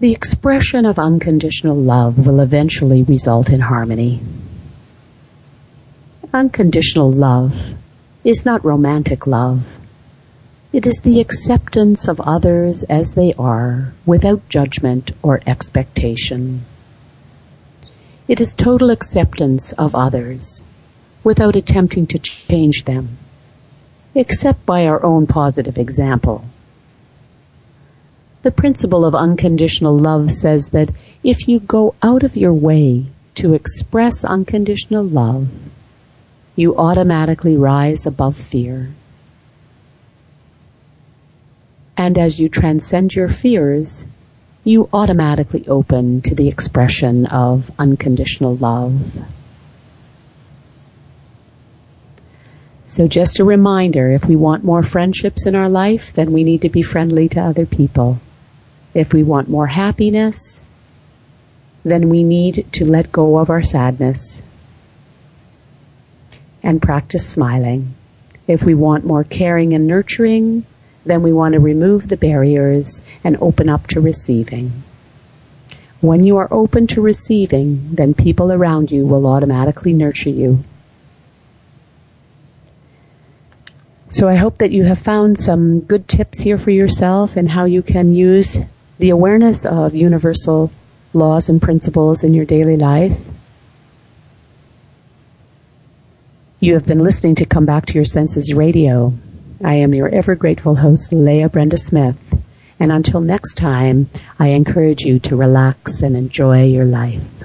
the 0.00 0.12
expression 0.12 0.84
of 0.84 0.98
unconditional 0.98 1.76
love 1.76 2.26
will 2.26 2.40
eventually 2.40 3.04
result 3.04 3.50
in 3.50 3.60
harmony. 3.60 4.20
Unconditional 6.30 7.10
love 7.10 7.72
is 8.22 8.44
not 8.44 8.66
romantic 8.66 9.26
love. 9.26 9.80
It 10.74 10.84
is 10.84 11.00
the 11.00 11.20
acceptance 11.20 12.06
of 12.06 12.20
others 12.20 12.82
as 12.82 13.14
they 13.14 13.32
are 13.32 13.94
without 14.04 14.46
judgment 14.50 15.12
or 15.22 15.40
expectation. 15.46 16.66
It 18.28 18.42
is 18.42 18.54
total 18.54 18.90
acceptance 18.90 19.72
of 19.72 19.94
others 19.94 20.64
without 21.24 21.56
attempting 21.56 22.08
to 22.08 22.18
change 22.18 22.84
them, 22.84 23.16
except 24.18 24.66
by 24.66 24.86
our 24.86 25.06
own 25.06 25.28
positive 25.28 25.78
example. 25.78 26.44
The 28.42 28.50
principle 28.50 29.04
of 29.04 29.14
unconditional 29.14 29.96
love 29.96 30.28
says 30.28 30.70
that 30.70 30.90
if 31.22 31.46
you 31.46 31.60
go 31.60 31.94
out 32.02 32.24
of 32.24 32.36
your 32.36 32.52
way 32.52 33.06
to 33.36 33.54
express 33.54 34.24
unconditional 34.24 35.04
love, 35.04 35.48
you 36.56 36.76
automatically 36.76 37.56
rise 37.56 38.06
above 38.06 38.36
fear. 38.36 38.90
And 41.96 42.18
as 42.18 42.40
you 42.40 42.48
transcend 42.48 43.14
your 43.14 43.28
fears, 43.28 44.04
you 44.64 44.88
automatically 44.92 45.68
open 45.68 46.22
to 46.22 46.34
the 46.34 46.48
expression 46.48 47.26
of 47.26 47.70
unconditional 47.78 48.56
love. 48.56 49.24
So 52.88 53.06
just 53.06 53.38
a 53.38 53.44
reminder, 53.44 54.10
if 54.12 54.24
we 54.24 54.34
want 54.34 54.64
more 54.64 54.82
friendships 54.82 55.44
in 55.44 55.54
our 55.54 55.68
life, 55.68 56.14
then 56.14 56.32
we 56.32 56.42
need 56.42 56.62
to 56.62 56.70
be 56.70 56.80
friendly 56.80 57.28
to 57.28 57.40
other 57.40 57.66
people. 57.66 58.18
If 58.94 59.12
we 59.12 59.22
want 59.22 59.50
more 59.50 59.66
happiness, 59.66 60.64
then 61.84 62.08
we 62.08 62.22
need 62.22 62.66
to 62.72 62.86
let 62.86 63.12
go 63.12 63.36
of 63.36 63.50
our 63.50 63.62
sadness 63.62 64.42
and 66.62 66.80
practice 66.80 67.28
smiling. 67.28 67.94
If 68.46 68.62
we 68.62 68.72
want 68.72 69.04
more 69.04 69.22
caring 69.22 69.74
and 69.74 69.86
nurturing, 69.86 70.64
then 71.04 71.22
we 71.22 71.30
want 71.30 71.52
to 71.52 71.60
remove 71.60 72.08
the 72.08 72.16
barriers 72.16 73.02
and 73.22 73.36
open 73.42 73.68
up 73.68 73.86
to 73.88 74.00
receiving. 74.00 74.82
When 76.00 76.24
you 76.24 76.38
are 76.38 76.48
open 76.50 76.86
to 76.88 77.02
receiving, 77.02 77.90
then 77.92 78.14
people 78.14 78.50
around 78.50 78.90
you 78.90 79.04
will 79.04 79.26
automatically 79.26 79.92
nurture 79.92 80.30
you. 80.30 80.64
So 84.10 84.26
I 84.26 84.36
hope 84.36 84.58
that 84.58 84.72
you 84.72 84.84
have 84.84 84.98
found 84.98 85.38
some 85.38 85.80
good 85.80 86.08
tips 86.08 86.40
here 86.40 86.56
for 86.56 86.70
yourself 86.70 87.36
and 87.36 87.48
how 87.48 87.66
you 87.66 87.82
can 87.82 88.14
use 88.14 88.58
the 88.98 89.10
awareness 89.10 89.66
of 89.66 89.94
universal 89.94 90.70
laws 91.12 91.50
and 91.50 91.60
principles 91.60 92.24
in 92.24 92.32
your 92.32 92.46
daily 92.46 92.76
life. 92.78 93.28
You 96.58 96.72
have 96.72 96.86
been 96.86 96.98
listening 96.98 97.36
to 97.36 97.44
Come 97.44 97.66
Back 97.66 97.86
to 97.86 97.94
Your 97.94 98.04
Senses 98.04 98.52
Radio. 98.54 99.12
I 99.62 99.74
am 99.76 99.92
your 99.92 100.08
ever 100.08 100.34
grateful 100.34 100.74
host, 100.74 101.12
Leah 101.12 101.50
Brenda 101.50 101.76
Smith. 101.76 102.18
And 102.80 102.90
until 102.90 103.20
next 103.20 103.56
time, 103.56 104.08
I 104.38 104.48
encourage 104.48 105.02
you 105.02 105.18
to 105.20 105.36
relax 105.36 106.02
and 106.02 106.16
enjoy 106.16 106.64
your 106.64 106.84
life. 106.84 107.44